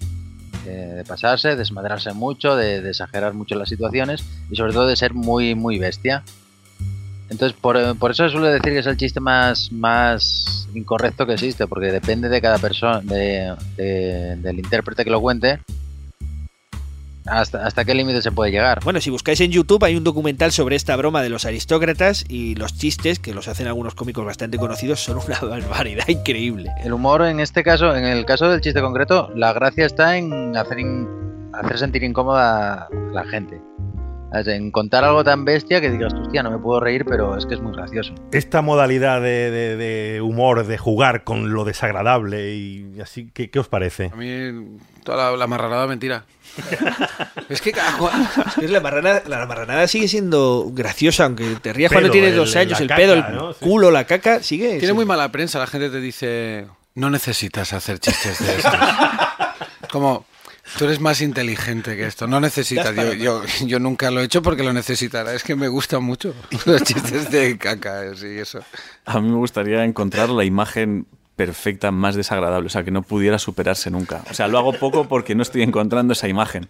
de 0.65 1.05
pasarse, 1.07 1.55
desmadrarse 1.55 2.13
mucho, 2.13 2.57
de, 2.57 2.83
de 2.83 2.89
exagerar 2.91 3.35
mucho 3.35 3.55
las 3.55 3.69
situaciones 3.69 4.25
y 4.51 4.57
sobre 4.57 4.73
todo 4.73 4.89
de 4.89 4.97
ser 4.97 5.15
muy, 5.15 5.55
muy 5.55 5.79
bestia. 5.79 6.25
Entonces, 7.31 7.57
por, 7.59 7.77
eh, 7.77 7.95
por 7.99 8.11
eso 8.11 8.29
suele 8.29 8.49
decir 8.49 8.73
que 8.73 8.79
es 8.81 8.87
el 8.87 8.97
chiste 8.97 9.19
más, 9.21 9.73
más 9.73 10.69
incorrecto 10.75 11.27
que 11.27 11.33
existe, 11.35 11.67
porque 11.67 11.87
depende 11.91 12.29
de 12.29 12.41
cada 12.41 12.59
persona, 12.59 13.01
de, 13.01 13.55
de- 13.77 14.37
del 14.37 14.59
intérprete 14.59 15.05
que 15.05 15.11
lo 15.11 15.21
cuente, 15.21 15.59
hasta, 17.27 17.65
hasta 17.67 17.85
qué 17.87 17.95
límite 17.95 18.21
se 18.21 18.31
puede 18.31 18.51
llegar. 18.51 18.81
Bueno, 18.85 19.01
si 19.01 19.09
buscáis 19.09 19.41
en 19.41 19.51
YouTube 19.51 19.83
hay 19.85 19.97
un 19.97 20.05
documental 20.05 20.53
sobre 20.53 20.77
esta 20.77 20.95
broma 20.97 21.23
de 21.23 21.31
los 21.31 21.47
aristócratas 21.47 22.25
y 22.29 22.55
los 22.57 22.77
chistes, 22.77 23.19
que 23.19 23.33
los 23.33 23.49
hacen 23.49 23.67
algunos 23.67 23.95
cómicos 23.95 24.27
bastante 24.27 24.59
conocidos, 24.59 25.01
son 25.01 25.19
una 25.27 25.41
barbaridad 25.43 26.07
increíble. 26.09 26.71
El 26.85 26.93
humor 26.93 27.23
en 27.23 27.41
este 27.41 27.63
caso, 27.63 27.97
en 27.97 28.05
el 28.05 28.27
caso 28.27 28.51
del 28.51 28.61
chiste 28.61 28.83
concreto, 28.83 29.31
la 29.35 29.55
gracia 29.55 29.87
está 29.87 30.19
en 30.19 30.55
hacer, 30.57 30.79
in- 30.79 31.09
hacer 31.55 31.79
sentir 31.79 32.05
incómoda 32.05 32.83
a 32.85 32.89
la 33.15 33.25
gente. 33.25 33.59
En 34.35 34.71
contar 34.71 35.05
algo 35.05 35.23
tan 35.23 35.45
bestia 35.45 35.81
que 35.81 35.91
digas, 35.91 36.13
hostia, 36.13 36.43
no 36.43 36.51
me 36.51 36.59
puedo 36.59 36.81
reír, 36.81 37.05
pero 37.05 37.37
es 37.39 37.47
que 37.47 37.55
es 37.55 37.61
muy 37.61 37.73
gracioso. 37.73 38.15
Esta 38.33 38.63
modalidad 38.63 39.21
de, 39.23 39.51
de- 39.51 39.77
de 39.77 40.21
humor, 40.21 40.67
de 40.67 40.77
jugar 40.79 41.23
con 41.25 41.53
lo 41.53 41.65
desagradable 41.65 42.55
y 42.55 43.01
así, 43.01 43.31
¿qué, 43.33 43.51
qué 43.51 43.59
os 43.61 43.69
parece? 43.69 44.11
A 44.13 44.17
mí 44.17 44.79
toda 45.05 45.31
la, 45.33 45.37
la 45.37 45.47
marranada 45.47 45.87
mentira. 45.87 46.25
es 47.49 47.61
que 47.61 47.73
la 48.69 48.81
marranada, 48.81 49.23
la 49.27 49.47
marranada 49.47 49.87
sigue 49.89 50.09
siendo 50.09 50.71
graciosa, 50.73 51.25
aunque 51.25 51.57
te 51.63 51.73
rías 51.73 51.91
cuando 51.93 52.11
tienes 52.11 52.35
dos 52.37 52.55
años, 52.57 52.81
el 52.81 52.89
caca, 52.89 53.01
pedo, 53.01 53.15
el 53.15 53.25
¿no? 53.35 53.53
Sí. 53.53 53.59
culo, 53.61 53.91
la 53.91 54.05
caca, 54.05 54.43
sigue. 54.43 54.79
Tiene 54.79 54.95
muy 54.95 55.05
mala 55.05 55.31
prensa, 55.33 55.59
la 55.59 55.67
gente 55.67 55.91
te 55.91 56.01
dice, 56.01 56.67
no 56.95 57.11
necesitas 57.11 57.73
hacer 57.73 57.99
chistes 57.99 58.39
de 58.45 58.57
estos. 58.57 58.75
Como, 59.91 60.25
tú 60.77 60.85
eres 60.85 61.01
más 61.01 61.21
inteligente 61.21 61.97
que 61.97 62.07
esto, 62.07 62.27
no 62.27 62.41
necesitas. 62.41 62.95
Yo, 62.95 63.13
yo, 63.13 63.43
yo 63.67 63.79
nunca 63.79 64.11
lo 64.11 64.21
he 64.21 64.25
hecho 64.25 64.43
porque 64.43 64.63
lo 64.63 64.73
necesitará, 64.73 65.35
es 65.35 65.43
que 65.43 65.55
me 65.57 65.69
gustan 65.69 66.03
mucho 66.03 66.35
los 66.67 66.83
chistes 66.83 67.31
de 67.31 67.59
caca 67.59 68.05
y 68.07 68.39
eso. 68.39 68.61
A 69.05 69.21
mí 69.21 69.29
me 69.29 69.37
gustaría 69.37 69.85
encontrar 69.85 70.29
la 70.31 70.45
imagen 70.45 71.07
perfecta 71.37 71.91
más 71.91 72.15
desagradable, 72.15 72.67
o 72.67 72.71
sea, 72.71 72.85
que 72.85 72.91
no 72.91 73.03
pudiera 73.03 73.39
superarse 73.39 73.91
nunca. 73.91 74.23
O 74.31 74.35
sea, 74.35 74.47
lo 74.47 74.59
hago 74.59 74.73
poco 74.75 75.09
porque 75.09 75.35
no 75.35 75.43
estoy 75.43 75.63
encontrando 75.63 76.13
esa 76.13 76.29
imagen. 76.29 76.69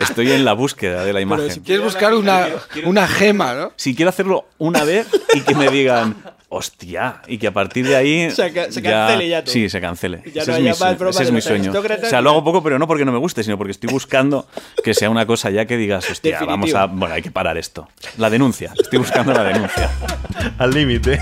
Estoy 0.00 0.30
en 0.30 0.44
la 0.44 0.52
búsqueda 0.52 1.04
de 1.04 1.12
la 1.12 1.20
imagen. 1.20 1.50
si 1.50 1.60
quieres 1.60 1.84
buscar 1.84 2.14
una, 2.14 2.46
una 2.84 3.08
gema, 3.08 3.54
¿no? 3.54 3.72
Si 3.76 3.96
quiero 3.96 4.10
hacerlo 4.10 4.46
una 4.58 4.84
vez 4.84 5.08
y 5.34 5.40
que 5.40 5.56
me 5.56 5.68
digan, 5.70 6.14
hostia, 6.48 7.22
y 7.26 7.38
que 7.38 7.46
a 7.48 7.52
partir 7.52 7.86
de 7.86 7.96
ahí. 7.96 8.30
Se 8.34 8.52
ca- 8.52 8.70
se 8.70 8.82
cancele 8.82 9.28
ya 9.28 9.42
todo. 9.44 9.52
Sí, 9.52 9.68
se 9.68 9.80
cancele. 9.80 10.22
Ya 10.32 10.42
ese 10.42 10.50
no 10.52 10.56
es 10.58 10.62
mi, 10.62 10.68
ese 11.10 11.36
es 11.38 11.44
sueño. 11.44 11.72
O 11.72 12.06
sea, 12.08 12.20
lo 12.20 12.30
hago 12.30 12.44
poco, 12.44 12.62
pero 12.62 12.78
no 12.78 12.86
porque 12.86 13.04
no 13.04 13.12
me 13.12 13.18
guste, 13.18 13.42
sino 13.42 13.58
porque 13.58 13.72
estoy 13.72 13.90
buscando 13.90 14.46
que 14.84 14.94
sea 14.94 15.10
una 15.10 15.26
cosa 15.26 15.50
ya 15.50 15.66
que 15.66 15.76
digas, 15.76 16.08
hostia, 16.10 16.32
Definitivo. 16.40 16.50
vamos 16.50 16.74
a. 16.74 16.86
Bueno, 16.86 17.14
hay 17.14 17.22
que 17.22 17.30
parar 17.30 17.56
esto. 17.58 17.88
La 18.18 18.30
denuncia. 18.30 18.72
Estoy 18.78 18.98
buscando 19.00 19.32
la 19.32 19.44
denuncia. 19.44 19.90
Al 20.58 20.70
límite. 20.72 21.20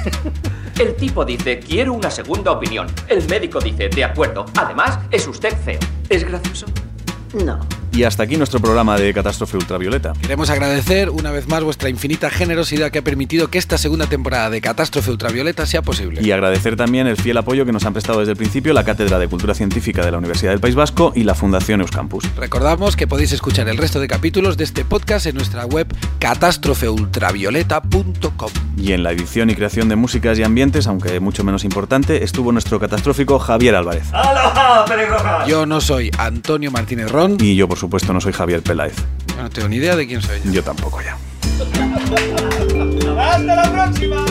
El 0.79 0.95
tipo 0.97 1.25
dice, 1.25 1.61
quiero 1.61 1.93
una 1.93 2.11
segunda 2.11 2.51
opinión. 2.53 2.87
El 3.09 3.27
médico 3.29 3.61
dice, 3.61 3.89
de 3.89 4.05
acuerdo. 4.05 4.45
Además, 4.57 4.99
es 5.11 5.27
usted 5.27 5.55
feo. 5.65 5.79
¿Es 6.09 6.25
gracioso? 6.25 6.67
No. 7.45 7.61
Y 7.95 8.03
hasta 8.03 8.25
aquí 8.25 8.37
nuestro 8.37 8.59
programa 8.59 8.99
de 8.99 9.15
Catástrofe 9.15 9.57
Ultravioleta. 9.57 10.15
Queremos 10.21 10.51
agradecer 10.51 11.11
una 11.11 11.31
vez 11.31 11.47
más 11.47 11.63
vuestra 11.63 11.89
infinita 11.89 12.29
generosidad 12.29 12.91
que 12.91 12.99
ha 12.99 13.03
permitido 13.03 13.51
que 13.51 13.59
esta 13.59 13.79
segunda 13.79 14.09
temporada 14.09 14.51
de 14.51 14.61
Catástrofe 14.61 15.13
Ultravioleta 15.13 15.65
sea 15.65 15.81
posible. 15.81 16.21
Y 16.21 16.33
agradecer 16.33 16.75
también 16.75 17.07
el 17.07 17.17
fiel 17.17 17.37
apoyo 17.37 17.65
que 17.65 17.71
nos 17.71 17.85
han 17.85 17.93
prestado 17.93 18.19
desde 18.19 18.33
el 18.33 18.37
principio 18.37 18.73
la 18.73 18.83
Cátedra 18.83 19.21
de 19.21 19.29
Cultura 19.29 19.55
Científica 19.55 20.05
de 20.05 20.11
la 20.11 20.19
Universidad 20.19 20.51
del 20.51 20.59
País 20.59 20.75
Vasco 20.75 21.13
y 21.15 21.23
la 21.23 21.37
Fundación 21.37 21.83
Euskampus. 21.83 22.25
Recordamos 22.35 22.97
que 22.97 23.07
podéis 23.07 23.31
escuchar 23.31 23.69
el 23.69 23.79
resto 23.79 24.01
de 24.01 24.09
capítulos 24.09 24.57
de 24.57 24.65
este 24.65 24.85
podcast 24.85 25.27
en 25.27 25.37
nuestra 25.37 25.65
web 25.65 25.87
catástrofeultravioleta.com. 26.19 28.51
Y 28.77 28.91
en 28.91 29.05
la 29.05 29.13
edición 29.13 29.51
y 29.51 29.55
creación 29.55 29.89
de 29.89 29.95
músicas 29.95 30.37
y 30.41 30.43
ambientes, 30.43 30.89
aunque 30.89 31.21
mucho 31.21 31.45
menos 31.45 31.63
importante, 31.63 32.25
estuvo 32.25 32.51
nuestro 32.51 32.81
catastrófico 32.81 33.39
Javier 33.39 33.77
Álvarez. 33.77 34.13
¡Aloha! 34.13 35.47
Yo 35.47 35.65
no 35.65 35.81
soy 35.81 36.11
Antonio 36.19 36.73
Martínez 36.73 37.13
Ron. 37.13 37.37
Y 37.39 37.55
yo, 37.55 37.69
por 37.69 37.79
supuesto, 37.79 37.84
no 38.13 38.21
soy 38.21 38.33
Javier 38.33 38.63
Peláez. 38.63 38.97
Yo 39.37 39.43
no 39.43 39.51
tengo 39.51 39.69
ni 39.69 39.77
idea 39.77 39.97
de 39.97 40.07
quién 40.07 40.23
soy. 40.23 40.41
Yo 40.53 40.63
tampoco 40.63 41.01
ya. 41.03 41.17
¡Hasta 43.19 43.57
la 43.57 43.73
próxima! 43.73 44.25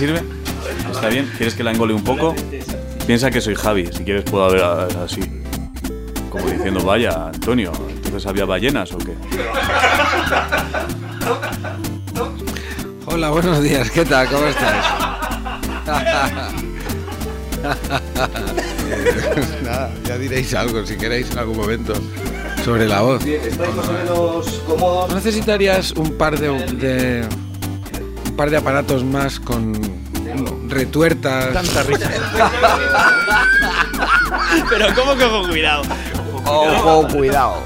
Sirve? 0.00 0.22
¿Está 0.90 1.08
bien? 1.08 1.30
¿Quieres 1.36 1.54
que 1.54 1.62
la 1.62 1.72
engole 1.72 1.92
un 1.94 2.02
poco? 2.04 2.34
Piensa 3.06 3.30
que 3.30 3.40
soy 3.40 3.54
Javi, 3.54 3.86
si 3.92 4.02
quieres 4.04 4.24
puedo 4.24 4.44
haber 4.44 4.62
a- 4.62 4.86
así. 5.04 5.20
Como 6.30 6.46
diciendo, 6.48 6.82
vaya, 6.84 7.26
Antonio, 7.26 7.72
¿entonces 7.96 8.26
había 8.26 8.44
ballenas 8.46 8.92
o 8.92 8.98
qué? 8.98 9.12
Hola, 13.06 13.30
buenos 13.30 13.62
días. 13.62 13.90
¿Qué 13.90 14.04
tal? 14.04 14.28
¿Cómo 14.28 14.46
estás? 14.46 14.84
Nada, 19.64 19.90
ya 20.06 20.18
diréis 20.18 20.54
algo 20.54 20.84
si 20.86 20.96
queréis 20.96 21.30
en 21.32 21.38
algún 21.38 21.56
momento 21.56 21.92
sobre 22.64 22.86
la 22.86 23.00
voz. 23.02 23.24
¿Estáis 23.26 23.74
más 23.74 23.88
o 23.88 23.92
menos 23.92 24.62
cómodos? 24.66 25.08
¿No 25.10 25.14
necesitarías 25.16 25.92
un 25.92 26.16
par 26.16 26.38
de, 26.38 26.48
de- 26.76 27.28
par 28.40 28.48
de 28.48 28.56
aparatos 28.56 29.04
más 29.04 29.38
con 29.38 29.78
retuertas? 30.70 31.52
Tanta 31.52 31.82
risa. 31.82 32.10
Pero 34.70 34.86
¿cómo 34.94 35.14
que 35.14 35.24
ojo 35.24 35.46
cuidado? 35.46 35.82
Ojo, 36.46 37.06
cuidado. 37.08 37.62